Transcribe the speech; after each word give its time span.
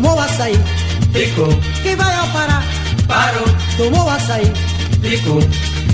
tomou 0.00 0.20
açaí, 0.20 0.54
ficou. 1.12 1.48
Quem 1.82 1.96
vai 1.96 2.14
ao 2.14 2.28
Pará, 2.28 2.62
parou, 3.08 3.44
tomou 3.76 4.08
açaí, 4.08 4.46
ficou. 5.02 5.40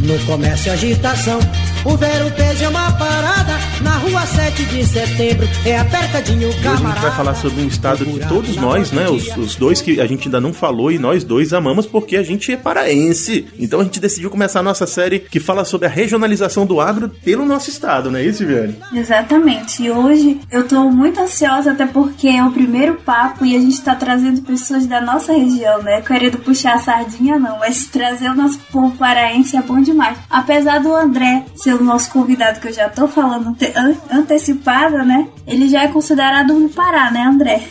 No 0.03 0.19
comércio 0.27 0.73
agitação, 0.73 1.41
o 1.85 1.97
Vero 1.97 2.31
Peso 2.33 2.65
é 2.65 2.69
uma 2.69 2.91
parada 2.93 3.53
na 3.83 3.99
rua 3.99 4.23
7 4.27 4.65
de 4.65 4.85
setembro. 4.87 5.47
É 5.67 5.79
apertadinho, 5.79 6.49
Hoje 6.49 6.59
a 6.59 6.63
camarada. 6.63 6.89
gente 6.95 7.03
vai 7.03 7.17
falar 7.17 7.35
sobre 7.35 7.63
um 7.63 7.67
estado 7.69 8.07
que 8.07 8.27
todos 8.27 8.57
nós, 8.57 8.91
né, 8.91 9.09
os, 9.09 9.37
os 9.37 9.55
dois 9.57 9.83
que 9.83 10.01
a 10.01 10.07
gente 10.07 10.29
ainda 10.29 10.41
não 10.41 10.53
falou 10.53 10.91
e 10.91 10.99
nós 10.99 11.23
dois 11.25 11.53
amamos 11.53 11.85
porque 11.85 12.17
a 12.17 12.23
gente 12.23 12.51
é 12.53 12.57
paraense. 12.57 13.47
Então 13.59 13.81
a 13.81 13.85
gente 13.85 14.01
decidiu 14.01 14.31
começar 14.31 14.61
a 14.61 14.63
nossa 14.63 14.87
série 14.87 15.19
que 15.19 15.39
fala 15.39 15.65
sobre 15.65 15.87
a 15.87 15.91
regionalização 15.91 16.65
do 16.65 16.81
agro 16.81 17.11
pelo 17.23 17.45
nosso 17.45 17.69
estado, 17.69 18.11
não 18.11 18.19
é 18.19 18.25
isso, 18.25 18.47
Viane? 18.47 18.77
Exatamente. 18.95 19.83
E 19.83 19.91
hoje 19.91 20.41
eu 20.51 20.67
tô 20.67 20.91
muito 20.91 21.21
ansiosa, 21.21 21.73
até 21.73 21.87
porque 21.87 22.29
é 22.29 22.43
o 22.43 22.51
primeiro 22.51 22.95
papo 22.95 23.45
e 23.45 23.55
a 23.55 23.61
gente 23.61 23.81
tá 23.83 23.95
trazendo 23.95 24.41
pessoas 24.43 24.87
da 24.87 25.01
nossa 25.01 25.33
região, 25.33 25.83
né? 25.83 26.01
Querendo 26.01 26.39
puxar 26.39 26.75
a 26.75 26.79
sardinha, 26.79 27.39
não, 27.39 27.59
mas 27.59 27.87
trazer 27.87 28.31
o 28.31 28.35
nosso 28.35 28.59
povo 28.73 28.97
paraense 28.97 29.57
é 29.57 29.63
bom 29.63 29.83
demais. 29.83 30.17
Apesar 30.31 30.79
do 30.81 30.95
André 30.95 31.45
ser 31.55 31.74
o 31.75 31.85
nosso 31.85 32.11
convidado, 32.11 32.61
que 32.61 32.69
eu 32.69 32.73
já 32.73 32.89
tô 32.89 33.07
falando 33.09 33.49
ante 33.49 33.73
an 33.77 33.95
antecipada, 34.11 35.05
né? 35.05 35.29
Ele 35.47 35.69
já 35.69 35.83
é 35.85 35.89
considerado 35.89 36.53
um 36.53 36.69
Pará, 36.69 37.11
né, 37.11 37.23
André? 37.23 37.63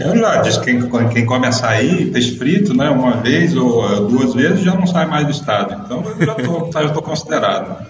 Eu 0.00 0.16
já 0.16 0.36
disse 0.36 0.58
que 0.60 0.80
quem, 0.88 1.08
quem 1.10 1.26
come 1.26 1.46
açaí, 1.46 2.06
peixe 2.06 2.34
frito, 2.36 2.72
né, 2.72 2.88
uma 2.88 3.18
vez 3.18 3.54
ou 3.54 3.84
uh, 3.84 4.06
duas 4.06 4.32
vezes, 4.32 4.64
já 4.64 4.74
não 4.74 4.86
sai 4.86 5.04
mais 5.04 5.26
do 5.26 5.30
estado. 5.30 5.74
Então 5.84 6.02
eu 6.18 6.26
já 6.26 6.34
tô, 6.34 6.70
já 6.72 6.88
tô 6.88 7.02
considerado. 7.02 7.86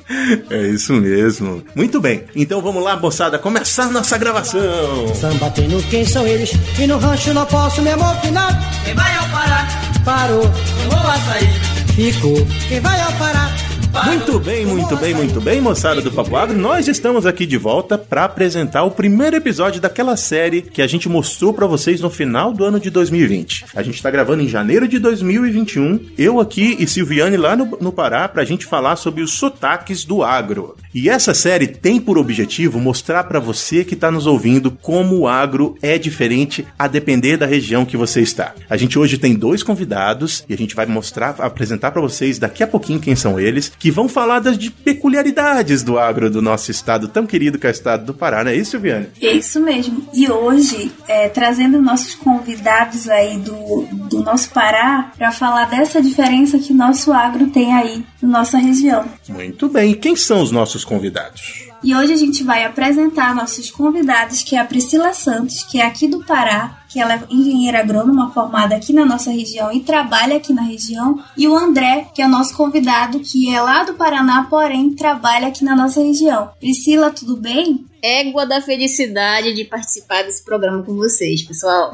É 0.50 0.66
isso 0.66 0.92
mesmo. 0.94 1.62
Muito 1.72 2.00
bem. 2.00 2.24
Então 2.34 2.60
vamos 2.60 2.82
lá, 2.82 2.96
moçada, 2.96 3.38
começar 3.38 3.90
nossa 3.90 4.18
gravação. 4.18 5.14
Samba 5.14 5.50
tem 5.50 5.68
no 5.68 5.80
quem 5.84 6.04
são 6.04 6.26
eles, 6.26 6.50
e 6.80 6.86
no 6.86 6.98
rancho 6.98 7.32
não 7.32 7.46
posso 7.46 7.80
me 7.80 7.90
amofinar. 7.90 8.58
Quem 8.84 8.94
vai 8.94 9.14
ao 9.14 9.28
Pará, 9.28 9.68
Parou, 10.04 10.42
tomou 10.42 11.10
açaí, 11.10 11.46
ficou. 11.94 12.46
Quem 12.68 12.80
vai 12.80 13.00
ao 13.00 13.12
Pará, 13.12 13.50
Muito 13.92 14.38
bem, 14.38 14.64
muito 14.64 14.96
bem, 14.96 15.14
muito 15.14 15.40
bem, 15.40 15.60
moçada 15.60 16.00
do 16.00 16.12
Papo 16.12 16.36
Agro. 16.36 16.56
Nós 16.56 16.86
estamos 16.86 17.26
aqui 17.26 17.44
de 17.44 17.56
volta 17.56 17.98
para 17.98 18.24
apresentar 18.24 18.84
o 18.84 18.90
primeiro 18.90 19.34
episódio 19.34 19.80
daquela 19.80 20.16
série 20.16 20.62
que 20.62 20.80
a 20.80 20.86
gente 20.86 21.08
mostrou 21.08 21.52
para 21.52 21.66
vocês 21.66 22.00
no 22.00 22.08
final 22.08 22.52
do 22.52 22.64
ano 22.64 22.78
de 22.78 22.88
2020. 22.88 23.66
A 23.74 23.82
gente 23.82 24.00
tá 24.00 24.08
gravando 24.08 24.42
em 24.42 24.48
janeiro 24.48 24.86
de 24.86 24.98
2021. 25.00 26.10
Eu 26.16 26.38
aqui 26.38 26.76
e 26.78 26.86
Silviane 26.86 27.36
lá 27.36 27.56
no, 27.56 27.78
no 27.80 27.92
Pará 27.92 28.28
pra 28.28 28.44
gente 28.44 28.64
falar 28.64 28.94
sobre 28.94 29.22
os 29.22 29.32
sotaques 29.32 30.04
do 30.04 30.22
agro. 30.22 30.76
E 30.94 31.08
essa 31.08 31.34
série 31.34 31.66
tem 31.66 32.00
por 32.00 32.16
objetivo 32.16 32.78
mostrar 32.78 33.24
para 33.24 33.40
você 33.40 33.84
que 33.84 33.96
tá 33.96 34.10
nos 34.10 34.26
ouvindo 34.26 34.70
como 34.70 35.18
o 35.18 35.28
agro 35.28 35.76
é 35.82 35.98
diferente 35.98 36.66
a 36.78 36.86
depender 36.86 37.36
da 37.36 37.46
região 37.46 37.84
que 37.84 37.96
você 37.96 38.20
está. 38.20 38.54
A 38.68 38.76
gente 38.76 38.98
hoje 38.98 39.18
tem 39.18 39.34
dois 39.34 39.62
convidados 39.62 40.44
e 40.48 40.54
a 40.54 40.56
gente 40.56 40.76
vai 40.76 40.86
mostrar, 40.86 41.36
apresentar 41.38 41.90
para 41.90 42.00
vocês 42.00 42.38
daqui 42.38 42.62
a 42.62 42.66
pouquinho 42.66 43.00
quem 43.00 43.16
são 43.16 43.38
eles, 43.38 43.72
que 43.80 43.90
vão 43.90 44.08
falar 44.08 44.40
das 44.40 44.58
de 44.58 44.70
peculiaridades 44.70 45.82
do 45.82 45.98
agro 45.98 46.30
do 46.30 46.42
nosso 46.42 46.70
estado 46.70 47.08
tão 47.08 47.26
querido 47.26 47.58
que 47.58 47.66
é 47.66 47.70
o 47.70 47.72
estado 47.72 48.04
do 48.04 48.14
Pará, 48.14 48.44
não 48.44 48.50
é 48.50 48.54
isso, 48.54 48.78
Viane? 48.78 49.08
É 49.20 49.32
isso 49.32 49.58
mesmo. 49.58 50.06
E 50.12 50.30
hoje, 50.30 50.92
é, 51.08 51.30
trazendo 51.30 51.80
nossos 51.80 52.14
convidados 52.14 53.08
aí 53.08 53.38
do, 53.38 53.88
do 54.08 54.22
nosso 54.22 54.50
Pará 54.50 55.10
para 55.16 55.32
falar 55.32 55.64
dessa 55.64 56.02
diferença 56.02 56.58
que 56.58 56.74
nosso 56.74 57.10
agro 57.10 57.46
tem 57.46 57.72
aí 57.72 58.04
na 58.20 58.40
nossa 58.40 58.58
região. 58.58 59.06
Muito 59.28 59.68
bem. 59.68 59.94
Quem 59.94 60.14
são 60.14 60.42
os 60.42 60.50
nossos 60.50 60.84
convidados? 60.84 61.70
E 61.82 61.94
hoje 61.94 62.12
a 62.12 62.16
gente 62.16 62.44
vai 62.44 62.64
apresentar 62.64 63.34
nossos 63.34 63.70
convidados, 63.70 64.42
que 64.42 64.54
é 64.54 64.58
a 64.60 64.64
Priscila 64.64 65.14
Santos, 65.14 65.62
que 65.64 65.80
é 65.80 65.86
aqui 65.86 66.06
do 66.06 66.22
Pará, 66.24 66.79
que 66.90 66.98
ela 67.00 67.14
é 67.14 67.22
engenheira 67.30 67.80
agrônoma 67.80 68.30
formada 68.32 68.74
aqui 68.74 68.92
na 68.92 69.06
nossa 69.06 69.30
região 69.30 69.72
e 69.72 69.80
trabalha 69.80 70.36
aqui 70.36 70.52
na 70.52 70.62
região, 70.62 71.18
e 71.36 71.46
o 71.46 71.56
André, 71.56 72.08
que 72.12 72.20
é 72.20 72.26
nosso 72.26 72.56
convidado, 72.56 73.20
que 73.20 73.54
é 73.54 73.62
lá 73.62 73.84
do 73.84 73.94
Paraná, 73.94 74.46
porém 74.50 74.90
trabalha 74.90 75.48
aqui 75.48 75.64
na 75.64 75.76
nossa 75.76 76.02
região. 76.02 76.50
Priscila, 76.58 77.10
tudo 77.10 77.36
bem? 77.36 77.86
Égua 78.02 78.46
da 78.46 78.60
felicidade 78.60 79.52
de 79.54 79.64
participar 79.64 80.22
desse 80.22 80.44
programa 80.44 80.82
com 80.82 80.94
vocês, 80.94 81.42
pessoal. 81.42 81.90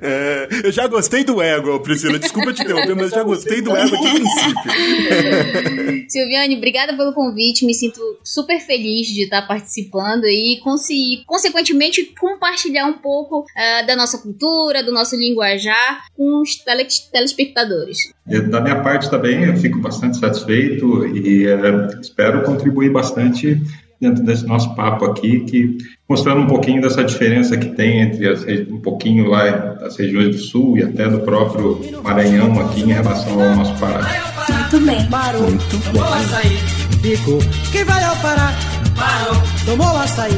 É, 0.00 0.48
eu 0.64 0.70
já 0.72 0.86
gostei 0.86 1.24
do 1.24 1.42
ego, 1.42 1.80
Priscila. 1.80 2.18
Desculpa 2.18 2.52
te 2.52 2.62
interromper, 2.62 2.94
mas 2.94 3.10
já 3.10 3.22
gostei 3.24 3.60
do 3.60 3.76
ego 3.76 3.96
de 3.96 4.10
princípio. 4.10 6.06
Silviane, 6.08 6.56
obrigada 6.56 6.96
pelo 6.96 7.12
convite. 7.12 7.66
Me 7.66 7.74
sinto 7.74 8.00
super 8.22 8.60
feliz 8.60 9.08
de 9.08 9.24
estar 9.24 9.42
participando 9.46 10.24
e, 10.26 10.60
consi- 10.62 11.22
consequentemente, 11.26 12.04
compartilhar 12.18 12.86
um 12.86 12.94
pouco 12.94 13.44
ah, 13.56 13.82
da 13.82 13.96
nossa 13.96 14.18
cultura, 14.18 14.82
do 14.82 14.92
nosso 14.92 15.16
linguajar 15.16 16.04
com 16.16 16.40
os 16.40 16.56
tele- 16.56 16.86
telespectadores. 17.12 17.98
Da 18.50 18.60
minha 18.60 18.80
parte 18.82 19.10
também, 19.10 19.44
eu 19.44 19.56
fico 19.56 19.80
bastante 19.80 20.18
satisfeito 20.18 21.06
e 21.16 21.46
eh, 21.46 22.00
espero 22.00 22.42
contribuir 22.44 22.90
bastante 22.90 23.60
dentro 24.00 24.22
desse 24.24 24.46
nosso 24.46 24.74
papo 24.74 25.04
aqui, 25.06 25.40
que 25.40 25.76
mostrando 26.08 26.40
um 26.42 26.46
pouquinho 26.46 26.80
dessa 26.80 27.02
diferença 27.04 27.56
que 27.56 27.66
tem 27.70 28.00
entre 28.00 28.28
as, 28.28 28.44
um 28.70 28.78
pouquinho 28.80 29.26
lá 29.28 29.48
das 29.80 29.96
regiões 29.96 30.36
do 30.36 30.38
sul 30.42 30.76
e 30.78 30.82
até 30.82 31.08
do 31.08 31.20
próprio 31.20 31.80
Maranhão 32.02 32.58
aqui 32.60 32.82
em 32.82 32.92
relação 32.92 33.40
ao 33.42 33.56
nosso 33.56 33.74
Pará. 33.78 34.06
Muito 34.70 34.86
bem. 34.86 35.04
parou, 35.08 35.42
Muito 35.42 35.84
tomou 35.92 36.04
açaí, 36.14 36.56
ficou. 37.02 37.38
Quem 37.72 37.84
vai 37.84 38.04
ao 38.04 38.16
Pará, 38.16 38.52
parou, 38.96 39.42
tomou 39.66 39.96
açaí. 39.98 40.32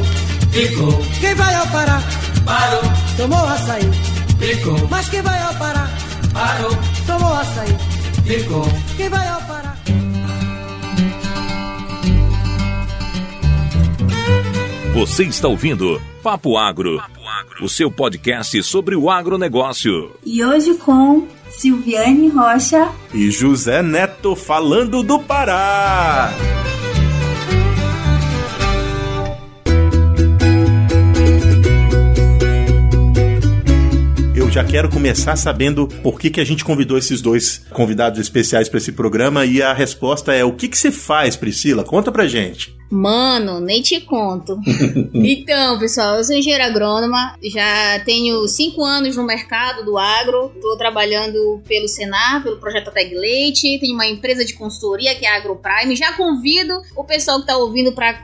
ficou. 0.51 1.01
Quem 1.19 1.35
vai 1.35 1.55
ao 1.55 1.67
Pará, 1.67 2.01
Parou, 2.45 2.81
tomou 3.17 3.45
açaí. 3.45 3.83
ficou. 4.39 4.87
Mas 4.89 5.09
quem 5.09 5.21
vai 5.21 5.39
ao 5.41 5.53
Pará, 5.55 5.87
Parou, 6.33 6.71
tomou 7.05 7.33
açaí. 7.33 7.75
ficou. 8.25 8.67
Quem 8.97 9.09
vai 9.09 9.27
ao 9.27 9.41
Pará. 9.41 9.60
Você 14.93 15.23
está 15.23 15.47
ouvindo 15.47 16.01
Papo 16.21 16.57
Agro, 16.57 17.01
o 17.61 17.69
seu 17.69 17.89
podcast 17.89 18.61
sobre 18.61 18.93
o 18.93 19.09
agronegócio. 19.09 20.11
E 20.25 20.43
hoje 20.43 20.73
com 20.75 21.25
Silviane 21.49 22.27
Rocha. 22.27 22.91
E 23.13 23.31
José 23.31 23.81
Neto 23.81 24.35
falando 24.35 25.01
do 25.01 25.17
Pará. 25.17 26.33
Eu 34.35 34.51
já 34.51 34.65
quero 34.65 34.89
começar 34.89 35.37
sabendo 35.37 35.87
por 35.87 36.19
que, 36.19 36.29
que 36.29 36.41
a 36.41 36.45
gente 36.45 36.65
convidou 36.65 36.97
esses 36.97 37.21
dois 37.21 37.65
convidados 37.69 38.19
especiais 38.19 38.67
para 38.67 38.77
esse 38.77 38.91
programa 38.91 39.45
e 39.45 39.61
a 39.61 39.71
resposta 39.71 40.33
é 40.33 40.43
o 40.43 40.51
que, 40.51 40.67
que 40.67 40.77
você 40.77 40.91
faz, 40.91 41.37
Priscila? 41.37 41.85
Conta 41.85 42.11
pra 42.11 42.27
gente. 42.27 42.80
Mano, 42.91 43.59
nem 43.59 43.81
te 43.81 44.01
conto. 44.01 44.59
então, 45.15 45.79
pessoal, 45.79 46.17
eu 46.17 46.23
sou 46.23 46.35
engenheira 46.35 46.65
agrônoma, 46.65 47.37
já 47.41 47.99
tenho 48.03 48.45
cinco 48.47 48.83
anos 48.83 49.15
no 49.15 49.23
mercado 49.23 49.85
do 49.85 49.97
agro, 49.97 50.51
estou 50.53 50.77
trabalhando 50.77 51.61
pelo 51.65 51.87
Senar, 51.87 52.43
pelo 52.43 52.57
projeto 52.57 52.91
Tag 52.91 53.15
Leite, 53.15 53.79
tenho 53.79 53.93
uma 53.93 54.05
empresa 54.05 54.43
de 54.43 54.53
consultoria 54.53 55.15
que 55.15 55.25
é 55.25 55.29
a 55.29 55.37
AgroPrime. 55.37 55.95
Já 55.95 56.13
convido 56.13 56.81
o 56.95 57.03
pessoal 57.03 57.37
que 57.37 57.43
está 57.43 57.57
ouvindo 57.57 57.93
para 57.93 58.19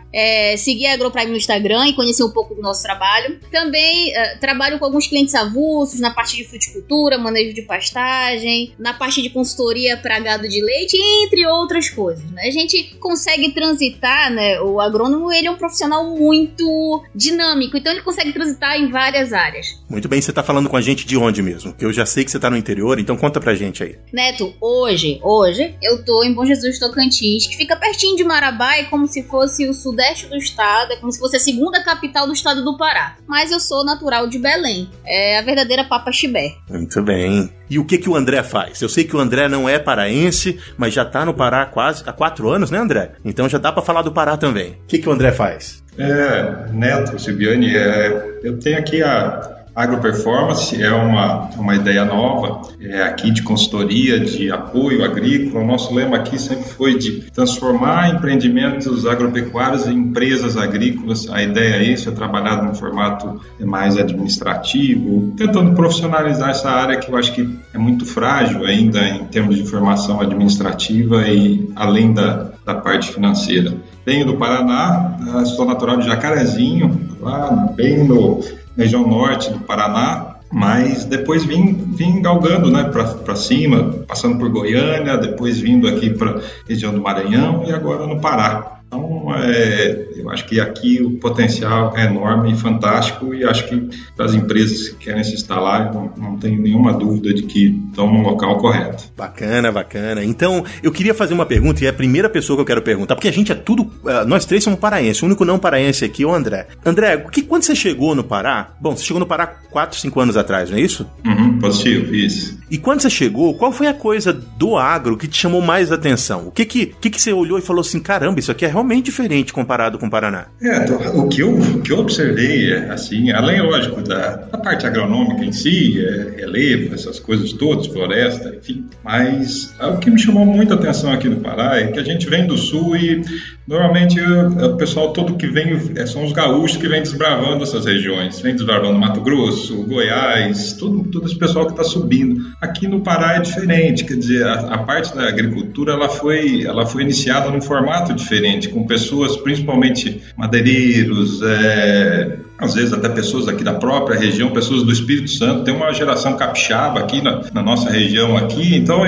seguir 0.57 0.87
a 0.87 0.93
AgroPrime 0.93 1.31
no 1.31 1.37
Instagram 1.37 1.87
e 1.87 1.93
conhecer 1.93 2.23
um 2.23 2.31
pouco 2.31 2.53
do 2.53 2.61
nosso 2.61 2.83
trabalho. 2.83 3.39
Também 3.51 4.13
eh, 4.13 4.37
trabalho 4.37 4.79
com 4.79 4.85
alguns 4.85 5.07
clientes 5.07 5.33
avulsos 5.33 5.99
na 5.99 6.11
parte 6.11 6.35
de 6.35 6.43
fruticultura, 6.43 7.17
manejo 7.17 7.53
de 7.53 7.61
pastagem, 7.61 8.73
na 8.77 8.93
parte 8.93 9.21
de 9.21 9.29
consultoria 9.29 9.95
para 9.97 10.19
gado 10.19 10.47
de 10.47 10.61
leite, 10.61 10.97
entre 11.23 11.45
outras 11.47 11.89
coisas. 11.89 12.29
né? 12.31 12.43
A 12.47 12.51
gente 12.51 12.95
consegue 12.99 13.51
transitar, 13.51 14.31
né? 14.31 14.56
O 14.61 14.79
agrônomo 14.79 15.31
ele 15.31 15.47
é 15.47 15.51
um 15.51 15.57
profissional 15.57 16.03
muito 16.15 17.03
dinâmico, 17.13 17.77
então 17.77 17.91
ele 17.91 18.01
consegue 18.01 18.33
transitar 18.33 18.77
em 18.77 18.89
várias 18.89 19.33
áreas. 19.33 19.67
Muito 19.89 20.07
bem, 20.07 20.21
você 20.21 20.33
tá 20.33 20.43
falando 20.43 20.69
com 20.69 20.77
a 20.77 20.81
gente 20.81 21.05
de 21.05 21.17
onde 21.17 21.41
mesmo? 21.41 21.73
Que 21.73 21.85
eu 21.85 21.93
já 21.93 22.05
sei 22.05 22.23
que 22.23 22.31
você 22.31 22.39
tá 22.39 22.49
no 22.49 22.57
interior, 22.57 22.99
então 22.99 23.17
conta 23.17 23.39
pra 23.39 23.55
gente 23.55 23.83
aí. 23.83 23.95
Neto, 24.11 24.53
hoje, 24.61 25.19
hoje, 25.23 25.75
eu 25.81 26.03
tô 26.03 26.23
em 26.23 26.33
Bom 26.33 26.45
Jesus 26.45 26.79
Tocantins, 26.79 27.47
que 27.47 27.55
fica 27.55 27.75
pertinho 27.75 28.15
de 28.15 28.23
Marabá, 28.23 28.75
é 28.75 28.83
como 28.85 29.07
se 29.07 29.23
fosse 29.23 29.67
o 29.67 29.73
sudeste 29.73 30.27
do 30.27 30.35
estado, 30.35 30.93
é 30.93 30.97
como 30.97 31.11
se 31.11 31.19
fosse 31.19 31.37
a 31.37 31.39
segunda 31.39 31.83
capital 31.83 32.27
do 32.27 32.33
estado 32.33 32.63
do 32.63 32.77
Pará. 32.77 33.17
Mas 33.27 33.51
eu 33.51 33.59
sou 33.59 33.83
natural 33.83 34.27
de 34.27 34.39
Belém, 34.39 34.89
é 35.05 35.39
a 35.39 35.41
verdadeira 35.41 35.83
Papa 35.83 36.11
Chibé. 36.11 36.55
Muito 36.69 37.01
bem. 37.01 37.56
E 37.69 37.77
o 37.79 37.85
que 37.85 37.97
que 37.97 38.09
o 38.09 38.15
André 38.15 38.41
faz? 38.43 38.81
Eu 38.81 38.89
sei 38.89 39.03
que 39.03 39.15
o 39.15 39.19
André 39.19 39.47
não 39.47 39.67
é 39.67 39.77
paraense, 39.77 40.59
mas 40.77 40.93
já 40.93 41.03
tá 41.03 41.25
no 41.25 41.33
Pará 41.33 41.65
quase 41.65 42.03
há 42.05 42.13
quatro 42.13 42.49
anos, 42.49 42.71
né, 42.71 42.77
André? 42.77 43.11
Então 43.25 43.49
já 43.49 43.57
dá 43.57 43.71
pra 43.71 43.81
falar 43.81 44.01
do 44.01 44.11
Pará 44.11 44.37
também. 44.37 44.71
O 44.71 44.87
que 44.87 44.99
que 44.99 45.09
o 45.09 45.11
André 45.11 45.31
faz? 45.31 45.83
É, 45.97 46.71
Neto, 46.71 47.19
Silviane, 47.19 47.75
é, 47.75 48.39
eu 48.43 48.57
tenho 48.59 48.77
aqui 48.77 49.01
a, 49.01 49.56
Agroperformance 49.77 50.81
é 50.81 50.91
uma, 50.91 51.51
uma 51.51 51.75
ideia 51.75 52.03
nova 52.03 52.67
é, 52.81 53.03
aqui 53.03 53.29
de 53.29 53.43
consultoria, 53.43 54.19
de 54.19 54.51
apoio 54.51 55.05
agrícola. 55.05 55.63
O 55.63 55.67
nosso 55.67 55.93
lema 55.93 56.17
aqui 56.17 56.39
sempre 56.39 56.63
foi 56.63 56.97
de 56.97 57.29
transformar 57.29 58.09
empreendimentos 58.09 59.05
agropecuários 59.05 59.85
em 59.85 59.93
empresas 59.93 60.57
agrícolas. 60.57 61.29
A 61.29 61.43
ideia 61.43 61.75
é 61.75 61.83
isso, 61.83 62.09
é 62.09 62.11
trabalhar 62.11 62.63
num 62.63 62.73
formato 62.73 63.39
mais 63.59 63.97
administrativo, 63.97 65.35
tentando 65.37 65.75
profissionalizar 65.75 66.49
essa 66.49 66.71
área 66.71 66.97
que 66.97 67.11
eu 67.11 67.15
acho 67.15 67.33
que 67.33 67.47
é 67.71 67.77
muito 67.77 68.03
frágil 68.03 68.65
ainda 68.65 69.07
em 69.07 69.25
termos 69.25 69.57
de 69.57 69.63
formação 69.63 70.19
administrativa 70.19 71.27
e 71.27 71.71
além 71.75 72.15
da, 72.15 72.49
da 72.65 72.73
parte 72.73 73.11
financeira. 73.11 73.75
Venho 74.07 74.25
do 74.25 74.37
Paraná, 74.37 75.43
sou 75.47 75.65
natural 75.65 75.97
de 75.97 76.05
Jacarezinho, 76.07 77.17
lá 77.19 77.73
bem 77.75 78.05
no 78.05 78.41
região 78.77 79.05
norte 79.05 79.51
do 79.51 79.59
Paraná, 79.59 80.37
mas 80.49 81.03
depois 81.03 81.43
vim, 81.43 81.73
vim 81.93 82.21
galgando 82.21 82.71
né, 82.71 82.85
para 82.85 83.35
cima, 83.35 83.95
passando 84.07 84.37
por 84.37 84.47
Goiânia, 84.47 85.17
depois 85.17 85.59
vindo 85.59 85.89
aqui 85.89 86.09
para 86.09 86.39
região 86.65 86.93
do 86.93 87.01
Maranhão 87.01 87.65
e 87.67 87.73
agora 87.73 88.07
no 88.07 88.21
Pará. 88.21 88.76
Então, 88.87 89.35
é, 89.35 90.07
eu 90.15 90.29
acho 90.29 90.45
que 90.45 90.59
aqui 90.59 91.01
o 91.01 91.11
potencial 91.19 91.95
é 91.95 92.05
enorme 92.05 92.53
e 92.53 92.55
fantástico 92.55 93.33
e 93.33 93.43
acho 93.43 93.67
que 93.67 93.89
as 94.17 94.33
empresas 94.33 94.89
que 94.89 94.95
querem 94.95 95.23
se 95.23 95.33
instalar, 95.33 95.93
não, 95.93 96.11
não 96.17 96.37
tenho 96.37 96.61
nenhuma 96.61 96.93
dúvida 96.93 97.33
de 97.33 97.43
que 97.43 97.77
estão 97.89 98.11
no 98.11 98.21
local 98.21 98.57
correto. 98.57 99.11
Bacana, 99.15 99.71
bacana. 99.71 100.23
Então, 100.23 100.63
eu 100.81 100.91
queria 100.91 101.13
fazer 101.13 101.33
uma 101.33 101.45
pergunta 101.45 101.83
e 101.83 101.87
é 101.87 101.89
a 101.89 101.93
primeira 101.93 102.29
pessoa 102.29 102.55
que 102.57 102.61
eu 102.61 102.65
quero 102.65 102.81
perguntar, 102.81 103.15
porque 103.15 103.27
a 103.27 103.33
gente 103.33 103.51
é 103.51 103.55
tudo, 103.55 103.83
uh, 103.83 104.25
nós 104.25 104.45
três 104.45 104.63
somos 104.63 104.79
paraenses, 104.79 105.21
o 105.21 105.25
único 105.25 105.43
não 105.43 105.59
paraense 105.59 106.05
aqui 106.05 106.23
é 106.23 106.25
o 106.25 106.33
André. 106.33 106.67
André, 106.85 107.17
que, 107.31 107.41
quando 107.41 107.63
você 107.63 107.75
chegou 107.75 108.15
no 108.15 108.23
Pará, 108.23 108.71
bom, 108.79 108.95
você 108.95 109.03
chegou 109.03 109.19
no 109.19 109.25
Pará 109.25 109.47
4, 109.47 109.99
5 109.99 110.19
anos 110.19 110.37
atrás, 110.37 110.69
não 110.69 110.77
é 110.77 110.81
isso? 110.81 111.05
Uhum, 111.25 111.59
positivo, 111.59 112.15
isso. 112.15 112.57
E 112.69 112.77
quando 112.77 113.01
você 113.01 113.09
chegou, 113.09 113.53
qual 113.53 113.71
foi 113.71 113.87
a 113.87 113.93
coisa 113.93 114.33
do 114.33 114.77
agro 114.77 115.17
que 115.17 115.27
te 115.27 115.37
chamou 115.37 115.61
mais 115.61 115.91
atenção? 115.91 116.47
O 116.47 116.51
que 116.51 116.65
que, 116.65 116.85
que, 116.99 117.09
que 117.09 117.21
você 117.21 117.33
olhou 117.33 117.59
e 117.59 117.61
falou 117.61 117.81
assim, 117.81 117.99
caramba, 117.99 118.39
isso 118.39 118.51
aqui 118.51 118.65
é 118.65 118.76
realmente 118.77 119.05
diferente 119.05 119.51
comparado 119.51 119.97
com 119.97 120.05
o 120.05 120.09
Paraná. 120.09 120.47
É, 120.61 120.85
o 121.15 121.27
que 121.27 121.41
eu, 121.41 121.53
o 121.53 121.81
que 121.81 121.91
eu 121.91 121.99
observei, 121.99 122.71
é, 122.71 122.89
assim, 122.91 123.31
além, 123.31 123.61
lógico, 123.61 124.01
da, 124.01 124.35
da 124.35 124.57
parte 124.57 124.85
agronômica 124.85 125.43
em 125.43 125.51
si, 125.51 125.99
é, 125.99 126.41
relevo, 126.41 126.93
essas 126.93 127.19
coisas 127.19 127.51
todas, 127.53 127.87
floresta, 127.87 128.55
enfim, 128.55 128.85
mas 129.03 129.73
o 129.81 129.97
que 129.97 130.11
me 130.11 130.19
chamou 130.19 130.45
muita 130.45 130.75
atenção 130.75 131.11
aqui 131.11 131.27
no 131.27 131.37
Pará 131.37 131.79
é 131.79 131.87
que 131.87 131.99
a 131.99 132.03
gente 132.03 132.29
vem 132.29 132.45
do 132.45 132.57
sul 132.57 132.95
e 132.95 133.21
Normalmente 133.67 134.17
o 134.21 134.77
pessoal 134.77 135.11
todo 135.11 135.35
que 135.35 135.45
vem 135.45 135.91
é, 135.97 136.05
são 136.05 136.23
os 136.23 136.31
gaúchos 136.31 136.77
que 136.77 136.87
vêm 136.87 137.01
desbravando 137.01 137.63
essas 137.63 137.85
regiões, 137.85 138.39
vem 138.39 138.55
desbravando 138.55 138.97
Mato 138.97 139.19
Grosso, 139.19 139.83
Goiás, 139.83 140.71
todo, 140.71 141.03
todo 141.11 141.25
esse 141.25 141.37
pessoal 141.37 141.65
que 141.65 141.73
está 141.73 141.83
subindo. 141.83 142.45
Aqui 142.61 142.87
no 142.87 143.01
Pará 143.01 143.35
é 143.35 143.41
diferente, 143.41 144.05
quer 144.05 144.15
dizer, 144.15 144.47
a, 144.47 144.73
a, 144.73 144.77
parte 144.77 145.13
da 145.13 145.27
agricultura 145.27 145.91
ela 145.91 146.07
foi, 146.07 146.63
ela 146.63 146.85
foi 146.85 147.03
iniciada 147.03 147.51
num 147.51 147.59
formato 147.59 148.13
diferente, 148.13 148.66
com 148.69 148.85
pessoas, 148.85 149.37
principalmente 149.37 150.21
madeireiros, 150.35 151.41
é, 151.41 152.39
às 152.59 152.73
vezes 152.73 152.91
até 152.91 153.07
pessoas 153.09 153.47
aqui 153.47 153.63
da 153.63 153.73
própria 153.73 154.19
região, 154.19 154.49
pessoas 154.51 154.83
do 154.83 154.91
Espírito 154.91 155.29
Santo, 155.29 155.63
tem 155.63 155.73
uma 155.73 155.93
geração 155.93 156.35
capixaba 156.35 156.99
aqui 156.99 157.21
na, 157.21 157.41
na, 157.53 157.61
nossa 157.61 157.89
região 157.89 158.35
aqui, 158.35 158.75
então 158.75 159.03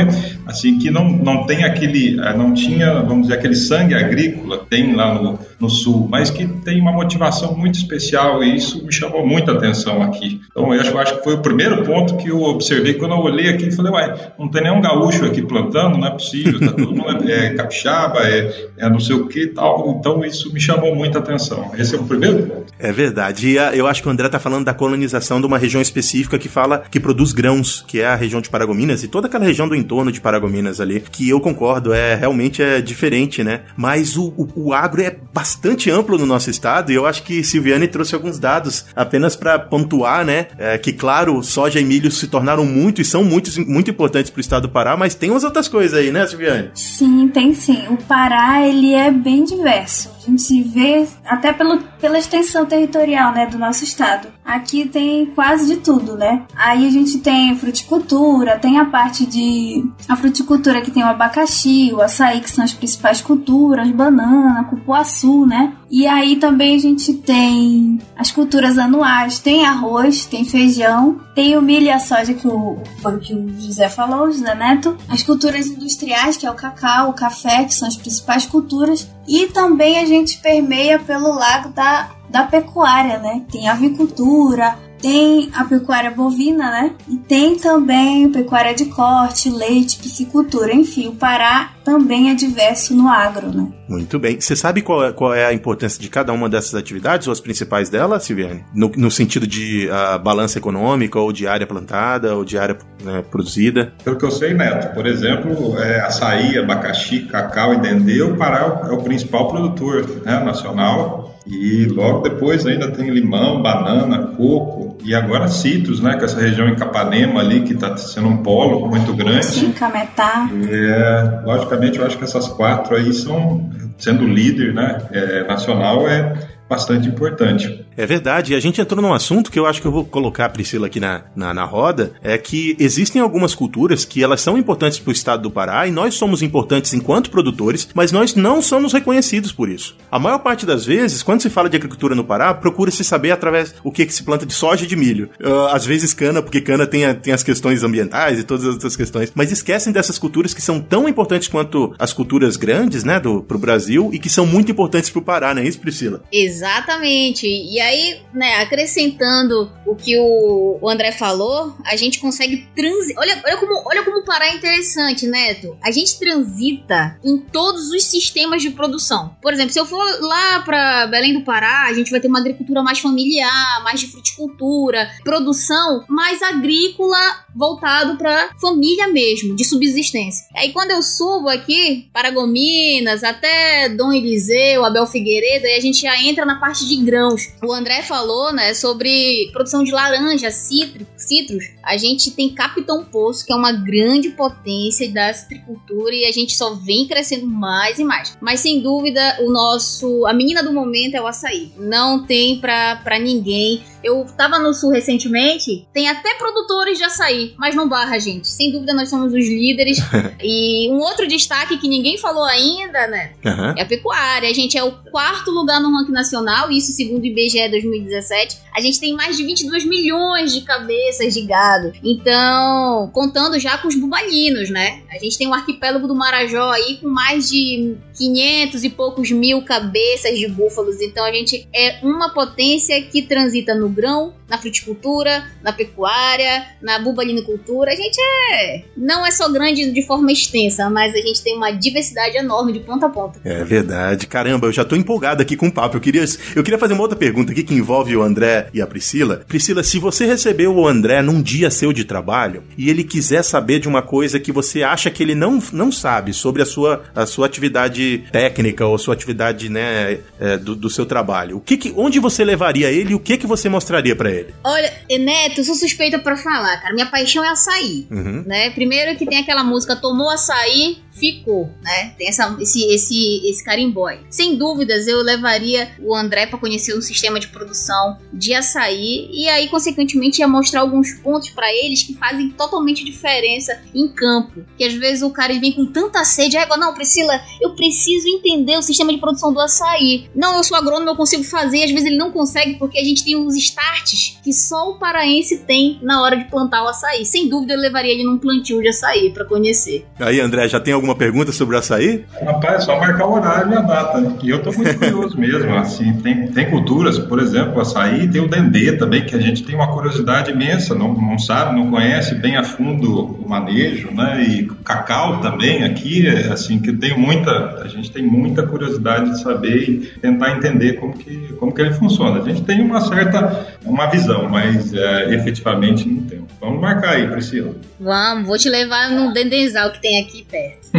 assim 0.46 0.78
que 0.78 0.92
não, 0.92 1.10
não 1.10 1.46
tem 1.46 1.64
aquele, 1.64 2.20
eh, 2.20 2.38
não 2.38 2.54
tinha, 2.54 3.02
vamos 3.02 3.24
dizer, 3.24 3.36
aquele 3.36 3.56
sangue 3.56 3.96
agrícola, 3.96 4.66
tem 4.70 4.96
lá 4.96 5.14
no, 5.16 5.40
no 5.60 5.70
sul, 5.70 6.08
mas 6.10 6.30
que 6.30 6.46
tem 6.46 6.80
uma 6.80 6.92
motivação 6.92 7.56
muito 7.56 7.76
especial 7.76 8.44
e 8.44 8.56
isso 8.56 8.86
me 8.86 8.94
chamou 8.94 9.26
muita 9.26 9.54
atenção 9.54 10.04
aqui. 10.04 10.42
Então 10.52 10.74
eu 10.74 10.82
acho, 10.82 10.92
eu 10.92 11.00
acho 11.00 11.18
que 11.18 11.24
foi 11.24 11.34
o 11.34 11.42
primeiro 11.42 11.84
ponto 11.84 12.18
que 12.18 12.30
eu 12.30 12.42
observei 12.44 12.94
quando 12.94 13.16
eu 13.16 13.20
olhei 13.20 13.50
aqui 13.50 13.68
e 13.68 13.72
falei, 13.72 13.92
uai, 13.92 14.32
não 14.38 14.48
tem 14.48 14.64
nenhum 14.64 14.82
gaúcho 14.82 15.26
aqui 15.26 15.42
plantando, 15.42 15.98
não 15.98 16.08
é 16.08 16.12
possível, 16.12 16.60
tá 16.60 16.72
todo 16.72 16.94
mundo 16.94 17.30
é, 17.30 17.48
é 17.48 17.54
capixaba, 17.56 18.20
é, 18.28 18.68
é 18.78 18.90
não 18.90 19.00
sei 19.00 19.16
o 19.16 19.28
que 19.28 19.44
e 19.44 19.48
tal, 19.48 19.98
então 19.98 20.24
isso 20.24 20.54
me 20.54 20.60
chamou 20.60 20.96
muita 20.96 21.20
atenção. 21.20 21.72
Esse 21.78 21.96
é 21.96 21.98
o 21.98 22.04
primeiro 22.04 22.44
ponto. 22.44 22.74
É 22.78 22.92
verdade 22.92 23.39
dia, 23.40 23.74
eu 23.74 23.88
acho 23.88 24.02
que 24.02 24.08
o 24.08 24.12
André 24.12 24.28
tá 24.30 24.40
falando 24.40 24.66
da 24.66 24.74
colonização 24.74 25.40
de 25.40 25.48
uma 25.48 25.58
região 25.58 25.82
específica 25.82 26.38
que 26.38 26.50
fala 26.50 26.84
que 26.92 27.00
produz 27.00 27.32
grãos, 27.32 27.84
que 27.88 28.02
é 28.02 28.08
a 28.08 28.16
região 28.16 28.42
de 28.42 28.50
Paragominas 28.50 29.04
e 29.04 29.08
toda 29.08 29.28
aquela 29.28 29.46
região 29.46 29.68
do 29.68 29.76
entorno 29.76 30.12
de 30.12 30.20
Paragominas 30.20 30.82
ali, 30.82 31.00
que 31.00 31.30
eu 31.30 31.40
concordo, 31.40 31.94
é 31.94 32.16
realmente 32.16 32.62
é 32.62 32.82
diferente, 32.82 33.44
né? 33.44 33.62
Mas 33.78 34.18
o, 34.18 34.34
o, 34.38 34.68
o 34.68 34.74
agro 34.74 35.02
é 35.02 35.16
bastante 35.34 35.90
amplo 35.90 36.18
no 36.18 36.26
nosso 36.26 36.50
estado 36.50 36.92
e 36.92 36.96
eu 36.96 37.06
acho 37.06 37.24
que 37.24 37.44
Silviane 37.44 37.88
trouxe 37.88 38.14
alguns 38.14 38.38
dados 38.38 38.86
apenas 38.96 39.36
para 39.36 39.58
pontuar, 39.58 40.26
né? 40.26 40.48
É, 40.58 40.78
que 40.78 40.92
claro, 40.92 41.42
soja 41.42 41.80
e 41.80 41.86
milho 41.86 42.12
se 42.12 42.28
tornaram 42.28 42.66
muito 42.66 43.02
e 43.02 43.06
são 43.06 43.24
muito, 43.24 43.50
muito 43.66 43.90
importantes 43.90 44.30
para 44.30 44.40
o 44.40 44.42
estado 44.42 44.64
do 44.64 44.70
Pará, 44.70 44.98
mas 44.98 45.16
tem 45.16 45.30
umas 45.30 45.44
outras 45.44 45.68
coisas 45.68 45.98
aí, 45.98 46.12
né, 46.12 46.28
Silviane? 46.28 46.72
Sim, 46.74 47.30
tem 47.30 47.54
sim. 47.54 47.88
O 47.90 47.98
Pará, 47.98 48.68
ele 48.68 48.94
é 48.94 49.12
bem 49.12 49.44
diverso. 49.44 50.19
A 50.30 50.32
gente 50.32 50.62
vê 50.62 51.08
até 51.26 51.52
pelo, 51.52 51.80
pela 52.00 52.20
extensão 52.20 52.64
territorial 52.64 53.34
né, 53.34 53.48
do 53.48 53.58
nosso 53.58 53.84
estado. 53.84 54.28
Aqui 54.46 54.88
tem 54.88 55.26
quase 55.26 55.66
de 55.66 55.82
tudo, 55.82 56.16
né? 56.16 56.44
Aí 56.56 56.88
a 56.88 56.92
gente 56.92 57.18
tem 57.18 57.56
fruticultura, 57.56 58.60
tem 58.60 58.78
a 58.78 58.86
parte 58.86 59.26
de 59.26 59.84
a 60.08 60.16
fruticultura 60.16 60.82
que 60.82 60.92
tem 60.92 61.04
o 61.04 61.08
abacaxi, 61.08 61.92
o 61.94 62.02
açaí, 62.02 62.42
que 62.42 62.52
são 62.52 62.64
as 62.64 62.74
principais 62.74 63.22
culturas, 63.22 63.90
banana, 63.90 64.64
cupuaçu, 64.66 65.48
né? 65.48 65.74
E 65.92 66.06
aí 66.06 66.36
também 66.36 66.76
a 66.76 66.80
gente 66.80 67.14
tem 67.14 68.00
as 68.16 68.30
culturas 68.30 68.78
anuais, 68.78 69.40
tem 69.40 69.66
arroz, 69.66 70.26
tem 70.26 70.46
feijão, 70.46 71.20
tem 71.34 71.58
o 71.58 71.62
milho 71.62 71.88
e 71.88 71.90
a 71.90 72.00
soja 72.00 72.34
que 72.34 72.48
o, 72.48 72.78
foi 73.02 73.20
que 73.20 73.34
o 73.34 73.60
José 73.60 73.90
falou, 73.90 74.28
o 74.28 74.32
José 74.32 74.54
Neto, 74.54 74.96
as 75.08 75.24
culturas 75.24 75.68
industriais, 75.68 76.38
que 76.38 76.46
é 76.46 76.52
o 76.52 76.56
cacau, 76.56 77.10
o 77.10 77.14
café, 77.14 77.64
que 77.64 77.74
são 77.74 77.88
as 77.88 77.98
principais 77.98 78.46
culturas, 78.46 79.10
e 79.28 79.48
também 79.48 79.98
a 79.98 80.06
gente 80.06 80.38
permeia 80.40 81.00
pelo 81.00 81.34
lago 81.34 81.70
da 81.70 82.12
da 82.30 82.44
pecuária, 82.44 83.18
né? 83.18 83.44
Tem 83.52 83.68
avicultura, 83.68 84.78
tem 85.02 85.50
a 85.54 85.64
pecuária 85.64 86.12
bovina, 86.12 86.70
né? 86.70 86.92
E 87.08 87.18
tem 87.18 87.58
também 87.58 88.30
pecuária 88.32 88.74
de 88.74 88.86
corte, 88.86 89.50
leite, 89.50 89.98
piscicultura. 90.00 90.74
Enfim, 90.74 91.08
o 91.08 91.16
Pará 91.16 91.72
também 91.84 92.30
é 92.30 92.36
diverso 92.36 92.96
no 92.96 93.08
agro, 93.08 93.48
né? 93.52 93.68
Muito 93.88 94.20
bem. 94.20 94.40
Você 94.40 94.56
sabe 94.56 94.82
qual 94.82 95.04
é, 95.04 95.12
qual 95.12 95.34
é 95.34 95.46
a 95.46 95.54
importância 95.54 96.00
de 96.00 96.10
cada 96.10 96.32
uma 96.32 96.48
dessas 96.48 96.76
atividades, 96.76 97.28
ou 97.28 97.34
as 97.34 97.40
principais 97.40 97.90
delas, 97.90 98.24
Silviane? 98.24 98.64
No, 98.74 98.92
no 98.96 99.10
sentido 99.10 99.48
de 99.48 99.90
uh, 99.90 100.20
balança 100.20 100.60
econômica, 100.60 101.20
ou 101.20 101.34
de 101.34 101.48
área 101.48 101.66
plantada, 101.66 102.36
ou 102.36 102.46
de 102.46 102.58
área 102.58 102.78
né, 103.04 103.24
produzida? 103.32 103.94
Pelo 104.04 104.18
que 104.18 104.26
eu 104.26 104.32
sei, 104.32 104.54
Neto, 104.54 104.94
por 104.94 105.08
exemplo, 105.08 105.80
é, 105.80 106.02
açaí, 106.02 106.58
abacaxi, 106.58 107.22
cacau 107.22 107.74
e 107.74 107.78
dendê, 107.78 108.22
o 108.22 108.36
Pará 108.38 108.82
é 108.90 108.92
o 108.92 109.02
principal 109.02 109.48
produtor 109.48 110.06
né, 110.24 110.44
nacional 110.44 111.39
e 111.50 111.86
logo 111.86 112.22
depois 112.22 112.66
ainda 112.66 112.92
tem 112.92 113.10
limão, 113.10 113.62
banana, 113.62 114.28
coco 114.38 114.98
e 115.04 115.16
agora 115.16 115.48
citros, 115.48 116.00
né? 116.00 116.16
Com 116.16 116.26
essa 116.26 116.40
região 116.40 116.68
em 116.68 116.76
Capanema 116.76 117.40
ali, 117.40 117.62
que 117.62 117.74
está 117.74 117.98
sendo 117.98 118.28
um 118.28 118.38
polo 118.38 118.88
muito 118.88 119.14
grande. 119.14 119.46
Sim, 119.46 119.72
Cametá. 119.72 120.48
É, 120.70 121.42
logicamente, 121.44 121.98
eu 121.98 122.06
acho 122.06 122.18
que 122.18 122.24
essas 122.24 122.48
quatro 122.48 122.96
aí 122.96 123.12
são, 123.14 123.68
sendo 123.98 124.28
líder 124.28 124.76
né, 124.76 125.02
é, 125.12 125.48
nacional, 125.48 126.08
é 126.08 126.59
bastante 126.70 127.08
importante. 127.08 127.84
É 127.98 128.06
verdade. 128.06 128.54
E 128.54 128.56
a 128.56 128.60
gente 128.60 128.80
entrou 128.80 129.02
num 129.02 129.14
assunto 129.14 129.52
que 129.52 129.58
eu 129.58 129.66
acho 129.66 129.82
que 129.82 129.88
eu 129.88 129.92
vou 129.92 130.06
colocar 130.06 130.46
a 130.46 130.50
Priscila 130.50 130.88
aqui 130.88 131.00
na, 131.00 131.24
na, 131.36 131.54
na 131.54 131.66
roda, 131.66 132.14
é 132.22 132.38
que 132.38 132.78
existem 132.80 133.22
algumas 133.22 133.56
culturas 133.56 134.06
que 134.06 134.24
elas 134.24 134.42
são 134.42 134.58
importantes 134.58 135.00
para 135.00 135.10
o 135.10 135.14
estado 135.14 135.42
do 135.42 135.52
Pará 135.52 135.88
e 135.88 135.92
nós 135.92 136.14
somos 136.14 136.44
importantes 136.44 136.94
enquanto 136.94 137.32
produtores, 137.32 137.90
mas 137.94 138.12
nós 138.12 138.36
não 138.36 138.62
somos 138.62 138.94
reconhecidos 138.94 139.52
por 139.52 139.68
isso. 139.68 139.98
A 140.12 140.20
maior 140.20 140.40
parte 140.40 140.66
das 140.66 140.86
vezes, 140.86 141.24
quando 141.24 141.42
se 141.42 141.50
fala 141.50 141.70
de 141.70 141.76
agricultura 141.76 142.14
no 142.14 142.24
Pará, 142.24 142.54
procura-se 142.54 143.04
saber 143.04 143.32
através 143.32 143.74
o 143.84 143.92
que, 143.92 144.06
que 144.06 144.14
se 144.14 144.24
planta 144.24 144.46
de 144.46 144.54
soja 144.54 144.86
e 144.86 144.88
de 144.88 144.96
milho. 144.96 145.30
Uh, 145.42 145.68
às 145.72 145.86
vezes 145.86 146.14
cana, 146.14 146.42
porque 146.42 146.62
cana 146.62 146.86
tem, 146.86 147.06
a, 147.06 147.16
tem 147.16 147.34
as 147.34 147.42
questões 147.42 147.84
ambientais 147.84 148.40
e 148.40 148.44
todas 148.44 148.66
as 148.66 148.74
outras 148.74 148.96
questões, 148.96 149.32
mas 149.34 149.52
esquecem 149.52 149.92
dessas 149.92 150.20
culturas 150.20 150.54
que 150.54 150.62
são 150.62 150.80
tão 150.80 151.10
importantes 151.10 151.48
quanto 151.48 151.94
as 151.98 152.14
culturas 152.14 152.56
grandes, 152.56 153.04
né, 153.04 153.20
do, 153.20 153.42
pro 153.42 153.58
Brasil 153.58 154.12
e 154.14 154.20
que 154.20 154.30
são 154.30 154.46
muito 154.46 154.72
importantes 154.72 155.10
pro 155.10 155.22
Pará, 155.22 155.54
não 155.54 155.62
é 155.62 155.68
isso, 155.68 155.80
Priscila? 155.80 156.22
Exatamente. 156.60 157.48
E 157.48 157.80
aí 157.80 158.22
né, 158.34 158.56
acrescentando 158.56 159.72
o 159.86 159.96
que 159.96 160.18
o, 160.20 160.90
André 160.90 161.12
falou, 161.12 161.74
a 161.86 161.96
gente 161.96 162.20
consegue 162.20 162.68
transitar. 162.76 163.24
Olha, 163.24 163.42
olha, 163.46 163.58
como, 163.58 163.84
olha 163.86 164.04
como 164.04 164.26
parar 164.26 164.48
é 164.48 164.56
interessante, 164.56 165.26
Neto. 165.26 165.78
A 165.82 165.92
gente 165.92 166.20
transita 166.20 167.18
em 167.24 167.38
todos 167.38 167.90
os 167.90 168.04
sistemas 168.04 168.62
de 168.62 168.72
produção. 168.72 169.36
Por 169.42 169.54
exemplo, 169.54 169.72
se 169.72 169.80
eu 169.80 169.86
for 169.86 170.04
lá 170.20 170.62
para 170.62 171.08
Belém 171.08 171.34
do 171.34 171.46
Pará, 171.46 171.86
a 171.88 171.94
gente 171.94 172.12
vai 172.12 172.20
ter 172.20 172.28
uma 172.28 172.40
agricultura 172.40 172.84
mais 172.84 173.00
familiar, 173.00 173.84
mais 173.84 174.00
de 174.02 174.08
fruticultura, 174.08 175.10
produção 175.24 176.04
mais 176.10 176.42
agrícola 176.42 177.18
voltado 177.60 178.18
para 178.18 178.52
família 178.60 179.10
mesmo, 179.10 179.54
de 179.54 179.66
subsistência. 179.66 180.48
Aí 180.56 180.72
quando 180.72 180.92
eu 180.92 181.04
subo 181.04 181.50
aqui, 181.50 182.08
Paragominas, 182.14 183.22
até 183.22 183.90
Dom 183.90 184.14
Eliseu, 184.14 184.86
Abel 184.86 185.06
Figueiredo, 185.06 185.66
aí 185.66 185.74
a 185.74 185.82
gente 185.82 186.02
já 186.02 186.18
entra 186.24 186.46
na 186.46 186.56
parte 186.56 186.88
de 186.88 186.96
grãos. 186.96 187.42
O 187.62 187.74
André 187.74 188.02
falou, 188.02 188.54
né, 188.54 188.74
sobre 188.74 189.50
produção 189.52 189.84
de 189.84 189.92
laranja, 189.92 190.50
citros. 190.52 191.66
A 191.84 191.98
gente 191.98 192.32
tem 192.32 192.50
Capitão 192.50 193.04
Poço, 193.04 193.46
que 193.46 193.52
é 193.52 193.56
uma 193.56 193.74
grande 193.74 194.30
potência 194.30 195.12
da 195.12 195.34
citricultura 195.34 196.16
e 196.16 196.26
a 196.26 196.32
gente 196.32 196.56
só 196.56 196.76
vem 196.76 197.08
crescendo 197.08 197.46
mais 197.46 198.00
e 198.00 198.06
mais. 198.06 198.38
Mas 198.40 198.62
sem 198.62 198.80
dúvida, 198.80 199.38
o 199.42 199.52
nosso, 199.52 200.26
a 200.26 200.34
menina 200.34 200.64
do 200.64 200.72
momento 200.72 201.16
é 201.16 201.22
o 201.22 201.28
açaí. 201.28 201.74
Não 201.78 202.26
tem 202.26 202.60
pra 202.60 203.20
ninguém. 203.20 203.84
Eu 204.04 204.26
tava 204.38 204.60
no 204.60 204.74
sul 204.74 204.92
recentemente, 204.92 205.88
tem 205.94 206.08
até 206.08 206.36
produtores 206.36 206.98
de 206.98 207.04
açaí, 207.04 207.54
mas 207.58 207.76
não 207.76 207.88
barra, 207.88 208.18
gente. 208.20 208.48
Sem 208.48 208.72
dúvida, 208.72 208.94
nós 208.94 209.10
somos 209.10 209.34
os 209.34 209.48
líderes. 209.48 209.98
e 210.42 210.90
um 210.90 211.00
outro 211.00 211.28
destaque 211.28 211.78
que 211.78 211.88
ninguém 211.88 212.18
falou 212.18 212.44
ainda, 212.44 213.08
né? 213.08 213.32
Aham. 213.46 213.76
É 213.78 213.82
a 213.82 213.86
pecuária. 213.86 214.50
A 214.50 214.54
gente 214.54 214.78
é 214.78 214.84
o 214.84 214.92
quarto 215.12 215.52
lugar 215.52 215.82
no 215.82 215.92
ranking 215.92 216.12
nacional, 216.12 216.72
isso 216.72 216.92
segundo 216.94 217.24
o 217.24 217.26
IBGE 217.26 217.70
2017. 217.70 218.58
A 218.76 218.82
gente 218.82 219.00
tem 219.00 219.14
mais 219.14 219.36
de 219.36 219.44
22 219.44 219.86
milhões 219.86 220.54
de 220.54 220.62
cabeças 220.62 221.34
de 221.34 221.42
gado. 221.42 221.92
Então, 222.04 223.10
contando 223.14 223.60
já 223.60 223.78
com 223.78 223.88
os 223.88 223.96
bubalinos, 223.96 224.70
né? 224.70 225.02
A 225.12 225.18
gente 225.18 225.38
tem 225.38 225.48
o 225.48 225.54
arquipélago 225.54 226.08
do 226.08 226.16
Marajó 226.16 226.72
aí 226.72 226.98
com 226.98 227.10
mais 227.10 227.50
de 227.50 227.98
500 228.18 228.84
e 228.84 228.90
poucos 228.90 229.32
mil 229.32 229.62
cabeças 229.64 230.38
de 230.38 230.48
búfalos. 230.48 231.02
Então, 231.02 231.26
a 231.26 231.32
gente 231.32 231.68
é 231.74 232.00
uma 232.04 232.30
potência 232.30 233.02
que 233.02 233.22
transita 233.24 233.76
no 233.76 233.89
grão, 233.90 234.34
na 234.50 234.58
fruticultura, 234.58 235.44
na 235.62 235.72
pecuária, 235.72 236.66
na 236.82 237.00
bubalinicultura. 237.00 237.92
A 237.92 237.96
gente 237.96 238.20
é. 238.52 238.84
Não 238.98 239.26
é 239.26 239.32
só 239.32 239.50
grande 239.50 239.92
de 239.92 240.02
forma 240.06 240.32
extensa, 240.32 240.90
mas 240.90 241.14
a 241.14 241.18
gente 241.18 241.44
tem 241.44 241.56
uma 241.56 241.72
diversidade 241.72 242.38
enorme 242.38 242.74
de 242.74 242.80
ponta 242.80 243.06
a 243.06 243.10
ponta. 243.10 243.40
É 243.44 243.64
verdade. 243.64 244.28
Caramba, 244.28 244.68
eu 244.68 244.72
já 244.72 244.84
tô 244.84 244.96
empolgado 244.96 245.42
aqui 245.42 245.56
com 245.56 245.68
o 245.68 245.72
papo. 245.72 245.98
Eu 245.98 246.02
queria, 246.02 246.26
eu 246.56 246.64
queria 246.64 246.80
fazer 246.80 246.94
uma 246.94 247.04
outra 247.04 247.18
pergunta 247.18 247.52
aqui 247.52 247.64
que 247.64 247.74
envolve 247.74 248.16
o 248.16 248.24
André 248.24 248.70
e 248.74 248.82
a 248.82 248.88
Priscila. 248.88 249.42
Priscila, 249.48 249.84
se 249.84 250.00
você 250.00 250.26
recebeu 250.26 250.76
o 250.76 250.88
André 250.88 251.22
num 251.22 251.42
dia 251.42 251.70
seu 251.70 251.94
de 251.94 252.04
trabalho 252.04 252.64
e 252.78 252.90
ele 252.90 253.04
quiser 253.04 253.44
saber 253.44 253.80
de 253.80 253.88
uma 253.88 254.02
coisa 254.02 254.40
que 254.40 254.52
você 254.52 254.84
acha 254.84 255.10
que 255.12 255.22
ele 255.22 255.36
não, 255.36 255.62
não 255.72 255.92
sabe 255.92 256.34
sobre 256.34 256.62
a 256.62 256.66
sua, 256.66 257.04
a 257.16 257.26
sua 257.26 257.46
atividade 257.46 258.24
técnica 258.32 258.86
ou 258.86 258.98
sua 258.98 259.14
atividade 259.14 259.70
né, 259.70 260.20
é, 260.40 260.58
do, 260.58 260.76
do 260.76 260.90
seu 260.90 261.06
trabalho, 261.06 261.58
o 261.58 261.62
que 261.62 261.78
que, 261.78 261.94
onde 261.96 262.20
você 262.20 262.44
levaria 262.44 262.92
ele 262.92 263.12
e 263.12 263.16
o 263.16 263.20
que 263.20 263.38
que 263.38 263.48
você 263.48 263.70
mostraria 263.80 264.16
pra 264.16 264.30
ele? 264.30 264.54
Olha, 264.64 264.92
Neto, 265.20 265.62
eu 265.62 265.64
sou 265.64 265.76
suspeita 265.76 266.20
pra 266.20 266.36
falar, 266.36 266.78
cara. 266.82 266.94
Minha 266.94 267.08
paixão 267.08 267.44
é 267.44 267.48
açaí. 267.48 268.06
Uhum. 268.12 268.44
Né? 268.46 268.70
Primeiro 268.72 269.18
que 269.18 269.26
tem 269.26 269.40
aquela 269.40 269.64
música 269.64 269.96
Tomou 269.96 270.30
açaí, 270.30 271.00
ficou, 271.20 271.70
né? 271.82 272.14
Tem 272.18 272.28
essa, 272.28 272.56
esse, 272.60 272.84
esse, 272.86 273.48
esse 273.48 273.64
carimbó 273.64 274.08
aí. 274.08 274.20
Sem 274.30 274.56
dúvidas, 274.56 275.08
eu 275.08 275.22
levaria 275.22 275.92
o 276.00 276.16
André 276.16 276.46
para 276.46 276.58
conhecer 276.58 276.98
um 276.98 277.02
sistema 277.02 277.40
de 277.40 277.48
produção 277.48 278.18
de 278.34 278.54
açaí 278.54 279.30
e 279.32 279.48
aí, 279.50 279.68
consequentemente, 279.68 280.40
ia 280.40 280.48
mostrar 280.48 280.82
alguns 280.82 281.14
pontos 281.14 281.50
para 281.50 281.72
eles 281.74 282.04
que 282.04 282.14
fazem 282.14 282.50
totalmente 282.52 283.04
diferença 283.04 283.82
em 283.94 284.08
campo. 284.08 284.64
Que 284.78 284.86
às 284.86 284.94
vezes 284.94 285.22
o 285.22 285.30
cara 285.30 285.58
vem 285.60 285.74
com 285.74 285.86
tanta 285.86 286.24
sede, 286.24 286.58
aí, 286.58 286.68
não, 286.78 286.94
Priscila, 286.94 287.42
eu 287.60 287.76
preciso 287.76 288.28
entender 288.28 288.78
o 288.78 288.82
sistema 288.82 289.12
de 289.12 289.20
produção 289.20 289.52
do 289.52 289.60
açaí. 289.60 290.30
Não, 290.34 290.56
eu 290.58 290.64
sou 290.64 290.78
agrônomo, 290.78 291.10
eu 291.10 291.16
consigo 291.16 291.44
fazer. 291.44 291.84
Às 291.84 291.92
vezes 291.92 292.06
ele 292.06 292.18
não 292.18 292.32
consegue 292.32 292.76
porque 292.76 293.00
a 293.00 293.04
gente 293.04 293.24
tem 293.24 293.36
uns 293.36 293.56
starts 293.56 294.40
que 294.44 294.54
só 294.54 294.92
o 294.92 295.00
paraense 295.00 295.60
tem 295.66 296.00
na 296.02 296.22
hora 296.22 296.38
de 296.38 296.46
plantar 296.46 296.84
o 296.84 296.88
açaí. 296.88 297.26
Sem 297.26 297.50
dúvida, 297.50 297.74
eu 297.74 297.80
levaria 297.80 298.12
ele 298.12 298.24
num 298.24 298.38
plantio 298.38 298.82
de 298.82 298.90
açaí 298.90 299.32
para 299.34 299.46
conhecer. 299.46 300.06
Aí, 300.20 300.40
André, 300.40 300.68
já 300.68 300.80
tem 300.80 300.94
alguma 301.10 301.16
pergunta 301.16 301.52
sobre 301.52 301.76
o 301.76 301.80
açaí? 301.80 302.26
Rapaz, 302.44 302.76
é 302.76 302.80
só 302.82 303.00
marcar 303.00 303.26
o 303.26 303.34
horário 303.34 303.72
e 303.72 303.76
a 303.76 303.82
data. 303.82 304.36
E 304.44 304.50
eu 304.50 304.62
tô 304.62 304.72
muito 304.72 304.98
curioso 304.98 305.38
mesmo, 305.40 305.76
assim, 305.76 306.14
tem, 306.22 306.48
tem 306.48 306.70
culturas, 306.70 307.18
por 307.18 307.40
exemplo, 307.40 307.78
o 307.78 307.82
açaí, 307.82 308.28
tem 308.28 308.42
o 308.42 308.48
dendê 308.48 308.94
também, 308.94 309.26
que 309.26 309.36
a 309.36 309.40
gente 309.40 309.64
tem 309.64 309.76
uma 309.76 309.88
curiosidade 309.92 310.52
imensa, 310.52 310.96
não, 310.96 311.14
não 311.14 311.38
sabe, 311.38 311.76
não 311.76 311.90
conhece 311.90 312.36
bem 312.36 312.58
a 312.58 312.64
fundo 312.64 313.26
o 313.26 313.50
manejo, 313.50 314.12
né, 314.12 314.46
e 314.48 314.64
o 314.64 314.76
cacau 314.76 315.42
também 315.42 315.84
aqui, 315.84 316.28
é, 316.28 316.52
assim, 316.52 316.80
que 316.80 316.94
tem 316.94 317.18
muita, 317.18 317.82
a 317.84 317.88
gente 317.88 318.12
tem 318.12 318.24
muita 318.24 318.64
curiosidade 318.64 319.32
de 319.32 319.42
saber 319.42 319.90
e 319.90 319.98
tentar 320.22 320.52
entender 320.52 320.94
como 320.94 321.14
que, 321.14 321.54
como 321.60 321.74
que 321.74 321.82
ele 321.82 321.94
funciona. 321.94 322.40
A 322.40 322.46
gente 322.46 322.62
tem 322.64 322.82
uma 322.82 323.02
certa, 323.02 323.68
uma 323.84 324.08
visão, 324.08 324.48
mas 324.50 324.94
é, 324.94 325.34
efetivamente 325.34 326.08
não 326.08 326.24
tem. 326.24 326.40
Vamos 326.60 326.82
marcar 326.82 327.12
aí, 327.12 327.28
Priscila. 327.28 327.74
Vamos, 328.00 328.48
vou 328.48 328.58
te 328.58 328.70
levar 328.70 329.10
no 329.12 329.34
dendenzal 329.34 329.92
que 329.92 330.02
tem 330.02 330.22
aqui 330.22 330.46
perto. 330.50 330.90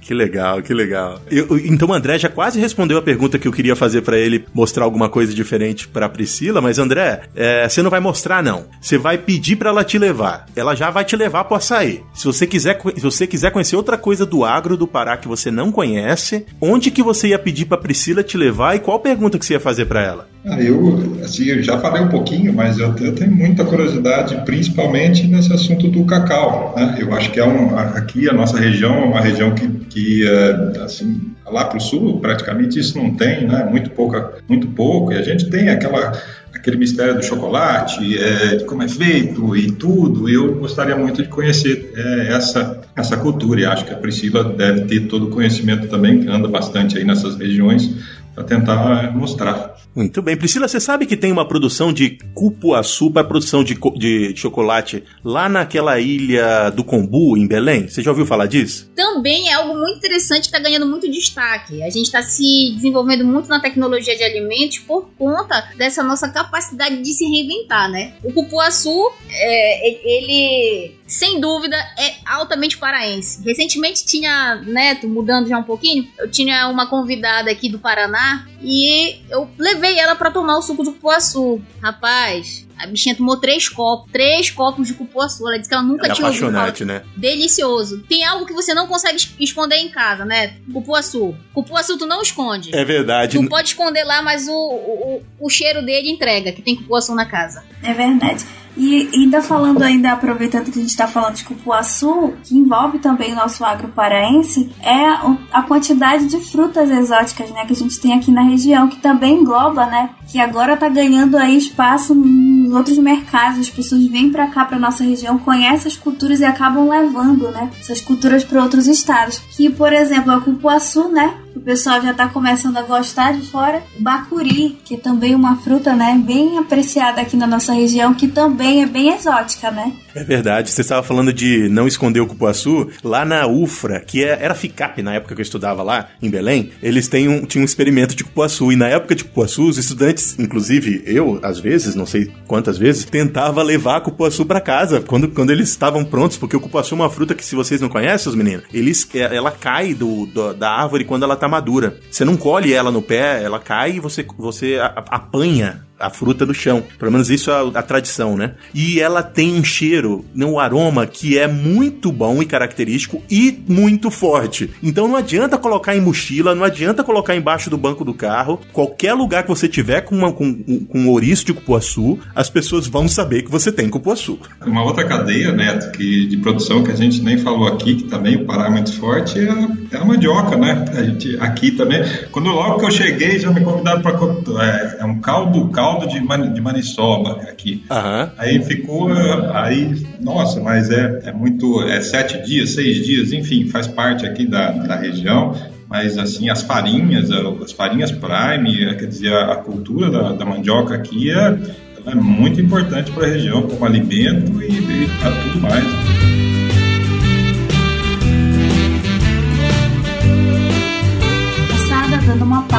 Que 0.00 0.14
legal, 0.14 0.62
que 0.62 0.72
legal. 0.72 1.20
Eu- 1.30 1.58
então 1.58 1.88
o 1.88 1.92
André 1.92 2.18
já 2.18 2.28
quase 2.28 2.58
respondeu 2.58 2.96
a 2.98 3.02
pergunta 3.02 3.38
que 3.38 3.46
eu 3.46 3.52
queria 3.52 3.76
fazer 3.76 4.00
pra 4.02 4.16
ele 4.16 4.44
mostrar 4.54 4.84
alguma 4.84 5.08
coisa 5.08 5.34
diferente 5.34 5.86
pra 5.86 6.08
Priscila, 6.08 6.60
mas 6.60 6.78
André, 6.78 7.22
é, 7.36 7.68
você 7.68 7.82
não 7.82 7.90
vai 7.90 8.00
mostrar 8.00 8.42
não. 8.42 8.66
Você 8.80 8.96
vai 8.96 9.18
pedir 9.18 9.56
pra 9.56 9.68
ela 9.70 9.84
te 9.84 9.98
levar. 9.98 10.46
Ela 10.56 10.74
já 10.74 10.90
vai 10.90 11.04
te 11.04 11.14
levar 11.16 11.44
pro 11.44 11.56
açaí. 11.56 12.02
Se 12.14 12.24
você 12.24 12.46
quiser, 12.46 12.80
se 12.94 13.00
você 13.02 13.26
quiser 13.26 13.50
conhecer 13.50 13.76
outra 13.76 13.98
coisa 13.98 14.24
do 14.24 14.44
agro 14.44 14.76
do 14.76 14.86
Pará 14.86 15.16
que 15.16 15.28
você 15.28 15.50
não 15.50 15.70
conhece, 15.70 16.46
onde 16.60 16.90
que 16.90 17.02
você 17.02 17.28
ia 17.28 17.38
pedir 17.38 17.66
pra 17.66 17.76
Priscila 17.76 18.22
te 18.22 18.36
levar 18.38 18.76
e 18.76 18.80
qual 18.80 18.98
pergunta 19.00 19.38
que 19.38 19.44
você 19.44 19.54
ia 19.54 19.60
fazer 19.60 19.84
pra 19.86 20.02
ela? 20.02 20.28
Ah, 20.44 20.60
eu, 20.60 21.18
assim, 21.24 21.46
eu 21.46 21.62
já 21.62 21.78
falei 21.78 22.02
um 22.02 22.08
pouquinho, 22.08 22.52
mas 22.52 22.78
eu, 22.78 22.94
eu 23.00 23.14
tenho 23.14 23.34
muita 23.34 23.64
curiosidade, 23.64 24.40
principalmente 24.44 25.26
nesse 25.26 25.52
assunto 25.52 25.88
do 25.88 26.04
cacau. 26.04 26.74
Né? 26.76 26.98
Eu 27.00 27.12
acho 27.12 27.30
que 27.32 27.40
é 27.40 27.44
um, 27.44 27.76
aqui 27.76 28.28
a 28.28 28.32
nossa 28.32 28.58
região 28.58 28.94
é 28.94 29.04
uma 29.04 29.20
região 29.20 29.54
que, 29.54 29.68
que 29.68 30.26
é, 30.26 30.82
assim, 30.82 31.32
lá 31.44 31.64
para 31.64 31.78
o 31.78 31.80
sul 31.80 32.20
praticamente 32.20 32.78
isso 32.78 32.96
não 32.96 33.14
tem, 33.14 33.46
né? 33.46 33.66
Muito 33.68 33.90
pouca, 33.90 34.34
muito 34.48 34.68
pouco. 34.68 35.12
E 35.12 35.16
a 35.16 35.22
gente 35.22 35.50
tem 35.50 35.68
aquela 35.70 36.12
aquele 36.54 36.76
mistério 36.76 37.14
do 37.14 37.22
chocolate, 37.22 38.18
é, 38.18 38.56
de 38.56 38.64
como 38.64 38.82
é 38.82 38.88
feito 38.88 39.56
e 39.56 39.70
tudo. 39.72 40.28
Eu 40.28 40.54
gostaria 40.56 40.96
muito 40.96 41.22
de 41.22 41.28
conhecer 41.28 41.92
é, 41.94 42.32
essa 42.32 42.80
essa 42.96 43.16
cultura. 43.16 43.60
E 43.60 43.66
acho 43.66 43.84
que 43.84 43.92
a 43.92 43.96
Priscila 43.96 44.44
deve 44.44 44.82
ter 44.82 45.00
todo 45.08 45.26
o 45.26 45.30
conhecimento 45.30 45.88
também, 45.88 46.20
que 46.20 46.28
anda 46.28 46.48
bastante 46.48 46.96
aí 46.96 47.04
nessas 47.04 47.36
regiões 47.36 48.18
para 48.38 48.44
tentar 48.44 49.12
mostrar. 49.12 49.76
Muito 49.94 50.22
bem. 50.22 50.36
Priscila, 50.36 50.68
você 50.68 50.78
sabe 50.78 51.06
que 51.06 51.16
tem 51.16 51.32
uma 51.32 51.46
produção 51.46 51.92
de 51.92 52.18
cupuaçu 52.32 53.10
para 53.10 53.24
produção 53.24 53.64
de, 53.64 53.76
de 53.96 54.36
chocolate 54.36 55.02
lá 55.24 55.48
naquela 55.48 55.98
ilha 55.98 56.70
do 56.70 56.84
Combu, 56.84 57.36
em 57.36 57.48
Belém? 57.48 57.88
Você 57.88 58.00
já 58.00 58.10
ouviu 58.10 58.24
falar 58.24 58.46
disso? 58.46 58.92
Também 58.94 59.48
é 59.48 59.54
algo 59.54 59.74
muito 59.74 59.96
interessante 59.96 60.42
que 60.42 60.56
está 60.56 60.60
ganhando 60.60 60.86
muito 60.86 61.10
destaque. 61.10 61.82
A 61.82 61.90
gente 61.90 62.06
está 62.06 62.22
se 62.22 62.72
desenvolvendo 62.76 63.24
muito 63.24 63.48
na 63.48 63.60
tecnologia 63.60 64.16
de 64.16 64.22
alimentos 64.22 64.78
por 64.78 65.08
conta 65.18 65.72
dessa 65.76 66.04
nossa 66.04 66.28
capacidade 66.28 67.02
de 67.02 67.12
se 67.12 67.24
reinventar, 67.24 67.90
né? 67.90 68.14
O 68.22 68.32
cupuaçu, 68.32 69.10
é, 69.28 70.16
ele, 70.16 70.94
sem 71.08 71.40
dúvida, 71.40 71.76
é 71.76 72.14
altamente 72.24 72.78
paraense. 72.78 73.42
Recentemente 73.44 74.06
tinha, 74.06 74.62
Neto, 74.64 75.08
mudando 75.08 75.48
já 75.48 75.58
um 75.58 75.64
pouquinho, 75.64 76.06
eu 76.18 76.30
tinha 76.30 76.68
uma 76.68 76.86
convidada 76.86 77.50
aqui 77.50 77.68
do 77.68 77.80
Paraná 77.80 78.27
e 78.62 79.20
eu 79.30 79.48
levei 79.58 79.98
ela 79.98 80.14
para 80.16 80.30
tomar 80.30 80.58
o 80.58 80.62
suco 80.62 80.82
de 80.84 80.90
cupuaçu. 80.90 81.60
Rapaz, 81.82 82.66
a 82.78 82.86
bichinha 82.86 83.14
tomou 83.14 83.36
três 83.36 83.68
copos, 83.68 84.10
três 84.12 84.50
copos 84.50 84.86
de 84.86 84.94
cupuaçu. 84.94 85.46
Ela 85.48 85.56
disse 85.58 85.68
que 85.68 85.74
ela 85.74 85.84
nunca 85.84 86.06
É 86.08 86.12
tinha 86.12 86.26
ouvido 86.26 86.46
falar 86.46 86.58
apaixonante, 86.68 86.84
né? 86.84 87.02
delicioso. 87.16 88.00
Tem 88.08 88.24
algo 88.24 88.46
que 88.46 88.52
você 88.52 88.74
não 88.74 88.86
consegue 88.86 89.16
es- 89.16 89.34
esconder 89.38 89.76
em 89.76 89.88
casa, 89.88 90.24
né? 90.24 90.56
Cupuaçu. 90.72 91.34
Cupuaçu 91.54 91.96
tu 91.98 92.06
não 92.06 92.22
esconde. 92.22 92.74
É 92.74 92.84
verdade. 92.84 93.38
Tu 93.38 93.48
pode 93.48 93.68
esconder 93.68 94.04
lá, 94.04 94.22
mas 94.22 94.48
o, 94.48 94.52
o, 94.52 95.22
o 95.40 95.48
cheiro 95.50 95.82
dele 95.84 96.10
entrega, 96.10 96.52
que 96.52 96.62
tem 96.62 96.76
cupuaçu 96.76 97.14
na 97.14 97.26
casa. 97.26 97.64
É 97.82 97.92
verdade. 97.92 98.44
E 98.78 99.10
ainda 99.12 99.42
falando 99.42 99.82
ainda, 99.82 100.12
aproveitando 100.12 100.70
que 100.70 100.78
a 100.78 100.82
gente 100.82 100.90
está 100.90 101.08
falando 101.08 101.34
de 101.34 101.44
cupuaçu, 101.44 102.32
que 102.44 102.56
envolve 102.56 103.00
também 103.00 103.32
o 103.32 103.36
nosso 103.36 103.64
agro 103.64 103.88
paraense, 103.88 104.70
é 104.80 105.04
a 105.52 105.62
quantidade 105.62 106.26
de 106.26 106.38
frutas 106.38 106.88
exóticas, 106.88 107.50
né, 107.50 107.64
que 107.66 107.72
a 107.72 107.76
gente 107.76 107.98
tem 108.00 108.14
aqui 108.14 108.30
na 108.30 108.42
região, 108.42 108.88
que 108.88 109.00
também 109.00 109.40
engloba, 109.40 109.84
né, 109.86 110.10
que 110.30 110.38
agora 110.38 110.76
tá 110.76 110.88
ganhando 110.88 111.36
aí 111.36 111.56
espaço 111.56 112.14
nos 112.14 112.72
outros 112.72 112.98
mercados, 112.98 113.58
as 113.58 113.70
pessoas 113.70 114.06
vêm 114.06 114.30
para 114.30 114.46
cá, 114.46 114.64
para 114.64 114.78
nossa 114.78 115.02
região, 115.02 115.38
conhecem 115.38 115.90
as 115.90 115.96
culturas 115.96 116.38
e 116.38 116.44
acabam 116.44 116.88
levando, 116.88 117.50
né, 117.50 117.70
essas 117.80 118.00
culturas 118.00 118.44
para 118.44 118.62
outros 118.62 118.86
estados. 118.86 119.38
Que, 119.56 119.68
por 119.68 119.92
exemplo, 119.92 120.30
é 120.30 120.36
o 120.36 120.40
cupuaçu, 120.40 121.08
né, 121.08 121.34
o 121.58 121.60
pessoal 121.60 122.00
já 122.00 122.14
tá 122.14 122.28
começando 122.28 122.76
a 122.76 122.82
gostar 122.82 123.32
de 123.32 123.44
fora. 123.46 123.82
Bacuri, 123.98 124.78
que 124.84 124.94
é 124.94 124.98
também 124.98 125.34
uma 125.34 125.56
fruta, 125.56 125.94
né, 125.94 126.20
bem 126.24 126.56
apreciada 126.56 127.20
aqui 127.20 127.36
na 127.36 127.46
nossa 127.46 127.72
região, 127.72 128.14
que 128.14 128.28
também 128.28 128.82
é 128.82 128.86
bem 128.86 129.10
exótica, 129.10 129.70
né? 129.70 129.92
É 130.18 130.24
verdade. 130.24 130.70
Você 130.70 130.80
estava 130.80 131.02
falando 131.02 131.32
de 131.32 131.68
não 131.68 131.86
esconder 131.86 132.20
o 132.20 132.26
cupuaçu. 132.26 132.90
Lá 133.04 133.24
na 133.24 133.46
UFRA, 133.46 134.00
que 134.00 134.24
é, 134.24 134.36
era 134.40 134.54
FICAP 134.54 135.00
na 135.00 135.14
época 135.14 135.34
que 135.34 135.40
eu 135.40 135.44
estudava 135.44 135.82
lá, 135.82 136.08
em 136.20 136.28
Belém, 136.28 136.72
eles 136.82 137.06
têm 137.06 137.28
um, 137.28 137.46
tinham 137.46 137.62
um 137.62 137.64
experimento 137.64 138.16
de 138.16 138.24
cupuaçu. 138.24 138.72
E 138.72 138.76
na 138.76 138.88
época 138.88 139.14
de 139.14 139.24
cupuaçu, 139.24 139.68
os 139.68 139.78
estudantes, 139.78 140.36
inclusive 140.38 141.04
eu, 141.06 141.38
às 141.42 141.60
vezes, 141.60 141.94
não 141.94 142.04
sei 142.04 142.32
quantas 142.48 142.76
vezes, 142.76 143.04
tentava 143.04 143.62
levar 143.62 144.00
cupuaçu 144.00 144.44
para 144.44 144.60
casa 144.60 145.00
quando, 145.00 145.28
quando 145.28 145.50
eles 145.50 145.68
estavam 145.68 146.04
prontos, 146.04 146.36
porque 146.36 146.56
o 146.56 146.60
cupuaçu 146.60 146.94
é 146.94 146.96
uma 146.96 147.10
fruta 147.10 147.34
que, 147.34 147.44
se 147.44 147.54
vocês 147.54 147.80
não 147.80 147.88
conhecem, 147.88 148.28
os 148.28 148.34
meninos, 148.34 148.64
eles, 148.74 149.08
é, 149.14 149.36
ela 149.36 149.52
cai 149.52 149.94
do, 149.94 150.26
do, 150.26 150.52
da 150.52 150.70
árvore 150.70 151.04
quando 151.04 151.22
ela 151.22 151.36
tá 151.36 151.46
madura. 151.46 152.00
Você 152.10 152.24
não 152.24 152.36
colhe 152.36 152.72
ela 152.72 152.90
no 152.90 153.02
pé, 153.02 153.40
ela 153.40 153.60
cai 153.60 153.92
e 153.92 154.00
você, 154.00 154.26
você 154.36 154.78
apanha 154.80 155.87
a 155.98 156.10
fruta 156.10 156.46
do 156.46 156.54
chão. 156.54 156.82
Pelo 156.98 157.12
menos 157.12 157.30
isso 157.30 157.50
é 157.50 157.54
a, 157.54 157.80
a, 157.80 157.82
tradição, 157.82 158.36
né? 158.36 158.52
E 158.72 159.00
ela 159.00 159.22
tem 159.22 159.54
um 159.54 159.64
cheiro, 159.64 160.24
um 160.36 160.58
aroma 160.58 161.06
que 161.06 161.38
é 161.38 161.48
muito 161.48 162.12
bom 162.12 162.40
e 162.40 162.46
característico 162.46 163.22
e 163.30 163.58
muito 163.68 164.10
forte. 164.10 164.70
Então 164.82 165.08
não 165.08 165.16
adianta 165.16 165.58
colocar 165.58 165.96
em 165.96 166.00
mochila, 166.00 166.54
não 166.54 166.64
adianta 166.64 167.02
colocar 167.02 167.34
embaixo 167.34 167.68
do 167.68 167.76
banco 167.76 168.04
do 168.04 168.14
carro. 168.14 168.60
Qualquer 168.72 169.14
lugar 169.14 169.42
que 169.42 169.48
você 169.48 169.68
tiver 169.68 170.02
com, 170.02 170.14
uma, 170.14 170.32
com, 170.32 170.54
com 170.62 170.98
um 170.98 171.08
ouriço 171.08 171.44
de 171.44 171.52
cupuaçu, 171.52 172.18
as 172.34 172.48
pessoas 172.48 172.86
vão 172.86 173.08
saber 173.08 173.42
que 173.42 173.50
você 173.50 173.72
tem 173.72 173.88
cupuaçu. 173.88 174.38
Uma 174.64 174.84
outra 174.84 175.04
cadeia, 175.04 175.52
Neto, 175.52 175.90
que, 175.92 176.26
de 176.26 176.36
produção 176.36 176.82
que 176.82 176.92
a 176.92 176.96
gente 176.96 177.22
nem 177.22 177.38
falou 177.38 177.66
aqui, 177.66 177.96
que 177.96 178.04
também 178.04 178.36
o 178.36 178.44
Pará 178.44 178.66
é 178.66 178.70
muito 178.70 178.92
forte, 178.92 179.38
é 179.38 179.50
a, 179.50 179.68
é 179.92 179.96
a 179.96 180.04
mandioca, 180.04 180.56
né? 180.56 180.84
A 180.96 181.02
gente, 181.02 181.36
aqui 181.40 181.70
também. 181.72 182.02
Quando 182.30 182.50
logo 182.50 182.78
que 182.78 182.86
eu 182.86 182.90
cheguei, 182.90 183.38
já 183.38 183.50
me 183.50 183.60
convidaram 183.60 184.00
para. 184.00 184.18
É, 184.62 184.98
é 185.00 185.04
um 185.04 185.20
caldo, 185.20 185.68
caldo 185.68 185.87
caldo 185.88 186.06
de, 186.06 186.20
de 186.54 186.60
maniçoba 186.60 187.42
aqui. 187.42 187.82
Uhum. 187.90 188.30
Aí 188.36 188.62
ficou, 188.62 189.08
aí, 189.52 190.06
nossa, 190.20 190.60
mas 190.60 190.90
é, 190.90 191.22
é 191.24 191.32
muito, 191.32 191.82
é 191.82 192.00
sete 192.00 192.44
dias, 192.46 192.70
seis 192.70 193.04
dias, 193.04 193.32
enfim, 193.32 193.68
faz 193.68 193.86
parte 193.86 194.26
aqui 194.26 194.46
da, 194.46 194.70
da 194.70 194.96
região. 194.96 195.54
Mas 195.88 196.18
assim, 196.18 196.50
as 196.50 196.62
farinhas, 196.62 197.30
as 197.30 197.72
farinhas 197.72 198.12
prime, 198.12 198.94
quer 198.96 199.06
dizer, 199.06 199.32
a, 199.32 199.52
a 199.52 199.56
cultura 199.56 200.10
da, 200.10 200.32
da 200.32 200.44
mandioca 200.44 200.94
aqui 200.94 201.30
é, 201.30 201.58
é 202.06 202.14
muito 202.14 202.60
importante 202.60 203.10
para 203.10 203.26
a 203.26 203.30
região 203.30 203.62
como 203.62 203.86
alimento 203.86 204.62
e, 204.62 204.66
e 204.66 205.08
para 205.18 205.30
tudo 205.32 205.60
mais. 205.60 206.47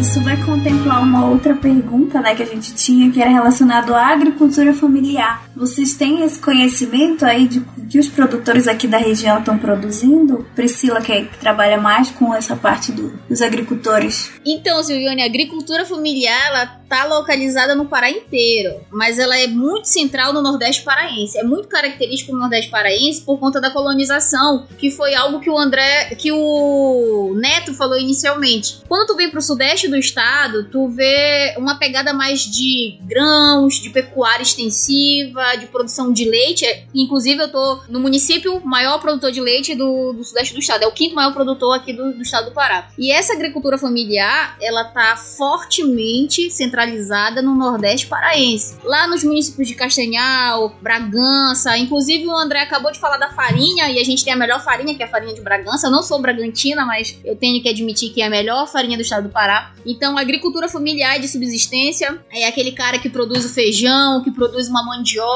Isso 0.00 0.20
vai 0.20 0.36
contemplar 0.44 1.02
uma 1.02 1.26
outra 1.26 1.54
pergunta 1.54 2.20
né, 2.20 2.34
que 2.34 2.42
a 2.42 2.46
gente 2.46 2.74
tinha, 2.74 3.10
que 3.10 3.20
era 3.20 3.30
relacionado 3.30 3.94
à 3.94 4.08
agricultura 4.08 4.74
familiar. 4.74 5.44
Vocês 5.54 5.94
têm 5.94 6.22
esse 6.24 6.38
conhecimento 6.38 7.24
aí 7.24 7.46
de 7.46 7.60
que 7.90 7.98
os 7.98 8.08
produtores 8.08 8.66
aqui 8.66 8.86
da 8.86 8.98
região 8.98 9.38
estão 9.38 9.58
produzindo? 9.58 10.46
Priscila, 10.54 11.00
que, 11.00 11.12
é, 11.12 11.24
que 11.24 11.38
trabalha 11.38 11.76
mais 11.76 12.10
com 12.10 12.34
essa 12.34 12.56
parte 12.56 12.90
do, 12.90 13.10
dos 13.28 13.42
agricultores. 13.42 14.32
Então, 14.44 14.82
Silviane, 14.82 15.22
a 15.22 15.26
agricultura 15.26 15.84
familiar 15.84 16.46
ela 16.46 16.80
está 16.82 17.04
localizada 17.04 17.74
no 17.74 17.86
Pará 17.86 18.10
inteiro, 18.10 18.80
mas 18.90 19.18
ela 19.18 19.38
é 19.38 19.46
muito 19.46 19.86
central 19.86 20.32
no 20.32 20.42
Nordeste 20.42 20.82
paraense. 20.82 21.38
É 21.38 21.42
muito 21.42 21.68
característico 21.68 22.32
no 22.32 22.38
Nordeste 22.38 22.70
paraense 22.70 23.22
por 23.22 23.38
conta 23.38 23.60
da 23.60 23.70
colonização, 23.70 24.66
que 24.78 24.90
foi 24.90 25.14
algo 25.14 25.40
que 25.40 25.50
o 25.50 25.58
André, 25.58 26.14
que 26.16 26.32
o 26.32 27.34
Neto 27.36 27.74
falou 27.74 27.98
inicialmente. 27.98 28.82
Quando 28.88 29.06
tu 29.06 29.16
vem 29.16 29.30
para 29.30 29.38
o 29.38 29.42
Sudeste 29.42 29.88
do 29.88 29.96
estado, 29.96 30.64
tu 30.64 30.88
vê 30.88 31.54
uma 31.58 31.78
pegada 31.78 32.12
mais 32.12 32.40
de 32.40 32.98
grãos, 33.02 33.80
de 33.80 33.90
pecuária 33.90 34.42
extensiva, 34.42 35.41
de 35.56 35.66
produção 35.66 36.12
de 36.12 36.24
leite. 36.24 36.64
Inclusive, 36.94 37.42
eu 37.42 37.50
tô 37.50 37.80
no 37.88 38.00
município 38.00 38.60
maior 38.64 38.98
produtor 38.98 39.30
de 39.30 39.40
leite 39.40 39.74
do, 39.74 40.12
do 40.12 40.24
Sudeste 40.24 40.54
do 40.54 40.60
estado. 40.60 40.84
É 40.84 40.86
o 40.86 40.92
quinto 40.92 41.14
maior 41.14 41.32
produtor 41.32 41.76
aqui 41.76 41.92
do, 41.92 42.12
do 42.14 42.22
estado 42.22 42.46
do 42.46 42.52
Pará. 42.52 42.88
E 42.98 43.10
essa 43.10 43.32
agricultura 43.32 43.76
familiar, 43.76 44.56
ela 44.60 44.84
tá 44.84 45.16
fortemente 45.16 46.50
centralizada 46.50 47.42
no 47.42 47.54
Nordeste 47.54 48.06
paraense. 48.06 48.76
Lá 48.84 49.06
nos 49.06 49.24
municípios 49.24 49.68
de 49.68 49.74
Castanhal, 49.74 50.76
Bragança, 50.80 51.76
inclusive 51.76 52.26
o 52.26 52.36
André 52.36 52.60
acabou 52.60 52.92
de 52.92 52.98
falar 52.98 53.16
da 53.16 53.30
farinha 53.30 53.90
e 53.90 53.98
a 53.98 54.04
gente 54.04 54.24
tem 54.24 54.32
a 54.32 54.36
melhor 54.36 54.62
farinha, 54.62 54.94
que 54.94 55.02
é 55.02 55.06
a 55.06 55.08
farinha 55.08 55.34
de 55.34 55.40
Bragança. 55.40 55.86
Eu 55.86 55.90
não 55.90 56.02
sou 56.02 56.20
bragantina, 56.20 56.84
mas 56.84 57.18
eu 57.24 57.36
tenho 57.36 57.62
que 57.62 57.68
admitir 57.68 58.10
que 58.10 58.22
é 58.22 58.26
a 58.26 58.30
melhor 58.30 58.66
farinha 58.66 58.96
do 58.96 59.02
estado 59.02 59.28
do 59.28 59.30
Pará. 59.30 59.72
Então, 59.84 60.16
a 60.16 60.20
agricultura 60.20 60.68
familiar 60.68 61.18
de 61.18 61.28
subsistência 61.28 62.22
é 62.30 62.46
aquele 62.46 62.72
cara 62.72 62.98
que 62.98 63.08
produz 63.08 63.44
o 63.44 63.48
feijão, 63.48 64.22
que 64.22 64.30
produz 64.30 64.68
uma 64.68 64.84
mandioca, 64.84 65.31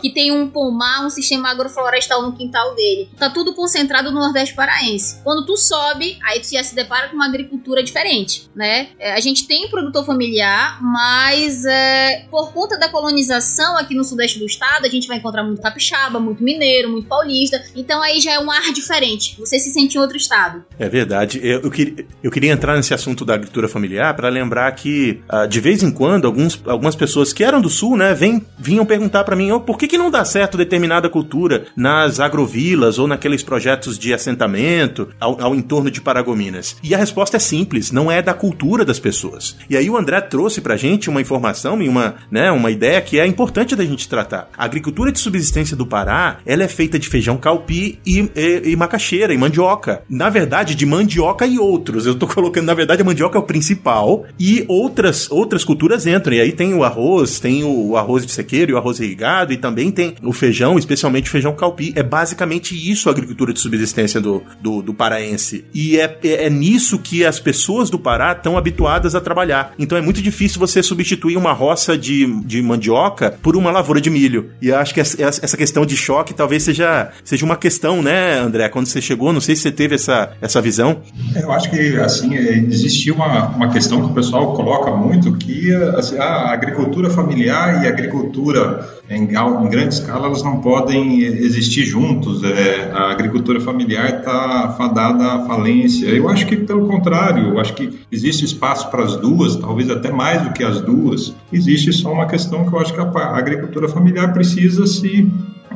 que 0.00 0.10
tem 0.10 0.32
um 0.32 0.48
pomar, 0.48 1.04
um 1.04 1.10
sistema 1.10 1.50
agroflorestal 1.50 2.22
no 2.22 2.32
quintal 2.32 2.74
dele. 2.74 3.08
Tá 3.18 3.30
tudo 3.30 3.54
concentrado 3.54 4.10
no 4.10 4.20
Nordeste 4.20 4.54
paraense. 4.54 5.20
Quando 5.22 5.44
tu 5.46 5.56
sobe, 5.56 6.18
aí 6.24 6.40
tu 6.40 6.50
já 6.52 6.62
se 6.62 6.74
depara 6.74 7.08
com 7.08 7.16
uma 7.16 7.26
agricultura 7.26 7.82
diferente, 7.82 8.48
né? 8.54 8.88
É, 8.98 9.12
a 9.12 9.20
gente 9.20 9.46
tem 9.46 9.68
produtor 9.68 10.04
familiar, 10.04 10.82
mas 10.82 11.64
é, 11.64 12.26
por 12.30 12.52
conta 12.52 12.78
da 12.78 12.88
colonização 12.88 13.76
aqui 13.76 13.94
no 13.94 14.04
sudeste 14.04 14.38
do 14.38 14.46
estado, 14.46 14.86
a 14.86 14.88
gente 14.88 15.06
vai 15.06 15.18
encontrar 15.18 15.44
muito 15.44 15.60
capixaba, 15.60 16.18
muito 16.18 16.42
mineiro, 16.42 16.90
muito 16.90 17.08
paulista. 17.08 17.62
Então 17.74 18.02
aí 18.02 18.20
já 18.20 18.32
é 18.32 18.38
um 18.38 18.50
ar 18.50 18.72
diferente. 18.72 19.36
Você 19.38 19.58
se 19.58 19.72
sente 19.72 19.96
em 19.96 20.00
outro 20.00 20.16
estado. 20.16 20.64
É 20.78 20.88
verdade. 20.88 21.40
Eu, 21.42 21.60
eu, 21.60 21.70
queria, 21.70 22.06
eu 22.22 22.30
queria 22.30 22.52
entrar 22.52 22.76
nesse 22.76 22.94
assunto 22.94 23.24
da 23.24 23.34
agricultura 23.34 23.68
familiar 23.68 24.14
para 24.14 24.28
lembrar 24.28 24.70
que, 24.72 25.20
uh, 25.32 25.46
de 25.46 25.60
vez 25.60 25.82
em 25.82 25.90
quando, 25.90 26.26
alguns, 26.26 26.60
algumas 26.66 26.94
pessoas 26.94 27.32
que 27.32 27.44
eram 27.44 27.60
do 27.60 27.68
sul, 27.68 27.96
né, 27.96 28.14
vem, 28.14 28.44
vinham 28.58 28.84
perguntar 28.84 29.24
para 29.24 29.36
mim 29.38 29.50
oh, 29.52 29.60
por 29.60 29.78
que, 29.78 29.88
que 29.88 29.96
não 29.96 30.10
dá 30.10 30.24
certo 30.24 30.58
determinada 30.58 31.08
cultura 31.08 31.66
nas 31.76 32.20
agrovilas 32.20 32.98
ou 32.98 33.06
naqueles 33.06 33.42
projetos 33.42 33.98
de 33.98 34.12
assentamento 34.12 35.08
ao, 35.18 35.40
ao 35.40 35.54
entorno 35.54 35.90
de 35.90 36.00
Paragominas. 36.00 36.76
E 36.82 36.94
a 36.94 36.98
resposta 36.98 37.36
é 37.36 37.40
simples: 37.40 37.90
não 37.90 38.10
é 38.10 38.20
da 38.20 38.34
cultura 38.34 38.84
das 38.84 38.98
pessoas. 38.98 39.56
E 39.70 39.76
aí 39.76 39.88
o 39.88 39.96
André 39.96 40.20
trouxe 40.20 40.60
pra 40.60 40.76
gente 40.76 41.08
uma 41.08 41.20
informação 41.20 41.80
e 41.80 41.88
uma, 41.88 42.16
né, 42.30 42.50
uma 42.50 42.70
ideia 42.70 43.00
que 43.00 43.18
é 43.18 43.26
importante 43.26 43.76
da 43.76 43.84
gente 43.84 44.08
tratar. 44.08 44.50
A 44.56 44.64
agricultura 44.64 45.12
de 45.12 45.18
subsistência 45.18 45.76
do 45.76 45.86
Pará, 45.86 46.38
ela 46.44 46.64
é 46.64 46.68
feita 46.68 46.98
de 46.98 47.08
feijão 47.08 47.36
calpi 47.36 47.98
e, 48.04 48.30
e, 48.34 48.72
e 48.72 48.76
macaxeira, 48.76 49.32
e 49.32 49.38
mandioca. 49.38 50.02
Na 50.08 50.28
verdade, 50.28 50.74
de 50.74 50.84
mandioca 50.84 51.46
e 51.46 51.58
outros. 51.58 52.06
Eu 52.06 52.14
tô 52.14 52.26
colocando, 52.26 52.66
na 52.66 52.74
verdade, 52.74 53.02
a 53.02 53.04
mandioca 53.04 53.38
é 53.38 53.40
o 53.40 53.44
principal 53.44 54.26
e 54.38 54.64
outras, 54.68 55.30
outras 55.30 55.64
culturas 55.64 56.06
entram. 56.06 56.34
E 56.34 56.40
aí 56.40 56.52
tem 56.52 56.74
o 56.74 56.84
arroz, 56.84 57.38
tem 57.38 57.64
o 57.64 57.96
arroz 57.96 58.26
de 58.26 58.32
sequeiro 58.32 58.72
e 58.72 58.74
o 58.74 58.78
arroz 58.78 58.98
irrigado, 58.98 59.27
e 59.52 59.56
também 59.56 59.90
tem 59.90 60.14
o 60.22 60.32
feijão, 60.32 60.78
especialmente 60.78 61.28
o 61.28 61.32
feijão 61.32 61.54
calpi. 61.54 61.92
É 61.94 62.02
basicamente 62.02 62.74
isso 62.74 63.08
a 63.08 63.12
agricultura 63.12 63.52
de 63.52 63.60
subsistência 63.60 64.20
do, 64.20 64.42
do, 64.60 64.82
do 64.82 64.94
paraense. 64.94 65.64
E 65.74 65.98
é, 65.98 66.18
é, 66.22 66.46
é 66.46 66.50
nisso 66.50 66.98
que 66.98 67.24
as 67.24 67.38
pessoas 67.38 67.90
do 67.90 67.98
Pará 67.98 68.32
estão 68.32 68.56
habituadas 68.56 69.14
a 69.14 69.20
trabalhar. 69.20 69.72
Então 69.78 69.96
é 69.96 70.00
muito 70.00 70.22
difícil 70.22 70.58
você 70.58 70.82
substituir 70.82 71.36
uma 71.36 71.52
roça 71.52 71.96
de, 71.96 72.26
de 72.44 72.62
mandioca 72.62 73.38
por 73.42 73.56
uma 73.56 73.70
lavoura 73.70 74.00
de 74.00 74.10
milho. 74.10 74.50
E 74.60 74.68
eu 74.68 74.76
acho 74.76 74.94
que 74.94 75.00
essa 75.00 75.56
questão 75.56 75.84
de 75.84 75.96
choque 75.96 76.34
talvez 76.34 76.62
seja, 76.62 77.10
seja 77.24 77.44
uma 77.44 77.56
questão, 77.56 78.02
né, 78.02 78.38
André? 78.38 78.68
Quando 78.68 78.86
você 78.86 79.00
chegou, 79.00 79.32
não 79.32 79.40
sei 79.40 79.56
se 79.56 79.62
você 79.62 79.72
teve 79.72 79.94
essa, 79.94 80.32
essa 80.40 80.60
visão. 80.60 81.02
Eu 81.34 81.52
acho 81.52 81.70
que, 81.70 81.96
assim, 81.96 82.34
existe 82.34 83.10
uma, 83.10 83.48
uma 83.48 83.68
questão 83.70 84.00
que 84.00 84.10
o 84.10 84.14
pessoal 84.14 84.54
coloca 84.54 84.90
muito, 84.90 85.36
que 85.36 85.72
assim, 85.96 86.18
a 86.18 86.52
agricultura 86.52 87.10
familiar 87.10 87.82
e 87.82 87.86
a 87.86 87.90
agricultura 87.90 88.98
em, 89.18 89.24
em 89.24 89.68
grande 89.68 89.94
escala, 89.94 90.26
elas 90.26 90.42
não 90.42 90.60
podem 90.60 91.20
existir 91.22 91.84
juntos. 91.84 92.42
É, 92.44 92.90
a 92.92 93.10
agricultura 93.10 93.60
familiar 93.60 94.18
está 94.18 94.74
fadada 94.76 95.24
à 95.24 95.46
falência. 95.46 96.06
Eu 96.08 96.28
acho 96.28 96.46
que, 96.46 96.56
pelo 96.56 96.86
contrário, 96.86 97.48
eu 97.48 97.60
acho 97.60 97.74
que 97.74 97.98
existe 98.10 98.44
espaço 98.44 98.90
para 98.90 99.02
as 99.02 99.16
duas, 99.16 99.56
talvez 99.56 99.90
até 99.90 100.10
mais 100.10 100.42
do 100.42 100.52
que 100.52 100.62
as 100.62 100.80
duas. 100.80 101.34
Existe 101.52 101.92
só 101.92 102.12
uma 102.12 102.26
questão 102.26 102.68
que 102.68 102.74
eu 102.74 102.80
acho 102.80 102.92
que 102.92 103.00
a 103.00 103.36
agricultura 103.36 103.88
familiar 103.88 104.32
precisa 104.32 104.86
se 104.86 105.30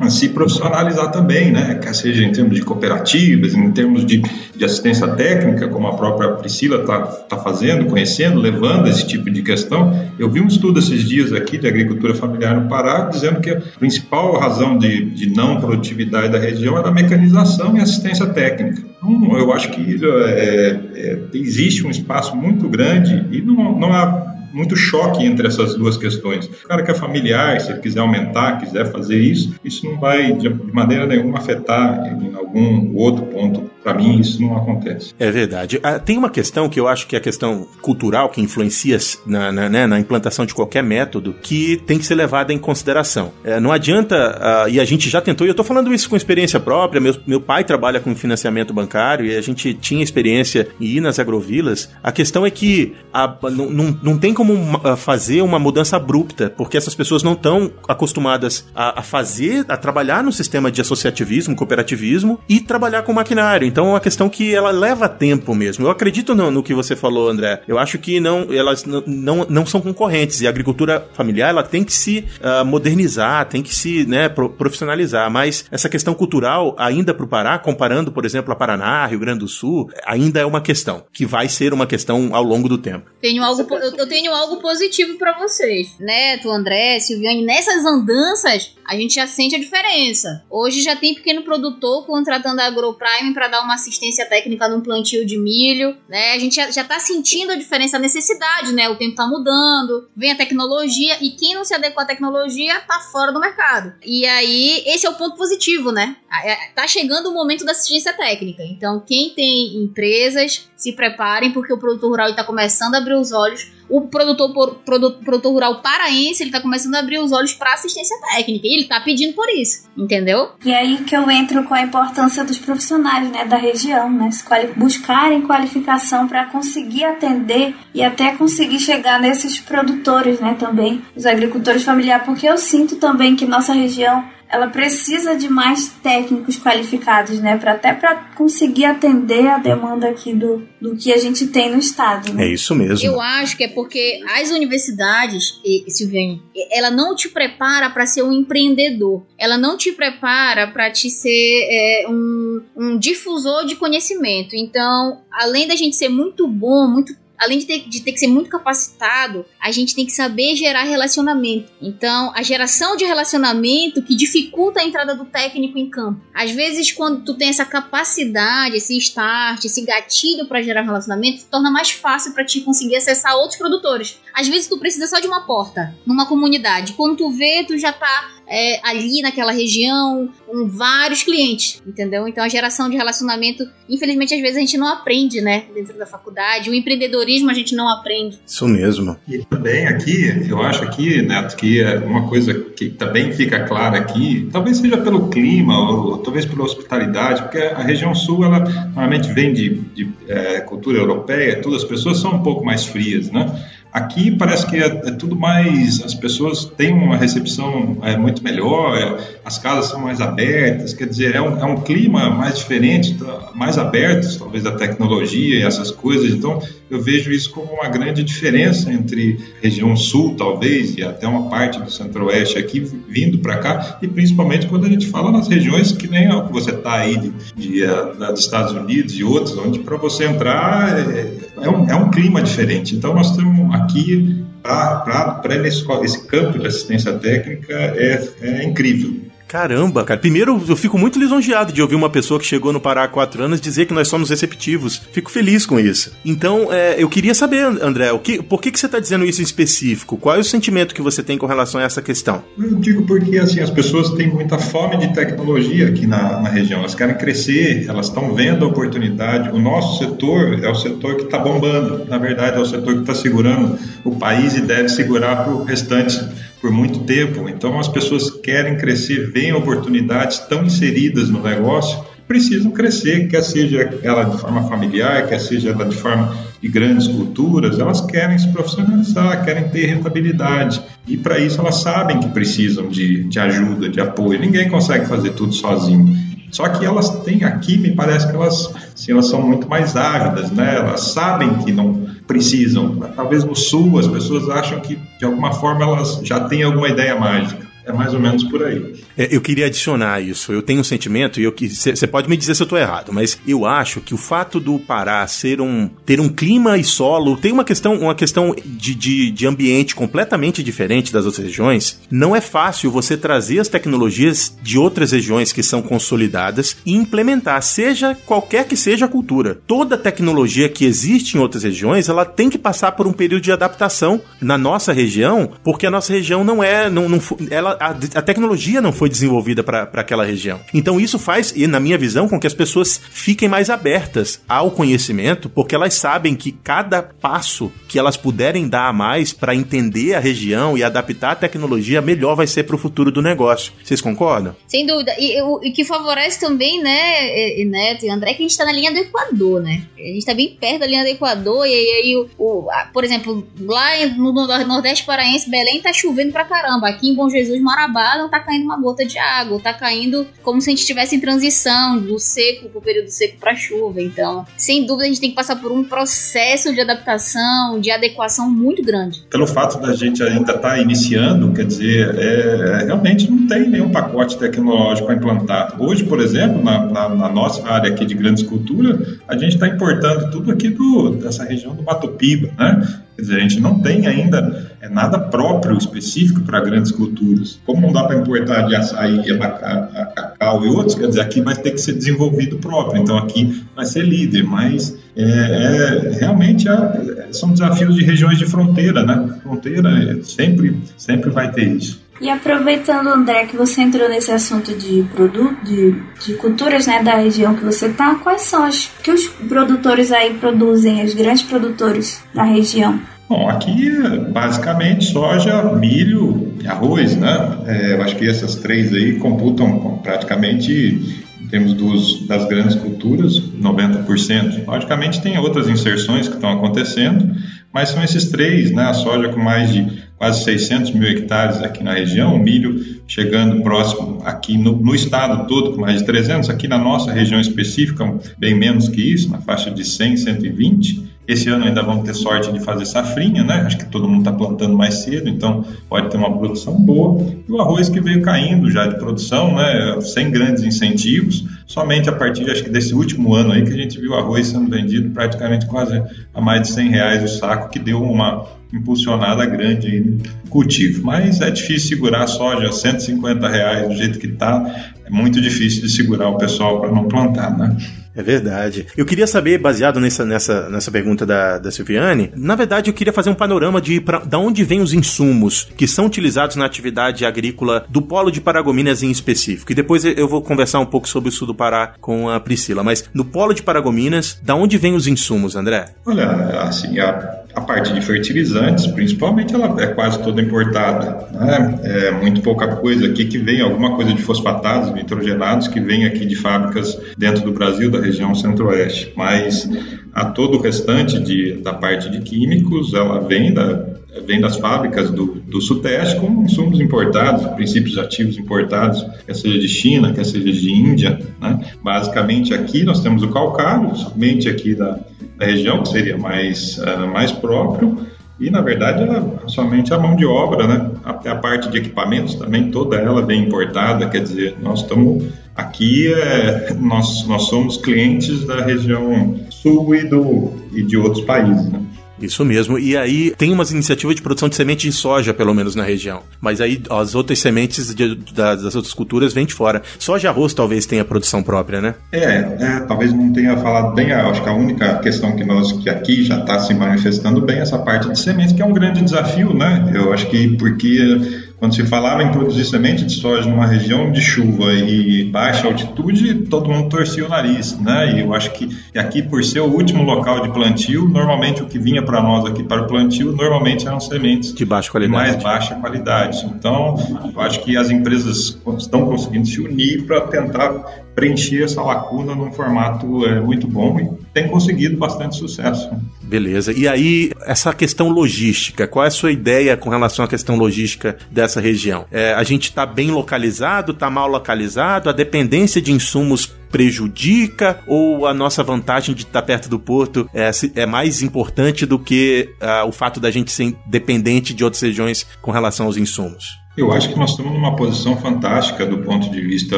se 0.09 0.29
profissionalizar 0.29 1.11
também, 1.11 1.51
né? 1.51 1.75
quer 1.75 1.93
seja 1.93 2.23
em 2.23 2.31
termos 2.31 2.55
de 2.55 2.61
cooperativas, 2.61 3.53
em 3.53 3.71
termos 3.71 4.05
de, 4.05 4.21
de 4.55 4.65
assistência 4.65 5.07
técnica, 5.09 5.67
como 5.67 5.87
a 5.87 5.95
própria 5.95 6.31
Priscila 6.31 6.81
está 6.81 6.99
tá 7.01 7.37
fazendo, 7.37 7.85
conhecendo, 7.85 8.39
levando 8.39 8.87
esse 8.87 9.07
tipo 9.07 9.29
de 9.29 9.41
questão. 9.41 10.09
Eu 10.17 10.29
vi 10.29 10.41
um 10.41 10.47
estudo 10.47 10.79
esses 10.79 11.03
dias 11.07 11.31
aqui 11.31 11.57
de 11.57 11.67
agricultura 11.67 12.13
familiar 12.13 12.59
no 12.59 12.67
Pará, 12.67 13.05
dizendo 13.05 13.39
que 13.39 13.49
a 13.49 13.61
principal 13.79 14.37
razão 14.39 14.77
de, 14.77 15.05
de 15.11 15.29
não 15.29 15.59
produtividade 15.59 16.31
da 16.31 16.39
região 16.39 16.77
era 16.77 16.89
a 16.89 16.91
mecanização 16.91 17.77
e 17.77 17.81
assistência 17.81 18.25
técnica. 18.27 18.81
Então, 18.97 19.37
eu 19.37 19.51
acho 19.51 19.69
que 19.71 19.99
é, 20.03 20.79
é, 20.95 21.19
existe 21.33 21.85
um 21.85 21.89
espaço 21.89 22.35
muito 22.35 22.67
grande 22.67 23.25
e 23.31 23.41
não, 23.41 23.77
não 23.77 23.93
há 23.93 24.32
muito 24.53 24.75
choque 24.75 25.25
entre 25.25 25.47
essas 25.47 25.75
duas 25.75 25.97
questões. 25.97 26.45
O 26.45 26.67
cara 26.67 26.83
que 26.83 26.91
é 26.91 26.93
familiar, 26.93 27.59
se 27.59 27.71
ele 27.71 27.79
quiser 27.79 27.99
aumentar, 27.99 28.59
quiser 28.59 28.91
fazer 28.91 29.17
isso, 29.17 29.55
isso 29.63 29.85
não 29.85 29.99
vai 29.99 30.31
de 30.33 30.49
maneira 30.49 31.07
nenhuma 31.07 31.39
afetar 31.39 32.05
em 32.21 32.35
algum 32.35 32.95
outro 32.95 33.25
ponto 33.25 33.72
para 33.83 33.93
mim, 33.93 34.19
isso 34.19 34.41
não 34.41 34.55
acontece. 34.55 35.13
É 35.19 35.29
verdade. 35.29 35.79
Ah, 35.83 35.99
tem 35.99 36.17
uma 36.17 36.29
questão 36.29 36.69
que 36.69 36.79
eu 36.79 36.87
acho 36.87 37.05
que 37.07 37.15
é 37.15 37.19
a 37.19 37.21
questão 37.21 37.67
cultural 37.81 38.29
que 38.29 38.41
influencia 38.41 38.97
na, 39.25 39.51
na, 39.51 39.69
né, 39.69 39.87
na 39.87 39.99
implantação 39.99 40.45
de 40.45 40.53
qualquer 40.53 40.83
método 40.83 41.35
que 41.41 41.77
tem 41.85 41.97
que 41.97 42.05
ser 42.05 42.15
levada 42.15 42.53
em 42.53 42.57
consideração. 42.57 43.31
É, 43.43 43.59
não 43.59 43.71
adianta, 43.71 44.65
uh, 44.65 44.69
e 44.69 44.79
a 44.79 44.85
gente 44.85 45.09
já 45.09 45.21
tentou, 45.21 45.45
e 45.45 45.49
eu 45.49 45.53
estou 45.53 45.65
falando 45.65 45.93
isso 45.93 46.09
com 46.09 46.15
experiência 46.15 46.59
própria, 46.59 47.01
meu, 47.01 47.15
meu 47.25 47.41
pai 47.41 47.63
trabalha 47.63 47.99
com 47.99 48.15
financiamento 48.15 48.73
bancário 48.73 49.25
e 49.25 49.35
a 49.35 49.41
gente 49.41 49.73
tinha 49.73 50.03
experiência 50.03 50.69
em 50.79 50.85
ir 50.85 51.01
nas 51.01 51.19
agrovilas. 51.19 51.89
A 52.01 52.11
questão 52.11 52.45
é 52.45 52.51
que 52.51 52.93
a, 53.11 53.35
não, 53.51 53.69
não, 53.69 53.99
não 54.01 54.17
tem 54.17 54.33
como 54.33 54.79
fazer 54.95 55.41
uma 55.41 55.59
mudança 55.59 55.97
abrupta, 55.97 56.53
porque 56.55 56.77
essas 56.77 56.95
pessoas 56.95 57.23
não 57.23 57.33
estão 57.33 57.71
acostumadas 57.87 58.65
a, 58.75 58.99
a 58.99 59.03
fazer, 59.03 59.65
a 59.67 59.75
trabalhar 59.75 60.23
no 60.23 60.31
sistema 60.31 60.71
de 60.71 60.81
associativismo, 60.81 61.55
cooperativismo 61.55 62.39
e 62.47 62.59
trabalhar 62.59 63.03
com 63.03 63.13
maquinário. 63.13 63.72
Então 63.73 63.87
é 63.87 63.89
uma 63.89 63.99
questão 63.99 64.29
que 64.29 64.53
ela 64.53 64.69
leva 64.69 65.09
tempo 65.09 65.55
mesmo. 65.55 65.87
Eu 65.87 65.89
acredito 65.89 66.35
no, 66.35 66.51
no 66.51 66.61
que 66.61 66.75
você 66.75 66.95
falou, 66.95 67.27
André. 67.27 67.63
Eu 67.67 67.79
acho 67.79 67.97
que 67.97 68.19
não, 68.19 68.53
elas 68.53 68.85
não, 68.85 69.03
não, 69.07 69.47
não 69.49 69.65
são 69.65 69.81
concorrentes 69.81 70.41
e 70.41 70.45
a 70.45 70.49
agricultura 70.51 71.09
familiar 71.13 71.49
ela 71.49 71.63
tem 71.63 71.83
que 71.83 71.91
se 71.91 72.23
uh, 72.39 72.63
modernizar, 72.63 73.49
tem 73.49 73.63
que 73.63 73.73
se 73.73 74.05
né, 74.05 74.29
profissionalizar. 74.29 75.27
Mas 75.31 75.65
essa 75.71 75.89
questão 75.89 76.13
cultural, 76.13 76.75
ainda 76.77 77.15
para 77.15 77.25
o 77.25 77.27
Pará, 77.27 77.57
comparando, 77.57 78.11
por 78.11 78.25
exemplo, 78.25 78.53
a 78.53 78.55
Paraná, 78.55 79.07
Rio 79.07 79.17
Grande 79.17 79.39
do 79.39 79.47
Sul, 79.47 79.89
ainda 80.05 80.39
é 80.39 80.45
uma 80.45 80.61
questão 80.61 81.07
que 81.11 81.25
vai 81.25 81.49
ser 81.49 81.73
uma 81.73 81.87
questão 81.87 82.35
ao 82.35 82.43
longo 82.43 82.69
do 82.69 82.77
tempo. 82.77 83.09
Tenho 83.19 83.43
algo, 83.43 83.67
eu 83.97 84.07
tenho 84.07 84.31
algo 84.33 84.57
positivo 84.57 85.17
para 85.17 85.35
vocês. 85.39 85.95
Neto, 85.99 86.51
André, 86.51 86.99
Silviane, 86.99 87.43
nessas 87.43 87.83
andanças 87.83 88.75
a 88.85 88.95
gente 88.95 89.15
já 89.15 89.25
sente 89.25 89.55
a 89.55 89.59
diferença. 89.59 90.43
Hoje 90.49 90.81
já 90.81 90.95
tem 90.95 91.15
pequeno 91.15 91.41
produtor 91.41 92.05
contratando 92.05 92.61
a 92.61 92.65
AgroPrime 92.65 93.33
para 93.33 93.47
dar 93.47 93.62
uma 93.63 93.75
assistência 93.75 94.25
técnica 94.25 94.67
num 94.67 94.81
plantio 94.81 95.25
de 95.25 95.37
milho, 95.37 95.97
né? 96.07 96.33
A 96.33 96.39
gente 96.39 96.55
já, 96.55 96.69
já 96.69 96.83
tá 96.83 96.99
sentindo 96.99 97.51
a 97.51 97.55
diferença, 97.55 97.97
a 97.97 97.99
necessidade, 97.99 98.71
né? 98.73 98.89
O 98.89 98.97
tempo 98.97 99.15
tá 99.15 99.27
mudando, 99.27 100.09
vem 100.15 100.31
a 100.31 100.35
tecnologia 100.35 101.17
e 101.21 101.31
quem 101.31 101.53
não 101.53 101.65
se 101.65 101.73
adequa 101.73 102.03
à 102.03 102.05
tecnologia 102.05 102.79
tá 102.81 102.99
fora 102.99 103.31
do 103.31 103.39
mercado. 103.39 103.93
E 104.03 104.25
aí, 104.25 104.83
esse 104.85 105.05
é 105.05 105.09
o 105.09 105.15
ponto 105.15 105.35
positivo, 105.35 105.91
né? 105.91 106.15
É, 106.43 106.55
tá 106.75 106.87
chegando 106.87 107.29
o 107.29 107.33
momento 107.33 107.65
da 107.65 107.71
assistência 107.71 108.13
técnica. 108.13 108.63
Então, 108.63 108.99
quem 108.99 109.29
tem 109.31 109.77
empresas, 109.77 110.69
se 110.83 110.91
preparem 110.91 111.51
porque 111.53 111.71
o 111.71 111.77
produtor 111.77 112.09
rural 112.09 112.29
está 112.29 112.43
começando 112.43 112.95
a 112.95 112.97
abrir 112.97 113.15
os 113.15 113.31
olhos 113.31 113.71
o 113.89 114.01
produtor, 114.07 114.51
produtor, 114.83 115.23
produtor 115.23 115.51
rural 115.51 115.81
paraense, 115.81 116.41
ele 116.41 116.51
tá 116.51 116.61
começando 116.61 116.95
a 116.95 116.99
abrir 116.99 117.19
os 117.19 117.31
olhos 117.31 117.53
para 117.53 117.73
assistência 117.73 118.15
técnica. 118.33 118.67
E 118.67 118.75
ele 118.75 118.85
tá 118.85 118.99
pedindo 119.01 119.33
por 119.33 119.47
isso, 119.49 119.87
entendeu? 119.95 120.51
E 120.65 120.73
aí 120.73 120.97
que 121.03 121.15
eu 121.15 121.29
entro 121.29 121.63
com 121.65 121.73
a 121.73 121.81
importância 121.81 122.43
dos 122.43 122.57
profissionais, 122.57 123.29
né, 123.29 123.45
da 123.45 123.57
região, 123.57 124.09
né, 124.09 124.29
buscarem 124.75 125.41
qualificação 125.41 126.27
para 126.27 126.45
conseguir 126.45 127.03
atender 127.03 127.75
e 127.93 128.01
até 128.01 128.35
conseguir 128.35 128.79
chegar 128.79 129.19
nesses 129.19 129.59
produtores, 129.59 130.39
né, 130.39 130.55
também, 130.57 131.03
os 131.15 131.25
agricultores 131.25 131.83
familiares, 131.83 132.25
porque 132.25 132.47
eu 132.47 132.57
sinto 132.57 132.95
também 132.95 133.35
que 133.35 133.45
nossa 133.45 133.73
região 133.73 134.23
ela 134.53 134.67
precisa 134.67 135.35
de 135.35 135.49
mais 135.49 135.89
técnicos 136.03 136.57
qualificados, 136.59 137.39
né, 137.39 137.57
para 137.57 137.71
até 137.71 137.91
para 137.91 138.15
conseguir 138.35 138.85
atender 138.85 139.47
a 139.47 139.57
demanda 139.57 140.07
aqui 140.07 140.31
do, 140.31 140.63
do 140.79 140.95
que 140.95 141.11
a 141.11 141.17
gente 141.17 141.47
tem 141.47 141.71
no 141.71 141.79
estado. 141.79 142.31
Né? 142.31 142.45
É 142.45 142.53
isso 142.53 142.75
mesmo. 142.75 143.03
Eu 143.03 143.19
acho 143.19 143.57
que 143.57 143.63
é 143.63 143.67
porque 143.67 144.21
as 144.37 144.51
universidades, 144.51 145.59
Silviane, 145.87 146.39
ela 146.71 146.91
não 146.91 147.15
te 147.15 147.29
prepara 147.29 147.89
para 147.89 148.05
ser 148.05 148.21
um 148.21 148.31
empreendedor. 148.31 149.25
Ela 149.39 149.57
não 149.57 149.75
te 149.75 149.91
prepara 149.91 150.67
para 150.67 150.91
te 150.91 151.09
ser 151.09 151.67
é, 151.69 152.05
um, 152.07 152.61
um 152.77 152.97
difusor 152.99 153.65
de 153.65 153.75
conhecimento. 153.75 154.55
Então, 154.55 155.21
além 155.31 155.67
da 155.67 155.75
gente 155.75 155.95
ser 155.95 156.09
muito 156.09 156.47
bom, 156.47 156.87
muito 156.87 157.22
além 157.43 157.59
de 157.59 157.65
ter, 157.65 157.79
de 157.87 158.01
ter 158.01 158.11
que 158.11 158.19
ser 158.19 158.27
muito 158.27 158.49
capacitado, 158.49 159.45
a 159.59 159.71
gente 159.71 159.95
tem 159.95 160.05
que 160.05 160.11
saber 160.11 160.55
gerar 160.55 160.83
relacionamento. 160.83 161.71
Então, 161.81 162.31
a 162.35 162.41
geração 162.41 162.95
de 162.95 163.05
relacionamento 163.05 164.01
que 164.01 164.15
dificulta 164.15 164.79
a 164.79 164.83
entrada 164.83 165.15
do 165.15 165.25
técnico 165.25 165.77
em 165.77 165.89
campo. 165.89 166.21
Às 166.33 166.51
vezes, 166.51 166.91
quando 166.91 167.23
tu 167.23 167.33
tem 167.35 167.49
essa 167.49 167.65
capacidade, 167.65 168.77
esse 168.77 168.97
start, 168.97 169.65
esse 169.65 169.81
gatilho 169.85 170.47
para 170.47 170.61
gerar 170.61 170.81
relacionamento, 170.81 171.45
torna 171.51 171.69
mais 171.69 171.91
fácil 171.91 172.33
para 172.33 172.45
ti 172.45 172.61
conseguir 172.61 172.95
acessar 172.95 173.35
outros 173.35 173.57
produtores. 173.57 174.19
Às 174.33 174.47
vezes, 174.47 174.67
tu 174.67 174.77
precisa 174.79 175.07
só 175.07 175.19
de 175.19 175.27
uma 175.27 175.45
porta 175.45 175.95
numa 176.05 176.25
comunidade. 176.25 176.93
Quando 176.93 177.17
tu 177.17 177.29
vê, 177.31 177.63
tu 177.67 177.77
já 177.77 177.93
tá 177.93 178.31
é, 178.53 178.79
ali 178.83 179.23
naquela 179.23 179.51
região 179.51 180.29
com 180.45 180.67
vários 180.67 181.23
clientes, 181.23 181.81
entendeu? 181.87 182.27
Então 182.27 182.43
a 182.43 182.47
geração 182.47 182.87
de 182.87 182.95
relacionamento, 182.95 183.67
infelizmente, 183.89 184.35
às 184.35 184.41
vezes 184.41 184.57
a 184.57 184.59
gente 184.59 184.77
não 184.77 184.87
aprende, 184.87 185.41
né? 185.41 185.63
Dentro 185.73 185.97
da 185.97 186.05
faculdade. 186.05 186.69
O 186.69 186.73
empreendedorismo 186.75 187.49
a 187.49 187.53
gente 187.55 187.75
não 187.75 187.89
aprende. 187.89 188.39
Isso 188.45 188.67
mesmo. 188.67 189.17
E 189.27 189.39
também 189.39 189.87
aqui, 189.87 190.47
eu 190.47 190.61
acho 190.61 190.83
aqui, 190.83 191.23
Neto, 191.23 191.55
que 191.55 191.81
é 191.81 191.97
uma 191.97 192.29
coisa 192.29 192.53
que 192.53 192.89
também 192.89 193.33
fica 193.33 193.61
clara 193.61 193.97
aqui, 193.97 194.47
talvez 194.51 194.77
seja 194.77 194.97
pelo 194.97 195.29
clima, 195.29 195.89
ou 195.89 196.19
talvez 196.19 196.45
pela 196.45 196.63
hospitalidade, 196.63 197.41
porque 197.41 197.57
a 197.57 197.81
região 197.81 198.13
sul, 198.13 198.45
ela 198.45 198.59
normalmente 198.59 199.33
vem 199.33 199.51
de, 199.51 199.79
de 199.79 200.11
é, 200.27 200.61
cultura 200.61 200.99
europeia, 200.99 201.59
todas 201.59 201.81
as 201.81 201.89
pessoas 201.89 202.19
são 202.19 202.35
um 202.35 202.43
pouco 202.43 202.63
mais 202.63 202.85
frias, 202.85 203.31
né? 203.31 203.47
Aqui 203.93 204.31
parece 204.31 204.65
que 204.65 204.77
é, 204.77 204.87
é, 204.87 205.11
tudo 205.11 205.35
mais, 205.35 206.01
as 206.03 206.15
pessoas 206.15 206.65
têm 206.65 206.91
uma 206.91 207.15
recepção 207.15 207.99
é, 208.01 208.17
muito 208.17 208.43
melhor, 208.43 208.97
é, 208.97 209.37
as 209.45 209.59
casas 209.59 209.91
são 209.91 210.01
mais 210.01 210.19
abertas, 210.19 210.95
quer 210.95 211.07
dizer, 211.07 211.35
é 211.35 211.41
um, 211.41 211.59
é 211.59 211.63
um 211.63 211.75
clima 211.81 212.27
mais 212.31 212.57
diferente, 212.57 213.13
tá, 213.13 213.51
mais 213.53 213.77
aberto, 213.77 214.35
talvez, 214.39 214.63
da 214.63 214.71
tecnologia 214.71 215.59
e 215.59 215.61
essas 215.61 215.91
coisas. 215.91 216.31
Então, 216.31 216.59
eu 216.89 216.99
vejo 217.01 217.31
isso 217.31 217.51
como 217.51 217.71
uma 217.71 217.87
grande 217.87 218.23
diferença 218.23 218.91
entre 218.91 219.39
região 219.61 219.95
sul, 219.95 220.35
talvez, 220.35 220.97
e 220.97 221.03
até 221.03 221.27
uma 221.27 221.47
parte 221.47 221.79
do 221.79 221.91
centro-oeste 221.91 222.57
aqui, 222.57 222.79
vindo 222.79 223.37
para 223.37 223.57
cá, 223.59 223.99
e 224.01 224.07
principalmente 224.07 224.65
quando 224.65 224.85
a 224.85 224.89
gente 224.89 225.05
fala 225.05 225.31
nas 225.31 225.47
regiões 225.47 225.91
que 225.91 226.07
nem 226.07 226.27
a 226.27 226.41
que 226.41 226.51
você 226.51 226.71
está 226.71 226.95
aí, 226.95 227.15
de, 227.15 227.31
de, 227.55 227.83
uh, 227.83 228.31
dos 228.31 228.39
Estados 228.39 228.73
Unidos 228.73 229.13
e 229.13 229.23
outros, 229.23 229.55
onde 229.55 229.79
para 229.79 229.97
você 229.97 230.25
entrar 230.25 230.97
é, 230.97 231.31
é, 231.61 231.69
um, 231.69 231.89
é 231.89 231.95
um 231.95 232.09
clima 232.09 232.41
diferente. 232.41 232.95
Então, 232.95 233.13
nós 233.13 233.35
temos 233.35 233.62
aqui 233.73 234.45
para 234.61 235.55
esse 236.03 236.27
campo 236.27 236.59
de 236.59 236.67
assistência 236.67 237.13
técnica 237.13 237.73
é, 237.73 238.29
é 238.41 238.63
incrível. 238.63 239.32
Caramba, 239.47 240.03
cara. 240.03 240.19
Primeiro, 240.19 240.61
eu 240.67 240.75
fico 240.75 240.97
muito 240.97 241.19
lisonjeado 241.19 241.71
de 241.71 241.81
ouvir 241.81 241.95
uma 241.95 242.09
pessoa 242.09 242.39
que 242.39 242.45
chegou 242.45 242.73
no 242.73 242.79
Pará 242.79 243.03
há 243.03 243.07
quatro 243.07 243.43
anos 243.43 243.61
dizer 243.61 243.85
que 243.85 243.93
nós 243.93 244.07
somos 244.07 244.29
receptivos. 244.29 245.01
Fico 245.11 245.29
feliz 245.29 245.65
com 245.65 245.79
isso. 245.79 246.11
Então, 246.25 246.73
é, 246.73 246.95
eu 246.97 247.07
queria 247.07 247.35
saber, 247.35 247.63
André, 247.63 248.11
o 248.11 248.19
que, 248.19 248.41
por 248.41 248.59
que, 248.59 248.71
que 248.71 248.79
você 248.79 248.87
está 248.87 248.99
dizendo 248.99 249.25
isso 249.25 249.41
em 249.41 249.43
específico? 249.43 250.17
Qual 250.17 250.35
é 250.35 250.39
o 250.39 250.43
sentimento 250.43 250.95
que 250.95 251.01
você 251.01 251.21
tem 251.21 251.37
com 251.37 251.45
relação 251.45 251.79
a 251.79 251.83
essa 251.83 252.01
questão? 252.01 252.43
Eu 252.57 252.75
digo 252.75 253.05
porque, 253.05 253.37
assim, 253.37 253.59
as 253.59 253.69
pessoas 253.69 254.09
têm 254.11 254.27
muita 254.27 254.57
fome 254.57 254.97
de 254.97 255.13
tecnologia 255.13 255.87
aqui 255.87 256.07
na, 256.07 256.39
na 256.39 256.49
região. 256.49 256.79
Elas 256.79 256.95
querem 256.95 257.15
crescer, 257.15 257.85
elas 257.87 258.07
estão 258.07 258.33
vendo 258.33 258.65
a 258.65 258.67
oportunidade. 258.67 259.49
O 259.49 259.59
nosso 259.59 259.99
setor 259.99 260.63
é 260.63 260.69
o 260.69 260.75
setor 260.75 261.15
que 261.15 261.23
está 261.23 261.37
bombando. 261.37 262.05
Na 262.05 262.17
verdade, 262.17 262.57
é 262.57 262.59
o 262.59 262.65
setor 262.65 262.95
que 262.95 263.01
está 263.01 263.13
segurando 263.13 263.77
o 264.03 264.15
país 264.15 264.55
e 264.55 264.61
deve 264.61 264.89
segurar 264.89 265.43
para 265.43 265.53
o 265.53 265.63
restante 265.63 266.19
por 266.63 266.71
muito 266.71 266.99
tempo. 266.99 267.49
Então, 267.49 267.77
as 267.77 267.89
pessoas 267.89 268.31
querem 268.31 268.77
crescer, 268.77 269.29
veem 269.33 269.51
oportunidades, 269.51 270.39
estão 270.39 270.63
inseridas 270.63 271.27
no 271.27 271.43
negócio, 271.43 272.01
precisam 272.25 272.71
crescer, 272.71 273.27
quer 273.27 273.43
seja 273.43 273.99
ela 274.01 274.23
de 274.23 274.37
forma 274.37 274.63
familiar, 274.69 275.27
quer 275.27 275.39
seja 275.39 275.71
ela 275.71 275.83
de 275.83 275.97
forma 275.97 276.33
de 276.61 276.69
grandes 276.69 277.05
culturas, 277.09 277.77
elas 277.79 277.99
querem 277.99 278.37
se 278.37 278.47
profissionalizar, 278.47 279.43
querem 279.43 279.67
ter 279.67 279.87
rentabilidade. 279.87 280.81
E 281.05 281.17
para 281.17 281.37
isso 281.37 281.59
elas 281.59 281.81
sabem 281.81 282.21
que 282.21 282.29
precisam 282.29 282.87
de, 282.87 283.25
de 283.25 283.39
ajuda, 283.39 283.89
de 283.89 283.99
apoio. 283.99 284.39
Ninguém 284.39 284.69
consegue 284.69 285.05
fazer 285.05 285.31
tudo 285.31 285.53
sozinho. 285.53 286.15
Só 286.53 286.69
que 286.69 286.85
elas 286.85 287.09
têm 287.23 287.43
aqui, 287.43 287.77
me 287.79 287.95
parece 287.95 288.29
que 288.29 288.35
elas, 288.35 288.71
assim, 288.93 289.11
elas 289.11 289.27
são 289.27 289.41
muito 289.41 289.67
mais 289.67 289.95
ávidas, 289.95 290.51
né? 290.51 290.75
Elas 290.75 291.01
sabem 291.01 291.55
que 291.55 291.71
não 291.71 292.05
precisam. 292.27 292.95
Talvez 293.15 293.43
no 293.43 293.55
sul 293.55 293.97
as 293.97 294.07
pessoas 294.07 294.47
acham 294.49 294.79
que 294.79 294.99
de 295.17 295.25
alguma 295.25 295.51
forma 295.51 295.83
elas 295.83 296.19
já 296.23 296.41
têm 296.41 296.61
alguma 296.61 296.87
ideia 296.87 297.19
mágica. 297.19 297.72
É 297.85 297.91
mais 297.91 298.13
ou 298.13 298.19
menos 298.19 298.43
por 298.43 298.63
aí. 298.63 298.95
É, 299.17 299.35
eu 299.35 299.41
queria 299.41 299.65
adicionar 299.65 300.21
isso. 300.21 300.53
Eu 300.53 300.61
tenho 300.61 300.79
um 300.79 300.83
sentimento, 300.83 301.39
e 301.39 301.67
você 301.67 302.07
pode 302.07 302.29
me 302.29 302.37
dizer 302.37 302.55
se 302.55 302.61
eu 302.61 302.65
estou 302.65 302.79
errado, 302.79 303.11
mas 303.11 303.37
eu 303.47 303.65
acho 303.65 303.99
que 304.01 304.13
o 304.13 304.17
fato 304.17 304.59
do 304.59 304.79
Pará 304.79 305.25
ser 305.27 305.59
um, 305.59 305.89
ter 306.05 306.19
um 306.19 306.29
clima 306.29 306.77
e 306.77 306.83
solo, 306.83 307.35
tem 307.35 307.51
uma 307.51 307.63
questão, 307.63 307.95
uma 307.95 308.15
questão 308.15 308.55
de, 308.65 308.95
de, 308.95 309.31
de 309.31 309.47
ambiente 309.47 309.95
completamente 309.95 310.63
diferente 310.63 311.11
das 311.11 311.25
outras 311.25 311.45
regiões. 311.45 312.01
Não 312.09 312.35
é 312.35 312.41
fácil 312.41 312.89
você 312.89 313.17
trazer 313.17 313.59
as 313.59 313.67
tecnologias 313.67 314.57
de 314.61 314.77
outras 314.77 315.11
regiões 315.11 315.51
que 315.51 315.63
são 315.63 315.81
consolidadas 315.81 316.77
e 316.85 316.93
implementar, 316.93 317.61
seja 317.61 318.15
qualquer 318.25 318.65
que 318.65 318.77
seja 318.77 319.05
a 319.05 319.09
cultura. 319.09 319.59
Toda 319.67 319.97
tecnologia 319.97 320.69
que 320.69 320.85
existe 320.85 321.37
em 321.37 321.41
outras 321.41 321.63
regiões, 321.63 322.07
ela 322.07 322.25
tem 322.25 322.49
que 322.49 322.57
passar 322.57 322.93
por 322.93 323.07
um 323.07 323.13
período 323.13 323.43
de 323.43 323.51
adaptação 323.51 324.21
na 324.39 324.57
nossa 324.57 324.93
região, 324.93 325.51
porque 325.63 325.85
a 325.85 325.91
nossa 325.91 326.13
região 326.13 326.43
não 326.43 326.63
é, 326.63 326.89
não, 326.89 327.09
não 327.09 327.19
ela 327.49 327.72
a, 327.79 327.89
a 327.89 328.21
tecnologia 328.21 328.81
não 328.81 328.91
foi 328.91 329.09
desenvolvida 329.09 329.63
para 329.63 329.83
aquela 329.93 330.25
região. 330.25 330.59
Então 330.73 330.99
isso 330.99 331.19
faz, 331.19 331.53
e 331.55 331.67
na 331.67 331.79
minha 331.79 331.97
visão, 331.97 332.27
com 332.27 332.39
que 332.39 332.47
as 332.47 332.53
pessoas 332.53 332.99
fiquem 333.09 333.47
mais 333.47 333.69
abertas 333.69 334.41
ao 334.47 334.71
conhecimento, 334.71 335.49
porque 335.49 335.75
elas 335.75 335.93
sabem 335.93 336.35
que 336.35 336.51
cada 336.51 337.01
passo 337.01 337.71
que 337.87 337.99
elas 337.99 338.17
puderem 338.17 338.67
dar 338.67 338.87
a 338.87 338.93
mais 338.93 339.33
para 339.33 339.55
entender 339.55 340.13
a 340.15 340.19
região 340.19 340.77
e 340.77 340.83
adaptar 340.83 341.31
a 341.31 341.35
tecnologia, 341.35 342.01
melhor 342.01 342.35
vai 342.35 342.47
ser 342.47 342.63
para 342.63 342.75
o 342.75 342.79
futuro 342.79 343.11
do 343.11 343.21
negócio. 343.21 343.73
Vocês 343.83 344.01
concordam? 344.01 344.55
Sem 344.67 344.85
dúvida. 344.85 345.13
E 345.19 345.41
o 345.41 345.59
que 345.59 345.83
favorece 345.83 346.39
também, 346.39 346.81
né, 346.81 347.63
Neto 347.65 348.05
e 348.05 348.09
André, 348.09 348.31
é 348.31 348.33
que 348.33 348.41
a 348.41 348.45
gente 348.45 348.51
está 348.51 348.65
na 348.65 348.71
linha 348.71 348.91
do 348.91 348.97
Equador, 348.97 349.61
né? 349.61 349.83
A 349.97 350.01
gente 350.01 350.17
está 350.17 350.33
bem 350.33 350.57
perto 350.59 350.79
da 350.79 350.87
linha 350.87 351.03
do 351.03 351.09
Equador, 351.09 351.65
e 351.65 351.69
aí, 351.69 352.15
o, 352.15 352.29
o 352.37 352.69
a, 352.71 352.89
por 352.91 353.03
exemplo, 353.03 353.47
lá 353.59 354.05
no 354.17 354.33
Nordeste 354.33 355.05
Paraense, 355.05 355.49
Belém, 355.49 355.81
tá 355.81 355.93
chovendo 355.93 356.31
pra 356.31 356.45
caramba. 356.45 356.89
Aqui 356.89 357.09
em 357.09 357.15
Bom 357.15 357.29
Jesus, 357.29 357.61
Marabá 357.63 358.17
não 358.17 358.29
tá 358.29 358.39
caindo 358.39 358.65
uma 358.65 358.79
gota 358.79 359.05
de 359.05 359.17
água, 359.17 359.59
tá 359.59 359.73
caindo 359.73 360.27
como 360.41 360.61
se 360.61 360.69
a 360.69 360.71
gente 360.71 360.81
estivesse 360.81 361.15
em 361.15 361.19
transição 361.19 361.97
do 361.99 362.19
seco 362.19 362.69
pro 362.69 362.81
período 362.81 363.09
seco 363.09 363.37
para 363.39 363.55
chuva. 363.55 364.01
Então, 364.01 364.45
sem 364.57 364.85
dúvida, 364.85 365.05
a 365.05 365.07
gente 365.07 365.21
tem 365.21 365.29
que 365.29 365.35
passar 365.35 365.55
por 365.55 365.71
um 365.71 365.83
processo 365.83 366.73
de 366.73 366.81
adaptação, 366.81 367.79
de 367.79 367.91
adequação 367.91 368.49
muito 368.49 368.83
grande. 368.83 369.23
Pelo 369.29 369.47
fato 369.47 369.79
da 369.79 369.93
gente 369.93 370.21
ainda 370.21 370.53
estar 370.53 370.59
tá 370.59 370.79
iniciando, 370.79 371.51
quer 371.53 371.65
dizer, 371.65 372.15
é, 372.17 372.81
é, 372.81 372.85
realmente 372.85 373.29
não 373.29 373.47
tem 373.47 373.69
nenhum 373.69 373.89
pacote 373.91 374.37
tecnológico 374.37 375.11
a 375.11 375.15
implantar. 375.15 375.81
Hoje, 375.81 376.03
por 376.03 376.19
exemplo, 376.19 376.63
na, 376.63 376.85
na, 376.85 377.09
na 377.09 377.29
nossa 377.29 377.67
área 377.67 377.91
aqui 377.91 378.05
de 378.05 378.13
grandes 378.13 378.43
culturas, 378.43 379.19
a 379.27 379.37
gente 379.37 379.55
está 379.55 379.67
importando 379.67 380.31
tudo 380.31 380.51
aqui 380.51 380.69
do, 380.69 381.11
dessa 381.11 381.43
região 381.43 381.75
do 381.75 381.83
Mato 381.83 382.07
Piba, 382.09 382.49
né? 382.57 383.03
Quer 383.15 383.21
dizer, 383.21 383.35
a 383.35 383.39
gente 383.39 383.59
não 383.59 383.79
tem 383.79 384.07
ainda 384.07 384.71
é, 384.81 384.89
nada 384.89 385.19
próprio, 385.19 385.77
específico 385.77 386.41
para 386.41 386.59
grandes 386.61 386.91
culturas. 386.91 387.59
Como 387.65 387.81
não 387.81 387.93
dá 387.93 388.03
para 388.03 388.17
importar 388.17 388.63
de 388.63 388.75
açaí, 388.75 389.31
abacate, 389.31 390.15
cacau 390.15 390.65
e 390.65 390.69
outros, 390.69 390.95
quer 390.95 391.07
dizer, 391.07 391.21
aqui 391.21 391.41
vai 391.41 391.55
ter 391.55 391.71
que 391.71 391.77
ser 391.79 391.93
desenvolvido 391.93 392.57
próprio. 392.57 393.01
Então 393.01 393.17
aqui 393.17 393.63
vai 393.75 393.85
ser 393.85 394.03
líder, 394.03 394.43
mas 394.43 394.97
é, 395.15 395.23
é, 395.23 396.17
realmente 396.19 396.67
é, 396.67 397.27
são 397.31 397.51
desafios 397.51 397.95
de 397.95 398.03
regiões 398.03 398.37
de 398.37 398.45
fronteira, 398.45 399.03
né? 399.03 399.39
Fronteira 399.43 399.89
é, 399.89 400.23
sempre, 400.23 400.75
sempre 400.97 401.29
vai 401.29 401.51
ter 401.51 401.67
isso. 401.67 402.02
E 402.21 402.29
aproveitando, 402.29 403.07
André, 403.07 403.45
que 403.45 403.57
você 403.57 403.81
entrou 403.81 404.07
nesse 404.07 404.31
assunto 404.31 404.73
de 404.75 405.03
produto, 405.13 405.55
de, 405.63 405.95
de 406.23 406.33
culturas, 406.35 406.87
né, 406.87 407.01
da 407.03 407.15
região 407.15 407.55
que 407.55 407.63
você 407.63 407.89
tá, 407.89 408.15
quais 408.15 408.41
são 408.41 408.63
as 408.63 408.91
que 409.01 409.11
os 409.11 409.27
produtores 409.27 410.11
aí 410.11 410.33
produzem, 410.35 411.03
os 411.03 411.13
grandes 411.13 411.43
produtores 411.43 412.23
da 412.33 412.43
região? 412.43 412.99
Bom, 413.27 413.49
aqui 413.49 413.89
basicamente 414.31 415.05
soja, 415.05 415.63
milho 415.73 416.53
arroz, 416.67 417.15
né? 417.15 417.57
É, 417.65 417.93
eu 417.93 418.01
acho 418.03 418.15
que 418.15 418.29
essas 418.29 418.55
três 418.55 418.93
aí 418.93 419.17
computam 419.17 419.99
praticamente 420.03 421.25
em 421.53 421.57
termos 421.59 421.73
dos, 421.73 422.25
das 422.25 422.45
grandes 422.45 422.73
culturas, 422.73 423.39
90%. 423.39 424.65
Logicamente 424.65 425.21
tem 425.21 425.37
outras 425.37 425.69
inserções 425.69 426.27
que 426.27 426.33
estão 426.33 426.51
acontecendo, 426.51 427.35
mas 427.71 427.89
são 427.89 428.03
esses 428.03 428.31
três, 428.31 428.71
né? 428.71 428.85
A 428.85 428.93
soja 428.93 429.29
com 429.29 429.39
mais 429.39 429.71
de 429.71 430.01
quase 430.17 430.43
600 430.45 430.91
mil 430.91 431.07
hectares 431.07 431.61
aqui 431.61 431.83
na 431.83 431.93
região, 431.93 432.33
o 432.33 432.39
milho 432.39 432.83
chegando 433.07 433.61
próximo 433.61 434.19
aqui 434.25 434.57
no, 434.57 434.77
no, 434.77 434.95
estado 434.95 435.47
todo 435.47 435.73
com 435.73 435.81
mais 435.81 435.99
de 435.99 436.05
300, 436.05 436.49
aqui 436.49 436.67
na 436.67 436.79
nossa 436.79 437.11
região 437.11 437.39
específica 437.39 438.19
bem 438.35 438.55
menos 438.55 438.89
que 438.89 439.01
isso, 439.01 439.29
na 439.29 439.37
faixa 439.37 439.69
de 439.69 439.85
100, 439.85 440.17
120. 440.17 441.03
Esse 441.27 441.49
ano 441.49 441.65
ainda 441.65 441.81
vamos 441.81 442.03
ter 442.03 442.13
sorte 442.13 442.51
de 442.51 442.59
fazer 442.59 442.85
safrinha, 442.85 443.43
né? 443.43 443.63
Acho 443.65 443.77
que 443.77 443.85
todo 443.85 444.07
mundo 444.07 444.19
está 444.19 444.33
plantando 444.33 444.75
mais 444.75 444.95
cedo, 444.95 445.29
então 445.29 445.63
pode 445.87 446.09
ter 446.09 446.17
uma 446.17 446.37
produção 446.37 446.73
boa. 446.73 447.25
E 447.47 447.51
o 447.51 447.61
arroz 447.61 447.87
que 447.87 448.01
veio 448.01 448.21
caindo 448.21 448.69
já 448.69 448.87
de 448.87 448.97
produção, 448.97 449.55
né? 449.55 450.01
Sem 450.01 450.29
grandes 450.29 450.63
incentivos, 450.63 451.45
somente 451.65 452.09
a 452.09 452.13
partir, 452.13 452.49
acho 452.49 452.63
que 452.63 452.69
desse 452.69 452.93
último 452.93 453.33
ano 453.33 453.53
aí 453.53 453.63
que 453.63 453.71
a 453.71 453.77
gente 453.77 453.99
viu 453.99 454.11
o 454.11 454.15
arroz 454.15 454.47
sendo 454.47 454.69
vendido 454.69 455.11
praticamente 455.11 455.65
quase 455.65 456.01
a 456.33 456.41
mais 456.41 456.63
de 456.63 456.67
100 456.69 456.89
reais 456.89 457.23
o 457.23 457.27
saco, 457.27 457.69
que 457.69 457.79
deu 457.79 458.03
uma 458.03 458.45
impulsionada 458.73 459.45
grande 459.45 460.19
no 460.43 460.49
cultivo. 460.49 461.05
Mas 461.05 461.39
é 461.39 461.49
difícil 461.49 461.89
segurar 461.89 462.23
a 462.23 462.27
soja 462.27 462.67
a 462.67 462.71
150 462.71 463.47
reais 463.47 463.87
do 463.87 463.95
jeito 463.95 464.19
que 464.19 464.27
está, 464.27 464.91
é 465.05 465.09
muito 465.09 465.39
difícil 465.39 465.83
de 465.83 465.89
segurar 465.89 466.29
o 466.29 466.37
pessoal 466.37 466.81
para 466.81 466.91
não 466.91 467.07
plantar, 467.07 467.57
né? 467.57 467.77
É 468.15 468.21
verdade. 468.21 468.87
Eu 468.95 469.05
queria 469.05 469.25
saber, 469.25 469.57
baseado 469.57 469.99
nessa, 469.99 470.25
nessa, 470.25 470.69
nessa 470.69 470.91
pergunta 470.91 471.25
da, 471.25 471.57
da 471.57 471.71
Silviane, 471.71 472.31
na 472.35 472.55
verdade 472.55 472.89
eu 472.89 472.93
queria 472.93 473.13
fazer 473.13 473.29
um 473.29 473.35
panorama 473.35 473.81
de 473.81 473.99
pra, 473.99 474.19
da 474.19 474.37
onde 474.37 474.63
vêm 474.63 474.81
os 474.81 474.93
insumos 474.93 475.67
que 475.75 475.87
são 475.87 476.05
utilizados 476.05 476.55
na 476.55 476.65
atividade 476.65 477.25
agrícola 477.25 477.85
do 477.89 478.01
polo 478.01 478.31
de 478.31 478.39
Paragominas 478.39 479.03
em 479.03 479.11
específico. 479.11 479.71
E 479.71 479.75
depois 479.75 480.05
eu 480.05 480.27
vou 480.27 480.41
conversar 480.41 480.79
um 480.79 480.85
pouco 480.85 481.07
sobre 481.07 481.29
o 481.29 481.31
sul 481.31 481.47
do 481.47 481.55
Pará 481.55 481.93
com 481.99 482.29
a 482.29 482.39
Priscila. 482.39 482.83
Mas 482.83 483.09
no 483.13 483.25
polo 483.25 483.53
de 483.53 483.63
Paragominas, 483.63 484.39
da 484.41 484.55
onde 484.55 484.77
vêm 484.77 484.93
os 484.93 485.07
insumos, 485.07 485.55
André? 485.55 485.85
Olha, 486.05 486.27
assim, 486.61 486.99
a, 486.99 487.42
a 487.55 487.61
parte 487.61 487.93
de 487.93 488.01
fertilizantes, 488.01 488.87
principalmente, 488.87 489.53
ela 489.53 489.79
é 489.81 489.87
quase 489.87 490.21
toda 490.23 490.41
importada. 490.41 491.27
Né? 491.31 491.79
É 491.83 492.11
muito 492.11 492.41
pouca 492.41 492.75
coisa 492.75 493.07
aqui 493.07 493.25
que 493.25 493.37
vem, 493.37 493.61
alguma 493.61 493.95
coisa 493.95 494.13
de 494.13 494.21
fosfatados, 494.21 494.91
nitrogenados, 494.91 495.67
que 495.67 495.79
vem 495.79 496.05
aqui 496.05 496.25
de 496.25 496.35
fábricas 496.35 496.99
dentro 497.17 497.43
do 497.43 497.51
Brasil, 497.51 497.91
da 497.91 497.99
região 497.99 498.33
centro-oeste, 498.33 499.13
mas 499.15 499.69
a 500.13 500.25
todo 500.25 500.57
o 500.57 500.61
restante 500.61 501.19
de, 501.19 501.53
da 501.61 501.73
parte 501.73 502.09
de 502.09 502.21
químicos, 502.21 502.93
ela 502.93 503.19
vem, 503.19 503.53
da, 503.53 503.85
vem 504.21 504.39
das 504.39 504.57
fábricas 504.57 505.09
do, 505.09 505.25
do 505.25 505.61
Sudeste 505.61 506.19
com 506.19 506.43
insumos 506.43 506.79
importados, 506.79 507.45
princípios 507.53 507.97
ativos 507.97 508.37
importados, 508.37 509.05
quer 509.25 509.35
seja 509.35 509.59
de 509.59 509.67
China, 509.67 510.13
quer 510.13 510.25
seja 510.25 510.51
de 510.51 510.71
Índia. 510.71 511.19
Né? 511.41 511.59
Basicamente 511.81 512.53
aqui 512.53 512.83
nós 512.83 513.01
temos 513.01 513.23
o 513.23 513.29
calcário, 513.29 513.95
somente 513.95 514.47
aqui 514.47 514.75
da, 514.75 514.99
da 515.37 515.45
região, 515.45 515.81
que 515.81 515.89
seria 515.89 516.17
mais, 516.17 516.77
uh, 516.77 517.07
mais 517.11 517.31
próprio, 517.31 517.97
e 518.39 518.49
na 518.49 518.61
verdade 518.61 519.03
ela, 519.03 519.43
somente 519.47 519.93
a 519.93 519.99
mão 519.99 520.15
de 520.15 520.25
obra, 520.25 520.67
né? 520.67 520.91
até 521.03 521.29
a 521.29 521.35
parte 521.35 521.69
de 521.69 521.77
equipamentos 521.77 522.35
também, 522.35 522.69
toda 522.69 522.97
ela 522.97 523.25
vem 523.25 523.43
importada, 523.43 524.09
quer 524.09 524.21
dizer, 524.21 524.55
nós 524.61 524.81
estamos 524.81 525.23
Aqui 525.55 526.11
é, 526.11 526.73
nós, 526.73 527.27
nós 527.27 527.43
somos 527.43 527.77
clientes 527.77 528.43
da 528.43 528.61
região 528.65 529.35
sul 529.51 529.93
e, 529.93 530.03
do, 530.03 530.51
e 530.73 530.81
de 530.81 530.97
outros 530.97 531.23
países. 531.23 531.71
Né? 531.71 531.79
Isso 532.25 532.45
mesmo. 532.45 532.79
E 532.79 532.95
aí 532.95 533.33
tem 533.37 533.51
umas 533.51 533.71
iniciativas 533.71 534.15
de 534.15 534.21
produção 534.21 534.47
de 534.49 534.55
semente 534.55 534.87
de 534.87 534.93
soja, 534.93 535.33
pelo 535.33 535.53
menos 535.53 535.75
na 535.75 535.83
região. 535.83 536.21
Mas 536.39 536.61
aí 536.61 536.81
as 536.89 537.15
outras 537.15 537.39
sementes 537.39 537.93
de, 537.93 538.15
das 538.33 538.75
outras 538.75 538.93
culturas 538.93 539.33
vêm 539.33 539.45
de 539.45 539.53
fora. 539.53 539.81
Soja 539.99 540.27
e 540.27 540.29
arroz 540.29 540.53
talvez 540.53 540.85
tenha 540.85 541.03
produção 541.03 541.43
própria, 541.43 541.81
né? 541.81 541.95
É, 542.11 542.21
é 542.21 542.79
talvez 542.87 543.13
não 543.13 543.31
tenha 543.33 543.57
falado 543.57 543.93
bem. 543.93 544.11
Acho 544.11 544.41
que 544.41 544.49
a 544.49 544.53
única 544.53 544.99
questão 544.99 545.35
que 545.35 545.43
nós 545.43 545.71
que 545.73 545.89
aqui 545.89 546.23
já 546.23 546.39
está 546.39 546.59
se 546.59 546.73
manifestando 546.73 547.41
bem 547.41 547.57
é 547.57 547.61
essa 547.61 547.79
parte 547.79 548.09
de 548.09 548.19
sementes, 548.19 548.53
que 548.53 548.61
é 548.61 548.65
um 548.65 548.73
grande 548.73 549.01
desafio, 549.01 549.53
né? 549.53 549.91
Eu 549.93 550.13
acho 550.13 550.27
que 550.27 550.55
porque 550.57 551.43
quando 551.63 551.75
se 551.75 551.85
falava 551.85 552.21
em 552.21 552.29
produzir 552.29 552.65
semente 552.65 553.05
de 553.05 553.13
soja 553.13 553.49
numa 553.49 553.65
região 553.65 554.11
de 554.11 554.19
chuva 554.19 554.73
e 554.73 555.23
baixa 555.23 555.65
altitude, 555.65 556.35
todo 556.49 556.69
mundo 556.69 556.89
torcia 556.89 557.25
o 557.25 557.29
nariz, 557.29 557.79
né? 557.79 558.17
E 558.17 558.19
eu 558.19 558.33
acho 558.33 558.51
que 558.51 558.67
aqui, 558.93 559.21
por 559.21 559.41
ser 559.45 559.61
o 559.61 559.67
último 559.67 560.03
local 560.03 560.41
de 560.41 560.49
plantio, 560.51 561.07
normalmente 561.07 561.63
o 561.63 561.65
que 561.65 561.79
vinha 561.79 562.03
para 562.03 562.21
nós 562.21 562.45
aqui 562.45 562.63
para 562.63 562.81
o 562.81 562.87
plantio, 562.87 563.31
normalmente 563.31 563.87
eram 563.87 563.97
sementes 564.01 564.53
de 564.53 564.65
baixa 564.65 564.91
qualidade. 564.91 565.31
mais 565.31 565.41
baixa 565.41 565.75
qualidade. 565.75 566.45
Então, 566.47 566.97
eu 567.33 567.39
acho 567.39 567.61
que 567.61 567.77
as 567.77 567.89
empresas 567.89 568.59
estão 568.77 569.05
conseguindo 569.05 569.47
se 569.47 569.61
unir 569.61 570.05
para 570.05 570.19
tentar 570.19 570.69
preencher 571.15 571.63
essa 571.63 571.81
lacuna 571.81 572.35
num 572.35 572.51
formato 572.51 573.25
é, 573.25 573.39
muito 573.39 573.67
bom 573.67 573.99
e 573.99 574.09
tem 574.33 574.47
conseguido 574.47 574.97
bastante 574.97 575.35
sucesso. 575.35 575.89
Beleza. 576.21 576.71
E 576.71 576.87
aí, 576.87 577.31
essa 577.45 577.73
questão 577.73 578.09
logística, 578.09 578.87
qual 578.87 579.05
é 579.05 579.07
a 579.07 579.11
sua 579.11 579.31
ideia 579.31 579.77
com 579.77 579.89
relação 579.89 580.25
à 580.25 580.27
questão 580.27 580.55
logística 580.55 581.17
dessa 581.29 581.61
região? 581.61 582.05
É, 582.11 582.33
a 582.33 582.43
gente 582.43 582.63
está 582.63 582.85
bem 582.85 583.11
localizado, 583.11 583.91
está 583.91 584.09
mal 584.09 584.27
localizado, 584.27 585.09
a 585.09 585.13
dependência 585.13 585.81
de 585.81 585.91
insumos 585.91 586.51
prejudica 586.71 587.79
ou 587.85 588.25
a 588.25 588.33
nossa 588.33 588.63
vantagem 588.63 589.13
de 589.13 589.21
estar 589.21 589.41
tá 589.41 589.45
perto 589.45 589.69
do 589.69 589.77
porto 589.77 590.27
é, 590.33 590.49
é 590.75 590.85
mais 590.87 591.21
importante 591.21 591.85
do 591.85 591.99
que 591.99 592.49
uh, 592.59 592.87
o 592.87 592.91
fato 592.91 593.19
da 593.19 593.29
gente 593.29 593.51
ser 593.51 593.75
dependente 593.85 594.55
de 594.55 594.63
outras 594.63 594.81
regiões 594.81 595.27
com 595.39 595.51
relação 595.51 595.85
aos 595.85 595.97
insumos? 595.97 596.62
Eu 596.75 596.91
acho 596.91 597.09
que 597.09 597.19
nós 597.19 597.31
estamos 597.31 597.53
numa 597.53 597.75
posição 597.75 598.17
fantástica 598.17 598.83
do 598.83 598.97
ponto 598.99 599.29
de 599.29 599.39
vista 599.41 599.77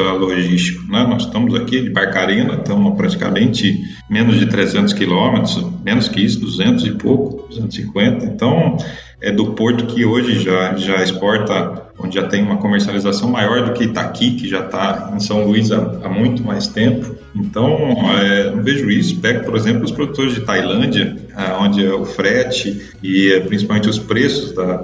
logístico. 0.00 0.90
Né? 0.90 1.06
Nós 1.06 1.24
estamos 1.24 1.54
aqui 1.54 1.82
de 1.82 1.90
Barcarena, 1.90 2.54
estamos 2.54 2.96
praticamente 2.96 3.84
menos 4.08 4.38
de 4.38 4.46
300 4.46 4.94
quilômetros, 4.94 5.62
menos 5.84 6.08
que 6.08 6.22
isso, 6.22 6.40
200 6.40 6.86
e 6.86 6.92
pouco, 6.92 7.48
250. 7.48 8.24
Então, 8.24 8.78
é 9.26 9.32
do 9.32 9.46
porto 9.54 9.86
que 9.86 10.04
hoje 10.04 10.38
já, 10.38 10.76
já 10.76 11.02
exporta, 11.02 11.82
onde 11.98 12.14
já 12.14 12.28
tem 12.28 12.44
uma 12.44 12.58
comercialização 12.58 13.28
maior 13.28 13.64
do 13.64 13.72
que 13.72 13.82
Itaqui, 13.82 14.36
que 14.36 14.48
já 14.48 14.60
está 14.60 15.12
em 15.16 15.18
São 15.18 15.44
Luís 15.44 15.72
há, 15.72 15.78
há, 16.04 16.08
muito 16.08 16.44
mais 16.44 16.68
tempo. 16.68 17.16
Então, 17.34 17.76
é, 18.20 18.52
não 18.52 18.62
vejo 18.62 18.88
isso. 18.88 19.18
Pego, 19.18 19.44
por 19.44 19.56
exemplo, 19.56 19.82
os 19.82 19.90
produtores 19.90 20.32
de 20.32 20.42
Tailândia, 20.42 21.16
onde 21.60 21.84
é 21.84 21.92
o 21.92 22.04
frete 22.04 22.92
e 23.02 23.32
é, 23.32 23.40
principalmente 23.40 23.88
os 23.88 23.98
preços 23.98 24.54
da, 24.54 24.76